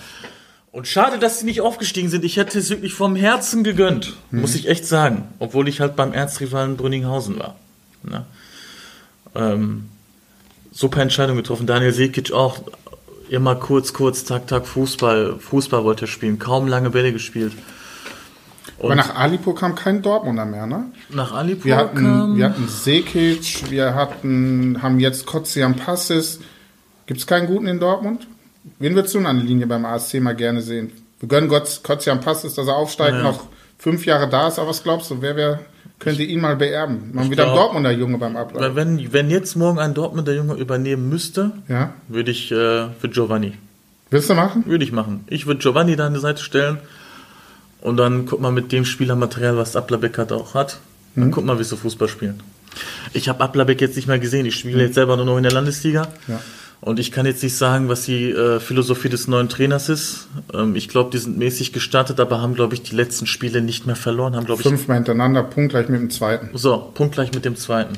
Und 0.71 0.87
schade, 0.87 1.19
dass 1.19 1.39
sie 1.39 1.45
nicht 1.45 1.61
aufgestiegen 1.61 2.09
sind. 2.09 2.25
Ich 2.25 2.37
hätte 2.37 2.59
es 2.59 2.69
wirklich 2.69 2.93
vom 2.93 3.15
Herzen 3.15 3.63
gegönnt, 3.63 4.13
muss 4.31 4.55
ich 4.55 4.67
echt 4.67 4.85
sagen. 4.85 5.23
Obwohl 5.39 5.67
ich 5.69 5.79
halt 5.79 5.95
beim 5.95 6.11
Erzrivalen 6.13 6.75
Brünninghausen 6.75 7.39
war. 7.39 7.55
Ne? 8.03 8.25
Ähm, 9.35 9.85
super 10.73 11.01
Entscheidung 11.01 11.37
getroffen. 11.37 11.65
Daniel 11.65 11.93
Sekic 11.93 12.33
auch 12.33 12.59
immer 13.29 13.55
kurz, 13.55 13.93
kurz, 13.93 14.23
tak, 14.23 14.47
tak, 14.47 14.65
Fußball. 14.67 15.37
Fußball 15.39 15.83
wollte 15.83 16.05
er 16.05 16.07
spielen. 16.07 16.39
Kaum 16.39 16.67
lange 16.67 16.89
Bälle 16.89 17.11
gespielt. 17.11 17.53
Und 18.77 18.85
Aber 18.91 18.95
nach 18.95 19.15
Alipur 19.15 19.55
kam 19.55 19.75
kein 19.75 20.01
Dortmunder 20.01 20.45
mehr, 20.45 20.65
ne? 20.67 20.85
nach 21.09 21.33
Alipur 21.33 21.65
Wir 21.65 21.77
hatten, 21.77 21.95
kam... 22.03 22.35
wir 22.35 22.45
hatten 22.45 22.67
Sekic, 22.67 23.69
wir 23.71 23.95
hatten, 23.95 24.81
haben 24.81 24.99
jetzt 24.99 25.25
Kotzian 25.25 25.75
Passis. 25.75 26.39
Gibt 27.05 27.19
es 27.21 27.27
keinen 27.27 27.47
guten 27.47 27.67
in 27.67 27.79
Dortmund? 27.79 28.27
Wen 28.79 28.95
würdest 28.95 29.13
du 29.15 29.19
an 29.19 29.37
der 29.37 29.45
Linie 29.45 29.67
beim 29.67 29.85
ASC 29.85 30.15
mal 30.15 30.35
gerne 30.35 30.61
sehen? 30.61 30.91
Wir 31.19 31.29
gönnen 31.29 31.47
Gott 31.47 31.81
Kotzian 31.83 32.19
Passis, 32.19 32.55
dass 32.55 32.67
er 32.67 32.75
aufsteigt, 32.75 33.15
Ja. 33.15 33.23
noch 33.23 33.45
fünf 33.77 34.05
Jahre 34.05 34.27
da 34.27 34.47
ist. 34.49 34.59
Aber 34.59 34.69
was 34.69 34.83
glaubst 34.83 35.09
du, 35.11 35.21
wer, 35.21 35.35
wer 36.05 36.13
könnte 36.13 36.23
ihn 36.23 36.39
mal 36.41 36.55
beerben? 36.55 37.09
Mal 37.13 37.29
wieder 37.29 37.43
ein 37.43 37.49
glaub- 37.49 37.55
Dortmunder 37.65 37.91
Junge 37.91 38.17
beim 38.17 38.37
Ablauf. 38.37 38.61
Weil 38.61 38.75
wenn, 38.75 39.11
wenn 39.11 39.29
jetzt 39.29 39.55
morgen 39.55 39.79
ein 39.79 39.93
Dortmunder 39.93 40.33
Junge 40.33 40.53
übernehmen 40.55 41.09
müsste, 41.09 41.51
Ja? 41.67 41.93
würde 42.07 42.31
ich 42.31 42.51
äh, 42.51 42.87
für 42.99 43.09
Giovanni. 43.09 43.53
Willst 44.11 44.29
du 44.29 44.35
machen? 44.35 44.63
Würde 44.67 44.83
ich 44.85 44.91
machen. 44.91 45.25
Ich 45.27 45.45
würde 45.47 45.59
Giovanni 45.59 45.95
da 45.95 46.07
an 46.07 46.13
die 46.13 46.19
Seite 46.19 46.41
stellen 46.41 46.77
und 47.81 47.97
dann 47.97 48.25
guck 48.25 48.39
mal 48.39 48.51
mit 48.51 48.71
dem 48.71 48.85
Spielermaterial, 48.85 49.57
was 49.57 49.75
Ablabek 49.75 50.17
hat, 50.17 50.31
auch 50.31 50.53
hat. 50.53 50.77
Dann 51.15 51.31
guck 51.31 51.45
mal, 51.45 51.57
wie 51.59 51.63
sie 51.63 51.75
Fußball 51.77 52.07
spielen. 52.07 52.41
Ich 53.13 53.29
habe 53.29 53.41
Ablabek 53.43 53.79
jetzt 53.81 53.95
nicht 53.95 54.07
mehr 54.07 54.19
gesehen. 54.19 54.45
Ich 54.45 54.55
spiele 54.55 54.83
jetzt 54.83 54.95
selber 54.95 55.15
nur 55.15 55.25
noch 55.25 55.37
in 55.37 55.43
der 55.43 55.51
Landesliga. 55.53 56.07
Ja. 56.27 56.41
Und 56.85 56.99
ich 56.99 57.11
kann 57.11 57.25
jetzt 57.25 57.41
nicht 57.41 57.57
sagen, 57.57 57.89
was 57.89 58.05
die 58.05 58.29
äh, 58.29 58.59
Philosophie 58.59 59.09
des 59.09 59.27
neuen 59.27 59.49
Trainers 59.49 59.89
ist. 59.89 60.27
Ähm, 60.53 60.75
ich 60.75 60.87
glaube, 60.87 61.09
die 61.09 61.17
sind 61.17 61.35
mäßig 61.35 61.73
gestartet, 61.73 62.19
aber 62.19 62.41
haben, 62.41 62.53
glaube 62.53 62.75
ich, 62.75 62.83
die 62.83 62.95
letzten 62.95 63.25
Spiele 63.25 63.63
nicht 63.63 63.87
mehr 63.87 63.95
verloren. 63.95 64.35
Haben, 64.35 64.45
glaube 64.45 64.61
ich, 64.61 64.67
Fünfmal 64.67 64.97
hintereinander, 64.97 65.41
punktgleich 65.41 65.89
mit 65.89 65.99
dem 65.99 66.11
zweiten. 66.11 66.51
so, 66.53 66.91
punktgleich 66.93 67.33
mit 67.33 67.43
dem 67.43 67.55
zweiten. 67.55 67.97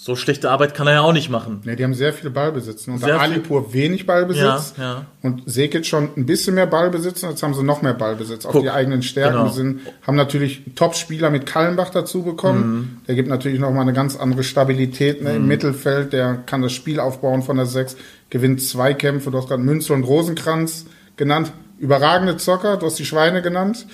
So 0.00 0.14
schlechte 0.14 0.48
Arbeit 0.48 0.74
kann 0.74 0.86
er 0.86 0.92
ja 0.92 1.00
auch 1.00 1.12
nicht 1.12 1.28
machen. 1.28 1.60
Ne, 1.64 1.74
die 1.74 1.82
haben 1.82 1.92
sehr 1.92 2.12
viel 2.12 2.30
Ballbesitz. 2.30 2.86
Unter 2.86 3.06
Sehr 3.06 3.20
Alipur 3.20 3.72
wenig 3.72 4.06
Ballbesitz. 4.06 4.74
Ja, 4.78 4.84
ja. 4.84 5.06
Und 5.22 5.42
Sekic 5.46 5.86
schon 5.86 6.10
ein 6.16 6.24
bisschen 6.24 6.54
mehr 6.54 6.68
Ballbesitz. 6.68 7.24
Und 7.24 7.30
jetzt 7.30 7.42
haben 7.42 7.52
sie 7.52 7.64
noch 7.64 7.82
mehr 7.82 7.94
Ballbesitz 7.94 8.46
auf 8.46 8.52
Guck, 8.52 8.62
die 8.62 8.70
eigenen 8.70 9.02
Stärken. 9.02 9.38
genau. 9.38 9.48
Sind, 9.48 9.80
haben 10.06 10.14
natürlich 10.14 10.62
einen 10.64 10.76
Top-Spieler 10.76 11.30
mit 11.30 11.46
Kallenbach 11.46 11.90
dazu 11.90 12.22
bekommen. 12.22 12.76
Mhm. 12.76 13.06
Der 13.08 13.16
gibt 13.16 13.28
natürlich 13.28 13.58
noch 13.58 13.72
mal 13.72 13.80
eine 13.80 13.92
ganz 13.92 14.14
andere 14.14 14.44
Stabilität 14.44 15.20
ne, 15.20 15.34
im 15.34 15.48
Mittelfeld. 15.48 16.12
Der 16.12 16.36
kann 16.46 16.62
das 16.62 16.72
Spiel 16.72 17.00
aufbauen 17.00 17.42
von 17.42 17.56
der 17.56 17.66
Sechs. 17.66 17.96
Gewinnt 18.30 18.62
zwei 18.62 18.94
Kämpfe. 18.94 19.32
Du 19.32 19.38
hast 19.38 19.48
gerade 19.48 19.64
Münzel 19.64 19.96
und 19.96 20.04
Rosenkranz 20.04 20.86
genannt. 21.16 21.50
Überragende 21.80 22.36
Zocker. 22.36 22.76
Du 22.76 22.86
hast 22.86 23.00
die 23.00 23.04
Schweine 23.04 23.42
genannt. 23.42 23.84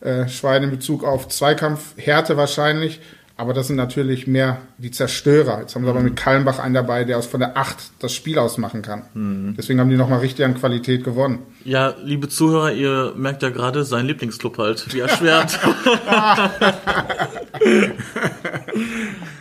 Äh, 0.00 0.28
Schweine 0.28 0.64
in 0.64 0.70
Bezug 0.72 1.04
auf 1.04 1.28
Zweikampf, 1.28 1.94
Härte 1.96 2.36
wahrscheinlich. 2.36 3.00
Aber 3.36 3.54
das 3.54 3.68
sind 3.68 3.76
natürlich 3.76 4.26
mehr 4.26 4.58
die 4.78 4.90
Zerstörer. 4.90 5.60
Jetzt 5.60 5.74
haben 5.74 5.84
sie 5.84 5.90
aber 5.90 6.00
mit 6.00 6.16
Kallenbach 6.16 6.58
einen 6.58 6.74
dabei, 6.74 7.04
der 7.04 7.18
aus 7.18 7.26
von 7.26 7.40
der 7.40 7.56
Acht 7.56 7.78
das 7.98 8.12
Spiel 8.14 8.38
ausmachen 8.38 8.82
kann. 8.82 9.54
Deswegen 9.56 9.80
haben 9.80 9.90
die 9.90 9.96
nochmal 9.96 10.20
richtig 10.20 10.44
an 10.44 10.54
Qualität 10.54 11.02
gewonnen. 11.02 11.40
Ja, 11.64 11.94
liebe 12.02 12.28
Zuhörer, 12.28 12.72
ihr 12.72 13.14
merkt 13.16 13.42
ja 13.42 13.50
gerade 13.50 13.84
sein 13.84 14.06
Lieblingsclub 14.06 14.58
halt, 14.58 14.92
wie 14.92 15.00
erschwert. 15.00 15.58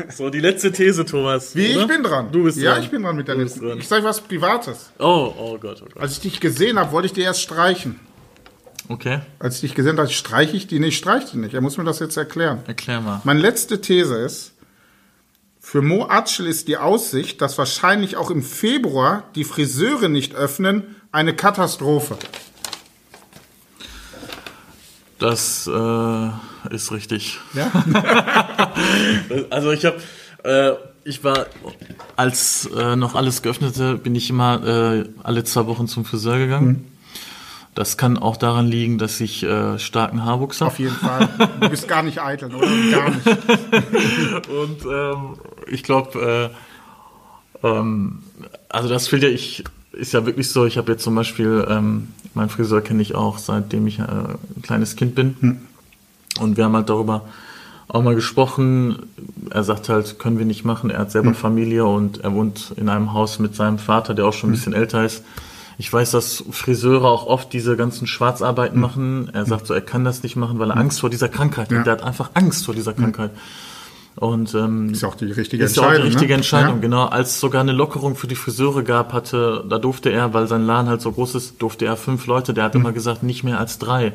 so, 0.09 0.29
die 0.29 0.39
letzte 0.39 0.71
These, 0.71 1.05
Thomas. 1.05 1.55
Wie, 1.55 1.73
oder? 1.73 1.81
ich 1.81 1.87
bin 1.87 2.03
dran. 2.03 2.31
Du 2.31 2.43
bist 2.43 2.57
ja, 2.57 2.73
dran. 2.73 2.83
ich 2.83 2.89
bin 2.89 3.03
dran 3.03 3.15
mit 3.15 3.27
der 3.27 3.35
letzten. 3.35 3.77
Ich 3.77 3.87
sage 3.87 4.03
was 4.03 4.21
Privates. 4.21 4.91
Oh, 4.99 5.33
oh 5.37 5.57
Gott, 5.59 5.81
oh 5.81 5.87
Gott. 5.93 6.01
Als 6.01 6.13
ich 6.13 6.19
dich 6.19 6.39
gesehen 6.39 6.79
habe, 6.79 6.91
wollte 6.91 7.07
ich 7.07 7.13
dir 7.13 7.23
erst 7.23 7.41
streichen. 7.41 7.99
Okay, 8.87 9.19
Als 9.39 9.55
ich 9.55 9.61
dich 9.61 9.75
gesehen 9.75 9.97
habe, 9.97 10.09
streiche 10.09 10.57
ich 10.57 10.67
die 10.67 10.79
nicht, 10.79 10.97
streiche 10.97 11.27
die 11.33 11.37
nicht. 11.37 11.53
Er 11.53 11.61
muss 11.61 11.77
mir 11.77 11.83
das 11.83 11.99
jetzt 11.99 12.17
erklären. 12.17 12.59
erklär 12.67 12.99
mal. 13.01 13.21
Meine 13.23 13.39
letzte 13.39 13.79
These 13.79 14.15
ist, 14.15 14.53
für 15.59 15.81
Mo 15.81 16.07
Atschel 16.09 16.47
ist 16.47 16.67
die 16.67 16.77
Aussicht, 16.77 17.41
dass 17.41 17.57
wahrscheinlich 17.57 18.17
auch 18.17 18.31
im 18.31 18.41
Februar 18.43 19.23
die 19.35 19.43
Friseure 19.43 20.09
nicht 20.09 20.33
öffnen, 20.35 20.95
eine 21.11 21.35
Katastrophe. 21.35 22.17
Das 25.19 25.67
äh, 25.67 26.29
ist 26.73 26.91
richtig. 26.91 27.39
Ja? 27.53 27.71
Also 29.49 29.71
ich 29.71 29.85
habe, 29.85 29.97
äh, 30.43 30.71
ich 31.03 31.23
war, 31.23 31.45
als 32.15 32.67
äh, 32.75 32.95
noch 32.95 33.15
alles 33.15 33.41
geöffnete, 33.41 33.97
bin 33.97 34.15
ich 34.15 34.29
immer 34.29 34.65
äh, 34.65 35.09
alle 35.23 35.43
zwei 35.43 35.67
Wochen 35.67 35.87
zum 35.87 36.05
Friseur 36.05 36.37
gegangen. 36.37 36.90
Das 37.73 37.95
kann 37.95 38.17
auch 38.17 38.35
daran 38.35 38.67
liegen, 38.67 38.97
dass 38.97 39.21
ich 39.21 39.43
äh, 39.43 39.79
starken 39.79 40.25
Haarwuchs 40.25 40.59
habe. 40.59 40.71
Auf 40.71 40.79
jeden 40.79 40.95
Fall. 40.95 41.29
Du 41.61 41.69
bist 41.69 41.87
gar 41.87 42.03
nicht 42.03 42.21
eitel, 42.21 42.53
oder? 42.53 42.67
Gar 42.91 43.09
nicht. 43.11 43.27
Und 44.49 44.85
ähm, 44.91 45.37
ich 45.67 45.83
glaube, 45.83 46.51
äh, 47.63 47.67
ähm, 47.67 48.23
also 48.67 48.89
das 48.89 49.07
fehlt 49.07 49.23
ja, 49.23 49.29
ich, 49.29 49.63
ist 49.93 50.11
ja 50.13 50.25
wirklich 50.25 50.49
so, 50.49 50.65
ich 50.65 50.77
habe 50.77 50.91
jetzt 50.91 51.03
zum 51.03 51.15
Beispiel, 51.15 51.65
ähm, 51.69 52.09
meinen 52.33 52.49
Friseur 52.49 52.81
kenne 52.81 53.01
ich 53.01 53.15
auch, 53.15 53.37
seitdem 53.37 53.87
ich 53.87 53.99
äh, 53.99 54.03
ein 54.03 54.61
kleines 54.61 54.97
Kind 54.97 55.15
bin. 55.15 55.61
Und 56.39 56.57
wir 56.57 56.65
haben 56.65 56.75
halt 56.75 56.89
darüber 56.89 57.25
auch 57.87 58.01
mal 58.03 58.15
gesprochen. 58.15 58.99
Er 59.49 59.63
sagt 59.63 59.89
halt, 59.89 60.19
können 60.19 60.37
wir 60.37 60.45
nicht 60.45 60.63
machen. 60.65 60.89
Er 60.89 60.99
hat 60.99 61.11
selber 61.11 61.33
Familie 61.33 61.85
und 61.85 62.21
er 62.21 62.33
wohnt 62.33 62.73
in 62.77 62.89
einem 62.89 63.13
Haus 63.13 63.39
mit 63.39 63.55
seinem 63.55 63.79
Vater, 63.79 64.13
der 64.13 64.25
auch 64.25 64.33
schon 64.33 64.49
ein 64.49 64.53
bisschen 64.53 64.73
älter 64.73 65.03
ist. 65.05 65.23
Ich 65.77 65.91
weiß, 65.91 66.11
dass 66.11 66.43
Friseure 66.51 67.05
auch 67.05 67.25
oft 67.25 67.51
diese 67.53 67.75
ganzen 67.77 68.05
Schwarzarbeiten 68.07 68.79
machen. 68.79 69.29
Er 69.33 69.45
sagt 69.45 69.67
so, 69.67 69.73
er 69.73 69.81
kann 69.81 70.03
das 70.03 70.21
nicht 70.23 70.35
machen, 70.35 70.59
weil 70.59 70.69
er 70.71 70.77
Angst 70.77 70.99
vor 70.99 71.09
dieser 71.09 71.29
Krankheit 71.29 71.71
Ja. 71.71 71.79
hat. 71.79 71.85
Der 71.87 71.93
hat 71.93 72.03
einfach 72.03 72.31
Angst 72.33 72.65
vor 72.65 72.75
dieser 72.75 72.93
Krankheit. 72.93 73.31
Und 74.17 74.53
ähm, 74.55 74.91
Ist 74.91 75.01
ja 75.03 75.07
auch 75.07 75.15
die 75.15 75.25
richtige 75.31 75.63
ist 75.63 75.77
ja 75.77 75.83
auch 75.83 75.85
Entscheidung. 75.87 76.03
die 76.05 76.11
richtige 76.13 76.33
ne? 76.33 76.35
Entscheidung, 76.37 76.75
Ja? 76.75 76.81
genau. 76.81 77.05
Als 77.05 77.29
es 77.31 77.39
sogar 77.39 77.61
eine 77.61 77.71
Lockerung 77.71 78.15
für 78.15 78.27
die 78.27 78.35
Friseure 78.35 78.83
gab, 78.83 79.13
hatte, 79.13 79.63
da 79.69 79.79
durfte 79.79 80.09
er, 80.09 80.33
weil 80.33 80.47
sein 80.47 80.65
Laden 80.65 80.89
halt 80.89 81.01
so 81.01 81.11
groß 81.13 81.35
ist, 81.35 81.61
durfte 81.61 81.85
er 81.85 81.95
fünf 81.95 82.27
Leute, 82.27 82.53
der 82.53 82.65
hat 82.65 82.73
Hm. 82.73 82.81
immer 82.81 82.91
gesagt, 82.91 83.23
nicht 83.23 83.43
mehr 83.45 83.57
als 83.57 83.79
drei. 83.79 84.11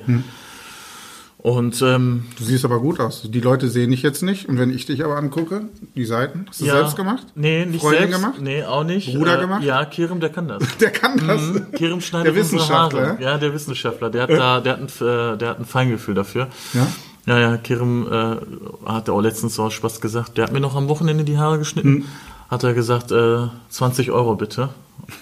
Und 1.47 1.81
ähm, 1.81 2.25
Du 2.37 2.43
siehst 2.43 2.65
aber 2.65 2.81
gut 2.81 2.99
aus. 2.99 3.23
Die 3.23 3.39
Leute 3.41 3.69
sehen 3.69 3.93
dich 3.93 4.03
jetzt 4.03 4.21
nicht. 4.21 4.49
Und 4.49 4.59
wenn 4.59 4.75
ich 4.75 4.85
dich 4.85 5.05
aber 5.05 5.17
angucke, 5.17 5.69
die 5.95 6.05
Seiten, 6.05 6.47
hast 6.49 6.61
du 6.61 6.65
ja, 6.65 6.73
selbst 6.73 6.97
gemacht? 6.97 7.25
Nee, 7.37 7.65
nicht 7.67 7.83
Freundin 7.83 8.09
selbst. 8.09 8.21
gemacht? 8.21 8.41
Nee, 8.41 8.65
auch 8.65 8.83
nicht. 8.83 9.15
Bruder 9.15 9.39
gemacht? 9.39 9.63
Ja, 9.63 9.85
Kerem, 9.85 10.19
der 10.19 10.31
kann 10.31 10.49
das. 10.49 10.65
Der 10.81 10.91
kann 10.91 11.25
das. 11.25 11.41
Kerem 11.79 12.01
schneidet 12.01 12.27
Der 12.27 12.35
Wissenschaftler, 12.35 13.11
Haare. 13.11 13.23
ja? 13.23 13.39
Der 13.39 13.55
Wissenschaftler. 13.55 14.11
Der 14.11 14.23
hat 14.23 14.31
da, 14.31 14.61
der 14.61 14.73
hat 14.73 14.81
ein, 14.81 15.07
äh, 15.07 15.39
der 15.39 15.49
hat 15.51 15.61
ein 15.61 15.65
Feingefühl 15.65 16.17
dafür. 16.17 16.49
Ja? 16.75 16.89
Ja, 17.27 17.39
ja, 17.39 17.57
Kerem 17.59 18.09
äh, 18.11 18.91
hat 18.91 19.07
er 19.07 19.15
auch 19.15 19.21
letztens 19.21 19.55
so 19.55 19.63
aus 19.63 19.75
Spaß 19.75 20.01
gesagt. 20.01 20.37
Der 20.37 20.47
hat 20.47 20.53
mir 20.53 20.59
noch 20.59 20.75
am 20.75 20.89
Wochenende 20.89 21.23
die 21.23 21.39
Haare 21.39 21.59
geschnitten. 21.59 21.99
Hm. 21.99 22.05
Hat 22.51 22.65
er 22.65 22.75
gesagt, 22.75 23.13
äh, 23.13 23.47
20 23.69 24.11
Euro 24.11 24.35
bitte. 24.35 24.71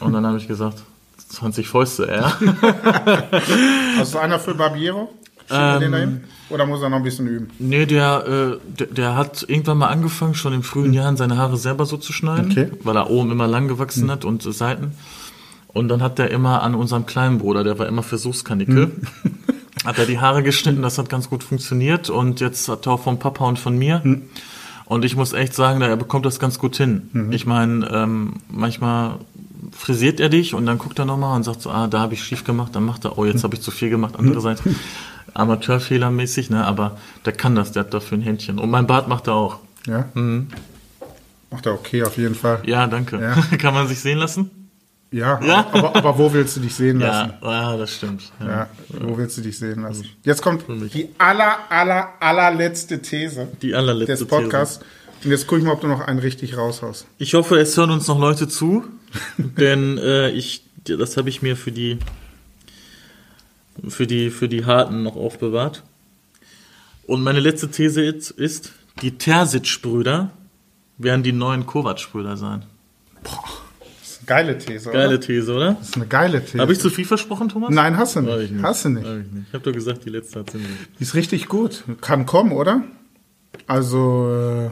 Und 0.00 0.14
dann 0.14 0.24
habe 0.24 0.38
ich 0.38 0.48
gesagt, 0.48 0.78
20 1.28 1.68
Fäuste, 1.68 2.06
ja. 2.06 2.32
Hast 3.98 4.14
du 4.14 4.18
einer 4.18 4.38
für 4.38 4.54
Barbiero? 4.54 5.10
Wir 5.48 5.78
den 5.80 5.92
dahin? 5.92 6.24
Oder 6.50 6.66
muss 6.66 6.82
er 6.82 6.88
noch 6.90 6.98
ein 6.98 7.02
bisschen 7.02 7.26
üben? 7.26 7.48
Nee, 7.58 7.86
der, 7.86 8.26
äh, 8.26 8.76
der, 8.78 8.86
der 8.88 9.16
hat 9.16 9.44
irgendwann 9.48 9.78
mal 9.78 9.88
angefangen, 9.88 10.34
schon 10.34 10.52
in 10.52 10.62
frühen 10.62 10.92
Jahren 10.92 11.16
seine 11.16 11.36
Haare 11.36 11.56
selber 11.56 11.86
so 11.86 11.96
zu 11.96 12.12
schneiden, 12.12 12.50
Okay. 12.50 12.70
weil 12.82 12.96
er 12.96 13.10
oben 13.10 13.30
immer 13.32 13.46
lang 13.46 13.66
gewachsen 13.68 14.10
hat 14.10 14.24
und 14.24 14.44
äh, 14.44 14.52
Seiten. 14.52 14.92
Und 15.68 15.88
dann 15.88 16.02
hat 16.02 16.18
er 16.18 16.30
immer 16.30 16.62
an 16.62 16.74
unserem 16.74 17.06
kleinen 17.06 17.38
Bruder, 17.38 17.64
der 17.64 17.78
war 17.78 17.86
immer 17.88 18.02
Versuchskanickel, 18.02 18.92
hat 19.84 19.98
er 19.98 20.06
die 20.06 20.20
Haare 20.20 20.42
geschnitten, 20.42 20.82
das 20.82 20.98
hat 20.98 21.08
ganz 21.08 21.28
gut 21.28 21.42
funktioniert 21.42 22.10
und 22.10 22.40
jetzt 22.40 22.68
hat 22.68 22.86
er 22.86 22.92
auch 22.92 23.00
vom 23.00 23.18
Papa 23.18 23.44
und 23.46 23.58
von 23.58 23.76
mir. 23.76 24.02
Und 24.86 25.04
ich 25.04 25.16
muss 25.16 25.32
echt 25.32 25.54
sagen, 25.54 25.80
er 25.80 25.96
bekommt 25.96 26.26
das 26.26 26.38
ganz 26.38 26.58
gut 26.58 26.76
hin. 26.76 27.28
Ich 27.32 27.46
meine, 27.46 27.88
ähm, 27.90 28.34
manchmal 28.48 29.16
frisiert 29.72 30.20
er 30.20 30.28
dich 30.28 30.54
und 30.54 30.66
dann 30.66 30.78
guckt 30.78 30.98
er 30.98 31.06
nochmal 31.06 31.34
und 31.36 31.42
sagt 31.42 31.62
so, 31.62 31.70
ah, 31.70 31.86
da 31.88 32.00
habe 32.00 32.14
ich 32.14 32.22
schief 32.22 32.44
gemacht, 32.44 32.76
dann 32.76 32.84
macht 32.84 33.04
er, 33.04 33.18
oh, 33.18 33.24
jetzt 33.24 33.42
habe 33.42 33.54
ich 33.56 33.62
zu 33.62 33.70
viel 33.70 33.90
gemacht, 33.90 34.14
andere 34.16 34.40
Seite. 34.40 34.62
Amateurfehlermäßig, 35.32 36.50
ne, 36.50 36.64
aber 36.64 36.98
der 37.24 37.32
kann 37.32 37.54
das, 37.54 37.72
der 37.72 37.84
hat 37.84 37.94
dafür 37.94 38.18
ein 38.18 38.22
Händchen. 38.22 38.58
Und 38.58 38.70
mein 38.70 38.86
Bart 38.86 39.08
macht 39.08 39.26
er 39.26 39.34
auch. 39.34 39.58
Ja? 39.86 40.08
Macht 40.14 41.66
er 41.66 41.74
okay, 41.74 42.02
auf 42.02 42.16
jeden 42.16 42.34
Fall. 42.34 42.62
Ja, 42.66 42.86
danke. 42.86 43.20
Ja. 43.20 43.56
kann 43.58 43.74
man 43.74 43.86
sich 43.86 44.00
sehen 44.00 44.18
lassen? 44.18 44.50
Ja, 45.10 45.40
Ja? 45.46 45.68
Aber, 45.72 45.94
aber 45.94 46.18
wo 46.18 46.32
willst 46.32 46.56
du 46.56 46.60
dich 46.60 46.74
sehen 46.74 46.98
lassen? 46.98 47.32
Ja, 47.40 47.72
ja 47.72 47.76
das 47.76 47.94
stimmt. 47.94 48.32
Ja. 48.40 48.68
Wo 48.88 49.16
willst 49.16 49.36
du 49.38 49.42
dich 49.42 49.56
sehen 49.56 49.82
lassen? 49.82 50.06
Jetzt 50.24 50.42
kommt 50.42 50.64
die 50.68 51.10
aller, 51.18 51.58
aller, 51.68 52.08
allerletzte 52.18 53.00
These 53.00 53.48
Die 53.62 53.74
allerletzte 53.74 54.16
des 54.16 54.26
Podcasts. 54.26 54.80
Und 55.24 55.30
jetzt 55.30 55.46
guck 55.46 55.58
ich 55.58 55.64
mal, 55.64 55.72
ob 55.72 55.80
du 55.80 55.86
noch 55.86 56.00
einen 56.00 56.18
richtig 56.18 56.56
raushaust. 56.56 57.06
Ich 57.18 57.34
hoffe, 57.34 57.56
es 57.58 57.76
hören 57.76 57.90
uns 57.90 58.08
noch 58.08 58.18
Leute 58.18 58.48
zu, 58.48 58.84
denn 59.38 59.96
äh, 59.98 60.30
ich, 60.30 60.64
das 60.84 61.16
habe 61.16 61.28
ich 61.28 61.40
mir 61.40 61.56
für 61.56 61.72
die, 61.72 61.98
für 63.88 64.06
die, 64.06 64.30
für 64.30 64.48
die 64.48 64.64
Harten 64.64 65.02
noch 65.02 65.16
aufbewahrt. 65.16 65.82
Und 67.06 67.22
meine 67.22 67.40
letzte 67.40 67.70
These 67.70 68.02
ist, 68.02 68.72
die 69.02 69.18
Terzic-Brüder 69.18 70.30
werden 70.98 71.22
die 71.22 71.32
neuen 71.32 71.66
Kovac-Brüder 71.66 72.36
sein. 72.36 72.64
Das 73.22 74.10
ist 74.10 74.18
eine 74.20 74.26
geile 74.26 74.58
These, 74.58 74.90
Geile 74.90 75.08
oder? 75.08 75.20
These, 75.20 75.54
oder? 75.54 75.72
Das 75.74 75.88
ist 75.88 75.96
eine 75.96 76.06
geile 76.06 76.44
These. 76.44 76.58
Habe 76.60 76.72
ich 76.72 76.80
zu 76.80 76.90
viel 76.90 77.04
versprochen, 77.04 77.48
Thomas? 77.48 77.70
Nein, 77.70 77.96
hast 77.96 78.16
du 78.16 78.20
nicht. 78.22 78.38
ich 78.38 78.50
nicht. 78.52 78.62
Hast 78.62 78.84
du 78.84 78.90
nicht. 78.90 79.06
Hab 79.06 79.18
ich 79.18 79.32
nicht. 79.32 79.46
Ich 79.48 79.54
habe 79.54 79.64
doch 79.64 79.72
gesagt, 79.72 80.04
die 80.04 80.10
letzte 80.10 80.40
hat 80.40 80.50
sie 80.50 80.58
nicht. 80.58 80.70
Die 80.98 81.02
ist 81.02 81.14
richtig 81.14 81.48
gut. 81.48 81.84
Kann 82.00 82.24
kommen, 82.26 82.52
oder? 82.52 82.84
Also, 83.66 84.30
äh, 84.30 84.70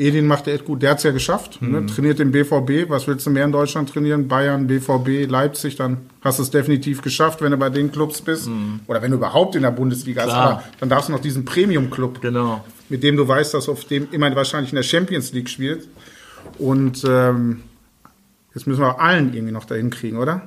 Edin 0.00 0.26
macht 0.26 0.48
echt 0.48 0.64
gut. 0.64 0.82
Der 0.82 0.90
hat's 0.92 1.02
ja 1.02 1.10
geschafft. 1.12 1.60
Mhm. 1.62 1.70
Ne? 1.72 1.86
Trainiert 1.86 2.18
den 2.18 2.32
BVB. 2.32 2.88
Was 2.88 3.06
willst 3.06 3.26
du 3.26 3.30
mehr 3.30 3.44
in 3.44 3.52
Deutschland 3.52 3.90
trainieren? 3.90 4.26
Bayern, 4.28 4.66
BVB, 4.66 5.30
Leipzig. 5.30 5.76
Dann 5.76 5.98
hast 6.22 6.38
du 6.38 6.42
es 6.42 6.50
definitiv 6.50 7.02
geschafft, 7.02 7.42
wenn 7.42 7.52
du 7.52 7.56
bei 7.58 7.70
den 7.70 7.92
Clubs 7.92 8.20
bist. 8.22 8.48
Oder 8.86 9.02
wenn 9.02 9.10
du 9.10 9.18
überhaupt 9.18 9.54
in 9.56 9.62
der 9.62 9.70
Bundesliga 9.70 10.24
bist. 10.24 10.34
Mhm. 10.34 10.40
Klar. 10.40 10.64
Dann 10.80 10.88
darfst 10.88 11.08
du 11.08 11.12
noch 11.12 11.20
diesen 11.20 11.44
Premium-Club, 11.44 12.20
Genau. 12.22 12.64
mit 12.88 13.02
dem 13.02 13.16
du 13.16 13.28
weißt, 13.28 13.54
dass 13.54 13.68
auf 13.68 13.84
dem 13.84 14.08
immer 14.10 14.34
wahrscheinlich 14.34 14.72
in 14.72 14.76
der 14.76 14.82
Champions 14.82 15.32
League 15.32 15.48
spielt. 15.48 15.86
Und 16.58 17.04
ähm, 17.06 17.60
jetzt 18.54 18.66
müssen 18.66 18.80
wir 18.80 18.98
allen 19.00 19.34
irgendwie 19.34 19.52
noch 19.52 19.64
dahin 19.66 19.90
kriegen, 19.90 20.16
oder? 20.16 20.42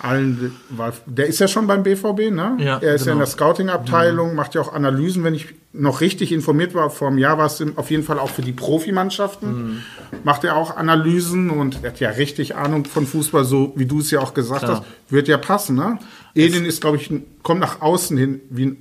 Allen, 0.00 0.52
weil 0.70 0.92
der 1.06 1.26
ist 1.26 1.38
ja 1.38 1.48
schon 1.48 1.66
beim 1.66 1.82
BVB, 1.82 2.30
ne? 2.30 2.56
Ja, 2.58 2.78
er 2.78 2.94
ist 2.94 3.06
ja 3.06 3.12
in 3.12 3.18
genau. 3.18 3.24
der 3.24 3.26
Scouting-Abteilung, 3.26 4.34
macht 4.34 4.54
ja 4.54 4.60
auch 4.60 4.72
Analysen. 4.72 5.24
Wenn 5.24 5.34
ich 5.34 5.54
noch 5.72 6.00
richtig 6.00 6.32
informiert 6.32 6.74
war, 6.74 6.90
vor 6.90 7.08
einem 7.08 7.18
Jahr 7.18 7.38
war 7.38 7.46
es 7.46 7.62
auf 7.76 7.90
jeden 7.90 8.02
Fall 8.02 8.18
auch 8.18 8.30
für 8.30 8.42
die 8.42 8.52
Profimannschaften. 8.52 9.82
Macht 10.24 10.44
er 10.44 10.56
auch 10.56 10.76
Analysen 10.76 11.50
und 11.50 11.82
er 11.82 11.90
hat 11.90 12.00
ja 12.00 12.10
richtig 12.10 12.56
Ahnung 12.56 12.84
von 12.84 13.06
Fußball, 13.06 13.44
so 13.44 13.72
wie 13.76 13.86
du 13.86 14.00
es 14.00 14.10
ja 14.10 14.20
auch 14.20 14.34
gesagt 14.34 14.64
Klar. 14.64 14.80
hast. 14.80 15.12
Wird 15.12 15.28
ja 15.28 15.38
passen, 15.38 15.76
ne? 15.76 15.98
Edin 16.34 16.66
ist, 16.66 16.80
glaube 16.80 16.98
ich, 16.98 17.10
kommt 17.42 17.60
nach 17.60 17.80
außen 17.80 18.16
hin 18.16 18.40
wie 18.50 18.66
ein 18.66 18.76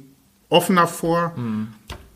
offener 0.49 0.88
vor. 0.88 1.34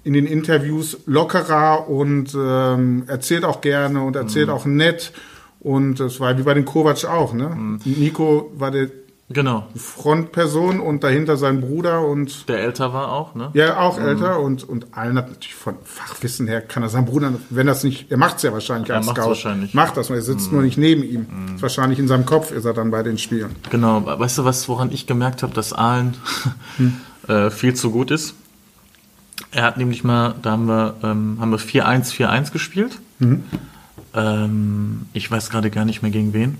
In 0.03 0.13
den 0.13 0.25
Interviews 0.25 0.97
lockerer 1.05 1.89
und 1.89 2.33
ähm, 2.35 3.03
erzählt 3.07 3.43
auch 3.43 3.61
gerne 3.61 4.01
und 4.01 4.15
erzählt 4.15 4.49
auch 4.49 4.65
nett. 4.65 5.11
Und 5.60 5.99
das 5.99 6.20
war 6.20 6.38
wie 6.38 6.43
bei 6.43 6.53
den 6.53 6.66
Kovac 6.66 7.03
auch, 7.05 7.34
ne? 7.34 7.80
Nico 7.86 8.51
war 8.55 8.72
der 8.72 8.89
Genau. 9.32 9.68
Frontperson 9.76 10.80
und 10.80 11.03
dahinter 11.03 11.38
sein 11.38 11.62
Bruder 11.62 12.03
und 12.03 12.49
Der 12.49 12.62
älter 12.62 12.93
war 12.93 13.12
auch, 13.12 13.36
ne? 13.36 13.51
ja, 13.53 13.78
auch 13.80 13.99
älter 13.99 14.39
und, 14.39 14.68
und 14.68 14.88
allen 14.97 15.18
hat 15.18 15.28
natürlich 15.30 15.53
von 15.53 15.76
Fachwissen 15.84 16.47
her 16.47 16.62
kann 16.62 16.82
er 16.82 16.89
sein 16.89 17.05
Bruder, 17.05 17.34
wenn 17.51 17.68
das 17.68 17.84
nicht, 17.84 18.10
er 18.10 18.18
macht 18.18 18.38
es 18.38 18.41
ja 18.41 18.51
wahrscheinlich 18.53 18.89
Er 18.89 18.95
als 18.97 19.05
Scout. 19.05 19.28
wahrscheinlich. 19.28 19.76
Macht 19.76 19.97
das, 19.97 20.10
er 20.10 20.24
sitzt 20.24 20.51
nur 20.51 20.64
nicht 20.64 20.80
neben 20.80 21.03
ihm. 21.03 21.28
Ist 21.53 21.62
wahrscheinlich 21.62 21.99
in 21.99 22.07
seinem 22.07 22.26
Kopf 22.26 22.51
ist 22.51 22.66
er 22.66 22.74
dann 22.74 22.89
bei 22.89 23.03
den 23.03 23.20
Spielen. 23.20 23.55
Genau, 23.70 24.03
weißt 24.03 24.39
du 24.39 24.45
was, 24.45 24.68
woran 24.68 24.91
ich 24.91 25.05
gemerkt 25.05 25.43
habe, 25.43 25.53
dass 25.53 25.74
Aalen 25.74 26.16
äh, 27.28 27.51
viel 27.51 27.76
zu 27.76 27.91
gut 27.91 28.10
ist? 28.10 28.34
Er 29.51 29.62
hat 29.64 29.78
nämlich 29.78 30.03
mal, 30.03 30.34
da 30.41 30.51
haben 30.53 30.66
wir, 30.68 30.95
ähm, 31.03 31.38
haben 31.39 31.51
wir 31.51 31.60
4-1, 31.60 32.12
4-1 32.16 32.51
gespielt. 32.51 32.97
Ähm, 34.14 35.05
ich 35.14 35.30
weiß 35.30 35.49
gerade 35.49 35.70
gar 35.70 35.86
nicht 35.86 36.01
mehr 36.01 36.12
gegen 36.12 36.34
wen. 36.34 36.57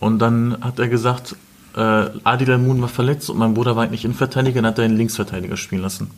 Und 0.00 0.18
dann 0.20 0.58
hat 0.60 0.78
er 0.78 0.88
gesagt, 0.88 1.36
äh, 1.76 1.80
Adil 2.24 2.50
Al-Moon 2.50 2.80
war 2.80 2.88
verletzt 2.88 3.30
und 3.30 3.38
mein 3.38 3.54
Bruder 3.54 3.76
war 3.76 3.84
eigentlich 3.84 4.04
Innenverteidiger, 4.04 4.62
dann 4.62 4.70
hat 4.72 4.78
er 4.78 4.88
den 4.88 4.96
Linksverteidiger 4.96 5.56
spielen 5.56 5.82
lassen. 5.82 6.10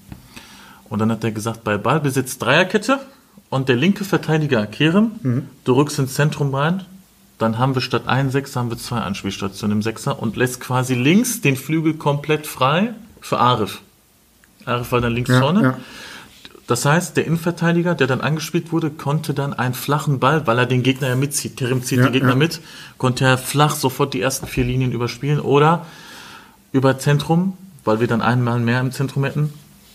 Und 0.89 0.99
dann 0.99 1.11
hat 1.11 1.25
er 1.25 1.31
gesagt, 1.33 1.65
bei 1.65 1.79
Ballbesitz 1.79 2.39
Dreierkette 2.39 2.99
und 3.49 3.69
der 3.69 3.77
linke 3.77 4.05
Verteidiger 4.05 4.67
Kerem, 4.67 5.47
du 5.65 5.73
rückst 5.73 5.99
ins 5.99 6.15
Zentrum 6.15 6.55
rein, 6.55 6.85
dann 7.39 7.59
haben 7.59 7.75
wir 7.75 7.81
statt 7.81 8.03
ein 8.07 8.31
Sechser 8.31 8.61
haben 8.61 8.71
wir 8.71 8.77
zwei 8.77 8.99
Anspielstationen 9.01 9.79
im 9.79 9.83
Sechser 9.83 10.21
und 10.21 10.37
lässt 10.37 10.61
quasi 10.61 10.95
links 10.95 11.41
den 11.41 11.57
Flügel 11.57 11.95
komplett 11.95 12.47
frei 12.47 12.93
für 13.21 13.39
Arif. 13.39 13.81
Arif 14.67 14.93
war 14.93 15.01
dann 15.01 15.15
links 15.15 15.31
Ja, 15.31 15.41
vorne. 15.41 15.63
ja. 15.63 15.79
Das 16.71 16.85
heißt, 16.85 17.17
der 17.17 17.27
Innenverteidiger, 17.27 17.97
der 17.97 18.07
dann 18.07 18.21
angespielt 18.21 18.71
wurde, 18.71 18.91
konnte 18.91 19.35
dann 19.35 19.53
einen 19.53 19.75
flachen 19.75 20.21
Ball, 20.21 20.47
weil 20.47 20.57
er 20.57 20.67
den 20.67 20.85
Gegner 20.85 21.09
ja 21.09 21.17
mitzieht, 21.17 21.57
Kerem 21.57 21.83
zieht 21.83 21.99
Ja, 21.99 22.05
den 22.05 22.13
Gegner 22.13 22.29
ja. 22.29 22.37
mit, 22.37 22.61
konnte 22.97 23.25
er 23.25 23.39
flach 23.39 23.75
sofort 23.75 24.15
die 24.15 24.21
ersten 24.21 24.47
vier 24.47 24.63
Linien 24.63 24.93
überspielen 24.93 25.41
oder 25.41 25.85
über 26.71 26.97
Zentrum, 26.97 27.55
weil 27.85 27.99
wir 27.99 28.07
dann 28.07 28.23
einmal 28.23 28.61
mehr 28.61 28.79
im 28.79 28.93
Zentrum 28.93 29.25
hätten. 29.25 29.53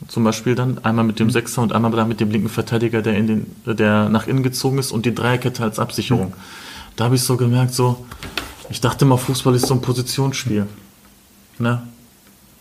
Zum 0.09 0.26
Beispiel 0.26 0.53
dann 0.53 0.84
einmal 0.84 1.05
mit 1.05 1.17
dem 1.17 1.30
Sechser 1.30 1.61
und 1.61 1.71
einmal 1.71 1.91
dann 1.91 2.09
mit 2.09 2.19
dem 2.19 2.30
linken 2.30 2.49
Verteidiger, 2.49 3.01
der, 3.01 3.15
in 3.15 3.28
den, 3.28 3.55
der 3.65 4.09
nach 4.09 4.28
innen 4.28 4.43
gezogen 4.43 4.78
ist 4.78 4.91
und 4.91 5.05
die 5.05 5.15
Dreierkette 5.15 5.63
als 5.63 5.80
Absicherung. 5.80 6.34
Da 6.97 7.05
habe 7.05 7.15
ich 7.15 7.21
so 7.21 7.38
gemerkt, 7.38 7.73
so, 7.73 8.05
ich 8.69 8.82
dachte 8.82 9.05
mal, 9.05 9.15
Fußball 9.15 9.55
ist 9.55 9.67
so 9.67 9.76
ein 9.76 9.82
Positionsspiel. 9.82 10.67
Ne? 11.57 11.84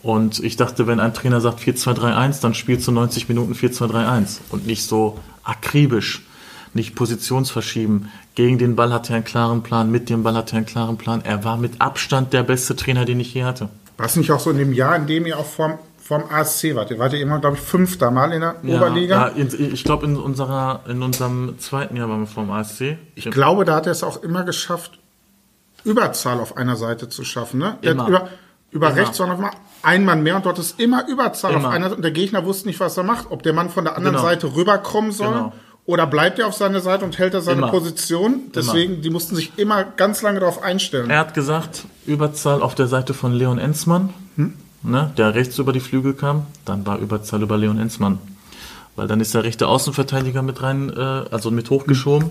Und 0.04 0.44
ich 0.44 0.56
dachte, 0.56 0.86
wenn 0.86 1.00
ein 1.00 1.14
Trainer 1.14 1.40
sagt 1.40 1.60
4-2-3-1, 1.60 2.42
dann 2.42 2.52
spielst 2.52 2.86
du 2.86 2.92
90 2.92 3.30
Minuten 3.30 3.54
4-2-3-1 3.54 4.40
und 4.50 4.66
nicht 4.66 4.84
so 4.84 5.18
akribisch, 5.44 6.26
nicht 6.74 6.94
positionsverschieben. 6.94 8.10
Gegen 8.34 8.58
den 8.58 8.76
Ball 8.76 8.92
hat 8.92 9.08
er 9.08 9.16
einen 9.16 9.24
klaren 9.24 9.62
Plan, 9.62 9.90
mit 9.90 10.10
dem 10.10 10.22
Ball 10.22 10.34
hat 10.34 10.52
er 10.52 10.58
einen 10.58 10.66
klaren 10.66 10.98
Plan. 10.98 11.22
Er 11.24 11.42
war 11.42 11.56
mit 11.56 11.80
Abstand 11.80 12.34
der 12.34 12.42
beste 12.42 12.76
Trainer, 12.76 13.06
den 13.06 13.18
ich 13.18 13.32
je 13.32 13.44
hatte. 13.44 13.70
War 13.96 14.04
es 14.04 14.14
nicht 14.16 14.30
auch 14.30 14.40
so 14.40 14.50
in 14.50 14.58
dem 14.58 14.74
Jahr, 14.74 14.94
in 14.96 15.06
dem 15.06 15.24
ihr 15.24 15.38
auch 15.38 15.46
vom, 15.46 15.78
vom 16.02 16.24
ASC 16.28 16.74
wart? 16.74 16.90
Ihr 16.90 16.98
wart 16.98 17.14
ja 17.14 17.20
immer, 17.20 17.38
glaube 17.38 17.56
ich, 17.56 17.62
fünfter 17.62 18.10
Mal 18.10 18.32
in 18.32 18.42
der 18.42 18.56
Oberliga. 18.62 19.32
Ja, 19.34 19.44
ich 19.48 19.84
glaube, 19.84 20.04
in, 20.04 20.18
unserer, 20.18 20.80
in 20.86 21.02
unserem 21.02 21.58
zweiten 21.58 21.96
Jahr 21.96 22.10
waren 22.10 22.20
wir 22.20 22.26
vom 22.26 22.50
ASC. 22.50 22.98
Ich 23.14 23.30
glaube, 23.30 23.64
da 23.64 23.76
hat 23.76 23.86
er 23.86 23.92
es 23.92 24.04
auch 24.04 24.22
immer 24.22 24.44
geschafft, 24.44 24.98
Überzahl 25.82 26.40
auf 26.40 26.58
einer 26.58 26.76
Seite 26.76 27.08
zu 27.08 27.24
schaffen. 27.24 27.58
Ne? 27.60 27.78
Immer. 27.80 28.06
über 28.06 28.28
über 28.74 28.88
Immer. 28.88 28.96
rechts, 28.96 29.16
sondern 29.16 29.40
mal 29.40 29.52
ein 29.84 30.04
Mann 30.04 30.22
mehr 30.22 30.36
und 30.36 30.46
dort 30.46 30.58
ist 30.58 30.78
immer 30.80 31.06
Überzahl 31.08 31.52
Immer. 31.54 31.68
auf 31.68 31.74
einer 31.74 31.84
Seite 31.86 31.96
und 31.96 32.02
der 32.02 32.10
Gegner 32.12 32.44
wusste 32.44 32.66
nicht, 32.68 32.80
was 32.80 32.96
er 32.96 33.04
macht. 33.04 33.26
Ob 33.30 33.42
der 33.42 33.52
Mann 33.52 33.70
von 33.70 33.84
der 33.84 33.96
anderen 33.96 34.16
Genau. 34.16 34.26
Seite 34.26 34.54
rüberkommen 34.56 35.12
soll 35.12 35.28
Genau. 35.32 35.52
oder 35.86 36.06
bleibt 36.06 36.38
er 36.38 36.46
auf 36.46 36.54
seiner 36.54 36.80
Seite 36.80 37.04
und 37.04 37.18
hält 37.18 37.34
er 37.34 37.40
seine 37.42 37.58
Immer. 37.58 37.70
Position. 37.70 38.50
Deswegen, 38.54 39.02
die 39.02 39.10
mussten 39.10 39.36
sich 39.36 39.52
immer 39.56 39.84
ganz 39.84 40.22
lange 40.22 40.40
darauf 40.40 40.62
einstellen. 40.62 41.10
Er 41.10 41.18
hat 41.18 41.34
gesagt, 41.34 41.84
Überzahl 42.06 42.62
auf 42.62 42.74
der 42.74 42.86
Seite 42.86 43.14
von 43.14 43.32
Leon 43.32 43.58
Enzmann, 43.58 44.10
ne, 44.82 45.10
der 45.16 45.34
rechts 45.34 45.58
über 45.58 45.72
die 45.72 45.80
Flügel 45.80 46.14
kam. 46.14 46.46
Dann 46.64 46.86
war 46.86 46.98
Überzahl 46.98 47.42
über 47.42 47.56
Leon 47.56 47.78
Enzmann. 47.78 48.18
Weil 48.96 49.08
dann 49.08 49.20
ist 49.20 49.34
der 49.34 49.42
rechte 49.44 49.66
Außenverteidiger 49.66 50.42
mit 50.42 50.62
rein, 50.62 50.92
äh, 50.96 51.00
also 51.30 51.50
mit 51.50 51.68
hochgeschoben. 51.70 52.30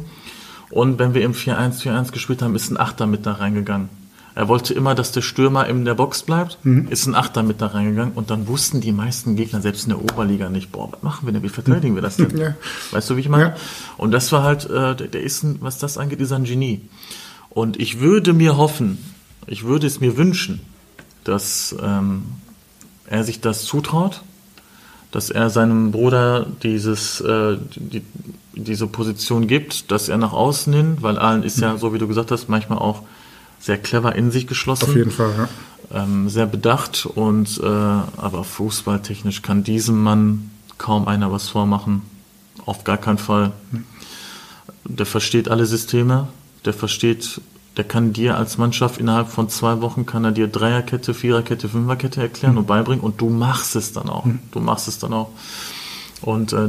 Und 0.70 0.97
wenn 0.97 1.14
wir 1.14 1.22
im 1.24 1.34
4-1-4-1 1.34 2.12
gespielt 2.14 2.41
haben, 2.41 2.56
ist 2.56 2.72
ein 2.72 2.80
Achter 2.80 3.06
mit 3.06 3.26
da 3.26 3.34
reingegangen. 3.34 3.89
Er 4.36 4.47
wollte 4.47 4.73
immer, 4.73 4.95
dass 4.95 5.11
der 5.11 5.21
Stürmer 5.21 5.67
in 5.67 5.86
der 5.86 5.93
Box 5.93 6.23
bleibt, 6.23 6.57
ist 6.89 7.05
ein 7.05 7.13
Achter 7.13 7.43
mit 7.43 7.61
da 7.61 7.67
reingegangen. 7.67 8.13
Und 8.13 8.31
dann 8.31 8.47
wussten 8.47 8.81
die 8.81 8.91
meisten 8.91 9.36
Gegner, 9.36 9.61
selbst 9.61 9.84
in 9.84 9.89
der 9.89 10.01
Oberliga, 10.01 10.49
nicht, 10.49 10.71
boah, 10.71 10.91
was 10.91 11.03
machen 11.03 11.27
wir 11.27 11.34
denn, 11.34 11.43
wie 11.43 11.49
verteidigen 11.49 11.95
wir 11.95 12.01
das 12.01 12.17
denn? 12.17 12.36
Ja. 12.43 12.55
Weißt 12.91 13.09
du, 13.09 13.15
wie 13.15 13.21
ich 13.21 13.29
meine? 13.29 13.49
Ja. 13.49 13.55
Und 13.97 14.11
das 14.11 14.31
war 14.31 14.41
halt, 14.43 14.65
äh, 14.65 14.95
der, 14.95 15.07
der 15.07 15.21
ist, 15.21 15.43
ein, 15.43 15.57
was 15.61 15.77
das 15.77 15.99
angeht, 15.99 16.19
ist 16.19 16.31
ein 16.31 16.45
Genie. 16.45 16.81
Und 17.51 17.79
ich 17.79 17.99
würde 17.99 18.34
mir 18.34 18.57
hoffen, 18.57 18.97
ich 19.45 19.63
würde 19.63 19.86
es 19.86 19.99
mir 19.99 20.17
wünschen, 20.17 20.61
dass 21.23 21.75
ähm, 21.81 22.23
er 23.05 23.23
sich 23.23 23.39
das 23.39 23.65
zutraut, 23.65 24.21
dass 25.11 25.29
er 25.29 25.51
seinem 25.51 25.91
Bruder 25.91 26.47
dieses, 26.63 27.21
äh, 27.21 27.57
die, 27.75 28.01
diese 28.53 28.88
Position 28.88 29.47
gibt, 29.47 29.91
dass 29.91 30.09
er 30.09 30.17
nach 30.17 30.34
außen 30.34 30.73
hin, 30.73 30.97
weil 31.01 31.19
Allen 31.19 31.43
ist 31.43 31.59
ja, 31.59 31.77
so 31.77 31.93
wie 31.93 31.99
du 31.99 32.07
gesagt 32.07 32.31
hast, 32.31 32.49
manchmal 32.49 32.79
auch 32.79 33.03
sehr 33.64 33.78
clever 33.78 34.14
in 34.16 34.30
sich 34.30 34.45
geschlossen 34.45 34.89
Auf 34.89 34.95
jeden 34.95 35.11
Fall, 35.11 35.32
ja. 35.38 36.03
ähm, 36.03 36.28
sehr 36.28 36.45
bedacht 36.45 37.05
und 37.05 37.61
äh, 37.64 37.66
aber 37.66 38.43
fußballtechnisch 38.43 39.41
kann 39.41 39.64
diesem 39.64 40.03
Mann 40.03 40.51
kaum 40.78 41.07
einer 41.07 41.32
was 41.32 41.47
vormachen. 41.47 42.01
Auf 42.66 42.84
gar 42.84 42.97
keinen 42.97 43.18
Fall. 43.18 43.53
Der 44.84 45.05
versteht 45.05 45.47
alle 45.47 45.66
Systeme, 45.66 46.28
der 46.66 46.74
versteht, 46.74 47.39
der 47.78 47.86
kann 47.86 48.11
dir 48.11 48.38
als 48.38 48.57
Mannschaft 48.57 48.99
innerhalb 48.99 49.30
von 49.30 49.47
zwei 49.47 49.80
Wochen 49.80 50.05
kann 50.05 50.26
er 50.26 50.34
dir 50.34 50.49
Dreierkette, 50.49 51.14
Viererkette, 51.14 51.70
Fünferkette 51.70 52.22
erklären 52.22 52.57
und 52.57 52.68
beibringen 52.68 53.01
und 53.01 53.22
du 53.22 53.30
machst 53.30 53.78
es 53.78 53.93
dann 53.93 54.09
auch. 54.09 54.28
Du 54.51 54.59
machst 54.59 54.89
es 54.89 54.99
dann 54.99 55.14
auch. 55.14 55.30
Und 56.22 56.51
äh, 56.51 56.68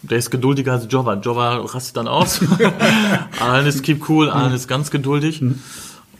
der 0.00 0.18
ist 0.18 0.30
geduldiger 0.30 0.72
als 0.72 0.86
Jova. 0.88 1.14
Jova 1.14 1.56
rastet 1.56 1.98
dann 1.98 2.08
aus. 2.08 2.40
Allen 3.40 3.66
ist 3.66 3.82
keep 3.82 4.08
cool, 4.08 4.30
Allen 4.30 4.54
ist 4.54 4.68
ganz 4.68 4.90
geduldig. 4.90 5.42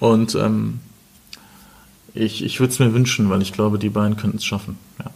Und 0.00 0.34
ähm, 0.34 0.80
ich, 2.14 2.44
ich 2.44 2.60
würde 2.60 2.72
es 2.72 2.78
mir 2.78 2.94
wünschen, 2.94 3.30
weil 3.30 3.42
ich 3.42 3.52
glaube, 3.52 3.78
die 3.78 3.88
beiden 3.88 4.16
könnten 4.16 4.36
es 4.36 4.44
schaffen. 4.44 4.78
Ja, 4.98 5.10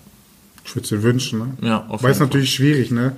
Ich 0.64 0.74
würde 0.74 0.84
es 0.84 0.88
dir 0.88 1.02
wünschen. 1.02 1.38
Ne? 1.38 1.68
ja 1.68 1.86
auf 1.88 2.02
Weil 2.02 2.12
es 2.12 2.20
natürlich 2.20 2.52
schwierig, 2.52 2.90
ne? 2.90 3.16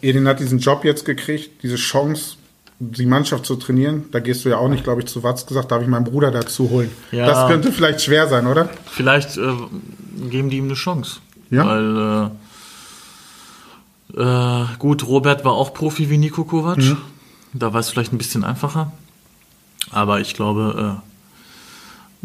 Edin 0.00 0.26
hat 0.26 0.40
diesen 0.40 0.58
Job 0.58 0.84
jetzt 0.84 1.04
gekriegt, 1.04 1.62
diese 1.62 1.76
Chance, 1.76 2.36
die 2.80 3.06
Mannschaft 3.06 3.46
zu 3.46 3.54
trainieren. 3.56 4.06
Da 4.10 4.18
gehst 4.18 4.44
du 4.44 4.48
ja 4.48 4.58
auch 4.58 4.68
nicht, 4.68 4.82
glaube 4.82 5.00
ich, 5.00 5.06
zu 5.06 5.22
Watz 5.22 5.46
gesagt, 5.46 5.70
darf 5.70 5.82
ich 5.82 5.88
meinen 5.88 6.04
Bruder 6.04 6.32
dazu 6.32 6.70
holen. 6.70 6.90
Ja. 7.12 7.26
Das 7.26 7.48
könnte 7.48 7.70
vielleicht 7.70 8.02
schwer 8.02 8.28
sein, 8.28 8.46
oder? 8.48 8.68
Vielleicht 8.86 9.36
äh, 9.36 9.52
geben 10.28 10.50
die 10.50 10.58
ihm 10.58 10.64
eine 10.64 10.74
Chance. 10.74 11.20
Ja. 11.50 11.66
Weil, 11.66 12.30
äh, 14.16 14.62
äh, 14.62 14.66
gut, 14.78 15.06
Robert 15.06 15.44
war 15.44 15.52
auch 15.52 15.72
Profi 15.72 16.10
wie 16.10 16.18
Nico 16.18 16.44
Kovac. 16.44 16.78
Mhm. 16.78 16.96
Da 17.52 17.72
war 17.72 17.80
es 17.80 17.90
vielleicht 17.90 18.12
ein 18.12 18.18
bisschen 18.18 18.42
einfacher. 18.42 18.92
Aber 19.92 20.20
ich 20.20 20.34
glaube, 20.34 20.98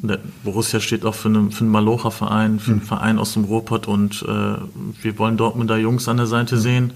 äh, 0.01 0.07
der 0.07 0.20
Borussia 0.43 0.80
steht 0.80 1.05
auch 1.05 1.15
für 1.15 1.28
einen, 1.30 1.51
für 1.51 1.61
einen 1.61 1.72
Malocher-Verein, 1.72 2.59
für 2.59 2.72
einen 2.72 2.80
Mhm. 2.82 2.86
Verein 2.86 3.20
aus 3.20 3.34
dem 3.34 3.43
Ruhrpott 3.45 3.88
und 3.88 4.24
äh, 4.24 4.55
wir 5.01 5.18
wollen 5.20 5.38
Dortmunder 5.38 5.78
Jungs 5.78 6.07
an 6.07 6.18
der 6.18 6.28
Seite 6.28 6.55
Mhm. 6.55 6.59
sehen. 6.59 6.93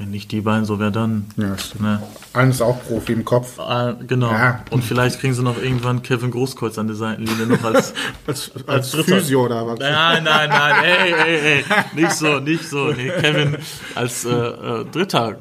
Wenn 0.00 0.12
nicht 0.12 0.32
die 0.32 0.40
beiden, 0.40 0.64
so 0.64 0.78
wer 0.80 0.90
dann? 0.90 1.26
Ja, 1.36 1.58
stimmt. 1.58 1.82
Ne? 1.82 2.48
Ist 2.48 2.62
auch 2.62 2.82
Profi 2.84 3.12
im 3.12 3.22
Kopf. 3.22 3.58
Ah, 3.60 3.94
genau. 4.06 4.30
Ja. 4.30 4.64
Und 4.70 4.82
vielleicht 4.82 5.20
kriegen 5.20 5.34
sie 5.34 5.42
noch 5.42 5.62
irgendwann 5.62 6.02
Kevin 6.02 6.30
Großkreuz 6.30 6.78
an 6.78 6.86
der 6.86 6.96
Seitenlinie 6.96 7.46
noch 7.46 7.62
als 7.64 7.92
Als, 8.26 8.50
als 8.66 8.92
Dritter. 8.92 9.16
Physio 9.16 9.44
oder 9.44 9.66
was? 9.66 9.78
Nein, 9.78 10.24
nein, 10.24 10.48
nein, 10.48 10.84
ey, 11.04 11.12
ey, 11.12 11.38
ey, 11.38 11.64
nicht 11.94 12.12
so, 12.12 12.40
nicht 12.40 12.66
so. 12.66 12.92
Nee, 12.92 13.10
Kevin 13.20 13.58
als 13.94 14.24
äh, 14.24 14.30
äh, 14.30 14.86
Dritter, 14.90 15.36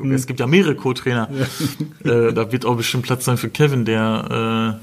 äh, 0.00 0.08
es 0.14 0.28
gibt 0.28 0.38
ja 0.38 0.46
mehrere 0.46 0.76
Co-Trainer. 0.76 1.28
Äh, 2.04 2.32
da 2.32 2.52
wird 2.52 2.64
auch 2.64 2.76
bestimmt 2.76 3.06
Platz 3.06 3.24
sein 3.24 3.38
für 3.38 3.50
Kevin, 3.50 3.84
der 3.84 4.78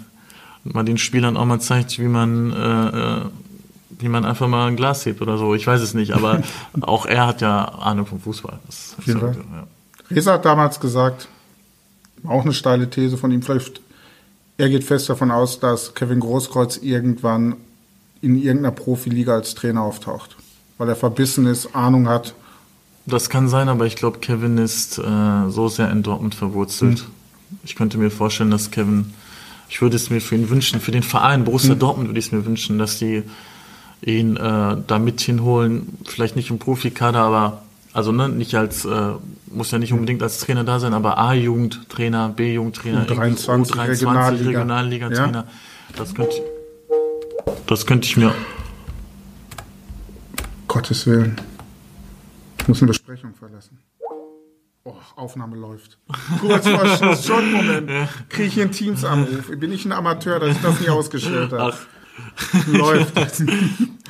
äh, 0.65 0.69
mal 0.69 0.83
den 0.83 0.97
Spielern 0.97 1.37
auch 1.37 1.45
mal 1.45 1.61
zeigt, 1.61 1.97
wie 1.97 2.09
man, 2.09 3.31
wie 3.99 4.09
man 4.09 4.25
einfach 4.25 4.47
mal 4.47 4.67
ein 4.67 4.75
Glas 4.75 5.05
hebt 5.05 5.21
oder 5.21 5.37
so. 5.37 5.55
Ich 5.55 5.65
weiß 5.67 5.81
es 5.81 5.93
nicht, 5.93 6.13
aber 6.13 6.41
auch 6.81 7.05
er 7.05 7.27
hat 7.27 7.41
ja 7.41 7.65
Ahnung 7.65 8.05
vom 8.05 8.19
Fußball. 8.19 8.59
Das 8.65 8.95
jeden 9.05 9.19
ja, 9.19 9.25
Fall. 9.25 9.37
ja. 9.53 9.67
Reza 10.15 10.33
hat 10.33 10.45
damals 10.45 10.79
gesagt, 10.79 11.27
auch 12.27 12.43
eine 12.43 12.53
steile 12.53 12.89
These 12.89 13.17
von 13.17 13.31
ihm, 13.31 13.41
vielleicht, 13.41 13.81
er 14.57 14.69
geht 14.69 14.83
fest 14.83 15.09
davon 15.09 15.31
aus, 15.31 15.59
dass 15.59 15.93
Kevin 15.93 16.19
Großkreuz 16.19 16.77
irgendwann 16.77 17.55
in 18.21 18.35
irgendeiner 18.35 18.71
Profiliga 18.71 19.33
als 19.33 19.55
Trainer 19.55 19.81
auftaucht. 19.81 20.37
Weil 20.77 20.89
er 20.89 20.95
verbissen 20.95 21.45
ist, 21.45 21.75
Ahnung 21.75 22.07
hat. 22.07 22.33
Das 23.05 23.29
kann 23.29 23.49
sein, 23.49 23.67
aber 23.67 23.85
ich 23.85 23.95
glaube, 23.95 24.19
Kevin 24.19 24.57
ist 24.57 24.97
äh, 24.97 25.49
so 25.49 25.67
sehr 25.67 25.91
in 25.91 26.03
Dortmund 26.03 26.35
verwurzelt. 26.35 27.05
Ich 27.63 27.75
könnte 27.75 27.97
mir 27.97 28.09
vorstellen, 28.09 28.49
dass 28.49 28.71
Kevin, 28.71 29.13
ich 29.67 29.81
würde 29.81 29.97
es 29.97 30.09
mir 30.09 30.21
für 30.21 30.35
ihn 30.35 30.49
wünschen, 30.49 30.79
für 30.79 30.91
den 30.91 31.03
Verein 31.03 31.43
Borussia 31.43 31.75
Dortmund 31.75 32.09
würde 32.09 32.19
ich 32.19 32.27
es 32.27 32.31
mir 32.31 32.45
wünschen, 32.45 32.77
dass 32.77 32.97
die 32.97 33.23
ihn 34.05 34.37
äh, 34.37 34.77
da 34.85 34.99
mit 34.99 35.21
hinholen, 35.21 35.97
vielleicht 36.05 36.35
nicht 36.35 36.49
im 36.49 36.59
Profikader, 36.59 37.19
aber 37.19 37.63
also 37.93 38.11
ne, 38.11 38.27
nicht 38.27 38.55
als, 38.55 38.85
äh, 38.85 39.11
muss 39.47 39.71
ja 39.71 39.77
nicht 39.77 39.93
unbedingt 39.93 40.21
als 40.23 40.39
Trainer 40.39 40.63
da 40.63 40.79
sein, 40.79 40.93
aber 40.93 41.17
A-Jugendtrainer, 41.17 42.29
B-Jugendtrainer, 42.29 43.05
U23 43.05 43.71
U23 43.71 43.87
Regionalliga. 43.87 44.47
Regionalliga-Trainer. 44.47 45.47
Das 45.95 46.15
könnte, 46.15 46.35
das 47.67 47.85
könnte 47.85 48.07
ich 48.07 48.17
mir 48.17 48.33
Gottes 50.67 51.05
Willen. 51.05 51.39
Ich 52.59 52.67
muss 52.67 52.81
eine 52.81 52.87
Besprechung 52.87 53.33
verlassen. 53.35 53.77
Oh, 54.85 54.95
Aufnahme 55.15 55.55
läuft. 55.55 55.97
Kurz 56.41 56.67
vor 56.67 56.85
Schluss, 56.87 57.25
schon 57.27 57.51
Moment. 57.53 57.89
Kriege 58.27 58.47
ich 58.47 58.59
einen 58.59 58.71
Teams-Anruf? 58.71 59.51
Bin 59.57 59.71
ich 59.71 59.85
ein 59.85 59.91
Amateur, 59.91 60.39
dass 60.39 60.57
ich 60.57 60.61
das 60.61 60.79
nicht 60.79 60.89
ausgestellt 60.89 61.53
habe? 61.53 61.73
Ach, 61.73 61.77
Läuft. 62.67 63.13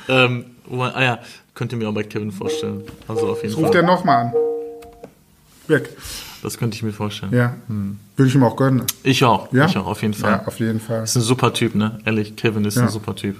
ähm, 0.08 0.44
wo 0.66 0.76
man, 0.76 0.92
ah 0.94 1.02
ja, 1.02 1.18
könnt 1.54 1.72
ihr 1.72 1.78
mir 1.78 1.88
auch 1.88 1.94
bei 1.94 2.02
Kevin 2.02 2.32
vorstellen. 2.32 2.82
Also 3.08 3.28
auf 3.28 3.42
jeden 3.42 3.54
Ruft 3.54 3.68
Fall. 3.74 3.76
er 3.82 3.86
nochmal 3.86 4.26
an. 4.26 4.32
Weg. 5.66 5.90
Das 6.42 6.58
könnte 6.58 6.76
ich 6.76 6.82
mir 6.82 6.92
vorstellen. 6.92 7.32
Ja. 7.32 7.54
Würde 8.16 8.28
ich 8.28 8.34
ihm 8.34 8.44
auch 8.44 8.56
gönnen. 8.56 8.82
Ich 9.02 9.24
auch. 9.24 9.50
Ja? 9.52 9.64
Ich 9.66 9.76
auch, 9.78 9.86
auf 9.86 10.02
jeden 10.02 10.12
Fall. 10.12 10.32
Ja, 10.32 10.46
auf 10.46 10.58
jeden 10.60 10.78
Fall. 10.80 11.04
Ist 11.04 11.16
ein 11.16 11.22
super 11.22 11.54
Typ, 11.54 11.74
ne? 11.74 11.98
Ehrlich, 12.04 12.36
Kevin 12.36 12.64
ist 12.66 12.76
Ja. 12.76 12.82
ein 12.82 12.88
super 12.90 13.14
Typ. 13.16 13.36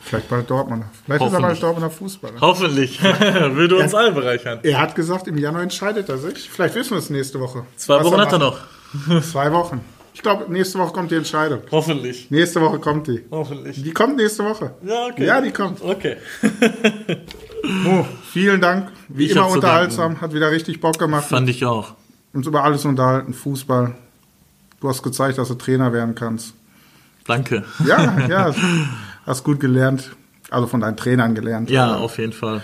Vielleicht 0.00 0.30
bald 0.30 0.48
Dortmunder. 0.48 0.86
Vielleicht 1.04 1.26
ist 1.26 1.32
er 1.34 1.40
bald 1.42 1.62
Dortmunder 1.62 1.90
Fußballer. 1.90 2.40
Hoffentlich. 2.40 3.02
Würde 3.52 3.76
uns 3.76 3.94
alle 3.94 4.12
bereichern. 4.12 4.60
Er 4.62 4.80
hat 4.80 4.94
gesagt, 4.94 5.28
im 5.28 5.36
Januar 5.36 5.62
entscheidet 5.62 6.08
er 6.08 6.16
sich. 6.16 6.48
Vielleicht 6.48 6.74
wissen 6.76 6.92
wir 6.92 6.98
es 6.98 7.10
nächste 7.10 7.38
Woche. 7.40 7.64
Zwei 7.76 7.96
Was 7.98 8.04
Wochen 8.06 8.20
hat 8.20 8.32
er 8.32 8.38
noch. 8.38 8.58
Zwei 9.22 9.52
Wochen. 9.52 9.82
Ich 10.18 10.22
glaube, 10.22 10.52
nächste 10.52 10.80
Woche 10.80 10.92
kommt 10.92 11.12
die 11.12 11.14
Entscheidung. 11.14 11.60
Hoffentlich. 11.70 12.28
Nächste 12.28 12.60
Woche 12.60 12.80
kommt 12.80 13.06
die. 13.06 13.24
Hoffentlich. 13.30 13.80
Die 13.80 13.92
kommt 13.92 14.16
nächste 14.16 14.44
Woche. 14.44 14.72
Ja, 14.84 15.06
okay. 15.06 15.24
Ja, 15.24 15.40
die 15.40 15.52
kommt. 15.52 15.80
Okay. 15.80 16.16
Mo, 17.62 18.04
vielen 18.32 18.60
Dank. 18.60 18.90
Wie 19.06 19.26
Ich 19.26 19.30
immer 19.30 19.48
unterhaltsam. 19.48 20.20
Hat 20.20 20.34
wieder 20.34 20.50
richtig 20.50 20.80
Bock 20.80 20.98
gemacht. 20.98 21.28
Fand 21.28 21.48
ich 21.48 21.64
auch. 21.64 21.94
Uns 22.32 22.48
über 22.48 22.64
alles 22.64 22.84
unterhalten. 22.84 23.32
Fußball. 23.32 23.94
Du 24.80 24.88
hast 24.88 25.04
gezeigt, 25.04 25.38
dass 25.38 25.46
du 25.46 25.54
Trainer 25.54 25.92
werden 25.92 26.16
kannst. 26.16 26.52
Danke. 27.24 27.62
Ja, 27.86 28.18
ja. 28.28 28.52
Hast 29.24 29.44
gut 29.44 29.60
gelernt. 29.60 30.10
Also 30.50 30.66
von 30.66 30.80
deinen 30.80 30.96
Trainern 30.96 31.36
gelernt. 31.36 31.70
Ja, 31.70 31.94
auf 31.94 32.18
jeden 32.18 32.32
Fall. 32.32 32.60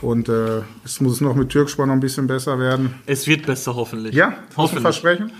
Und 0.00 0.28
äh, 0.28 0.62
es 0.84 1.00
muss 1.00 1.20
noch 1.20 1.36
mit 1.36 1.50
Türkspor 1.50 1.86
noch 1.86 1.94
ein 1.94 2.00
bisschen 2.00 2.26
besser 2.26 2.58
werden. 2.58 2.96
Es 3.06 3.28
wird 3.28 3.46
besser, 3.46 3.76
hoffentlich. 3.76 4.12
Ja, 4.12 4.34
hoffentlich. 4.56 4.82
Versprechen? 4.82 5.30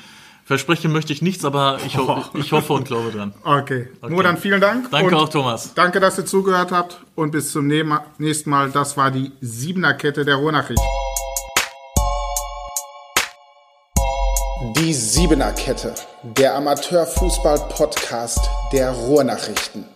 Versprechen 0.47 0.93
möchte 0.93 1.13
ich 1.13 1.23
nichts, 1.23 1.45
aber 1.45 1.81
ich, 1.85 1.99
ho 1.99 2.23
ich 2.35 2.53
hoffe 2.53 2.73
und 2.73 2.87
glaube 2.87 3.11
dran. 3.11 3.35
Okay. 3.43 3.89
Nur 4.09 4.23
dann 4.23 4.37
vielen 4.37 4.61
Dank. 4.61 4.93
Danke 4.93 5.09
und 5.09 5.15
auch, 5.21 5.29
Thomas. 5.29 5.75
Danke, 5.75 5.99
dass 5.99 6.19
ihr 6.19 6.25
zugehört 6.25 6.71
habt. 6.71 7.01
Und 7.17 7.33
bis 7.33 7.51
zum 7.51 7.67
nächsten 7.67 8.51
Mal. 8.51 8.71
Das 8.71 8.97
war 8.97 9.11
die 9.11 9.33
Siebener-Kette 9.41 10.25
der 10.25 10.37
Ruhrnachricht. 10.37 10.81
Die 14.77 14.95
Siebener-Kette, 14.95 15.97
der 16.23 16.55
Amateurfußball-Podcast 16.55 18.49
der 18.73 18.93
Ruhrnachrichten. 18.93 19.96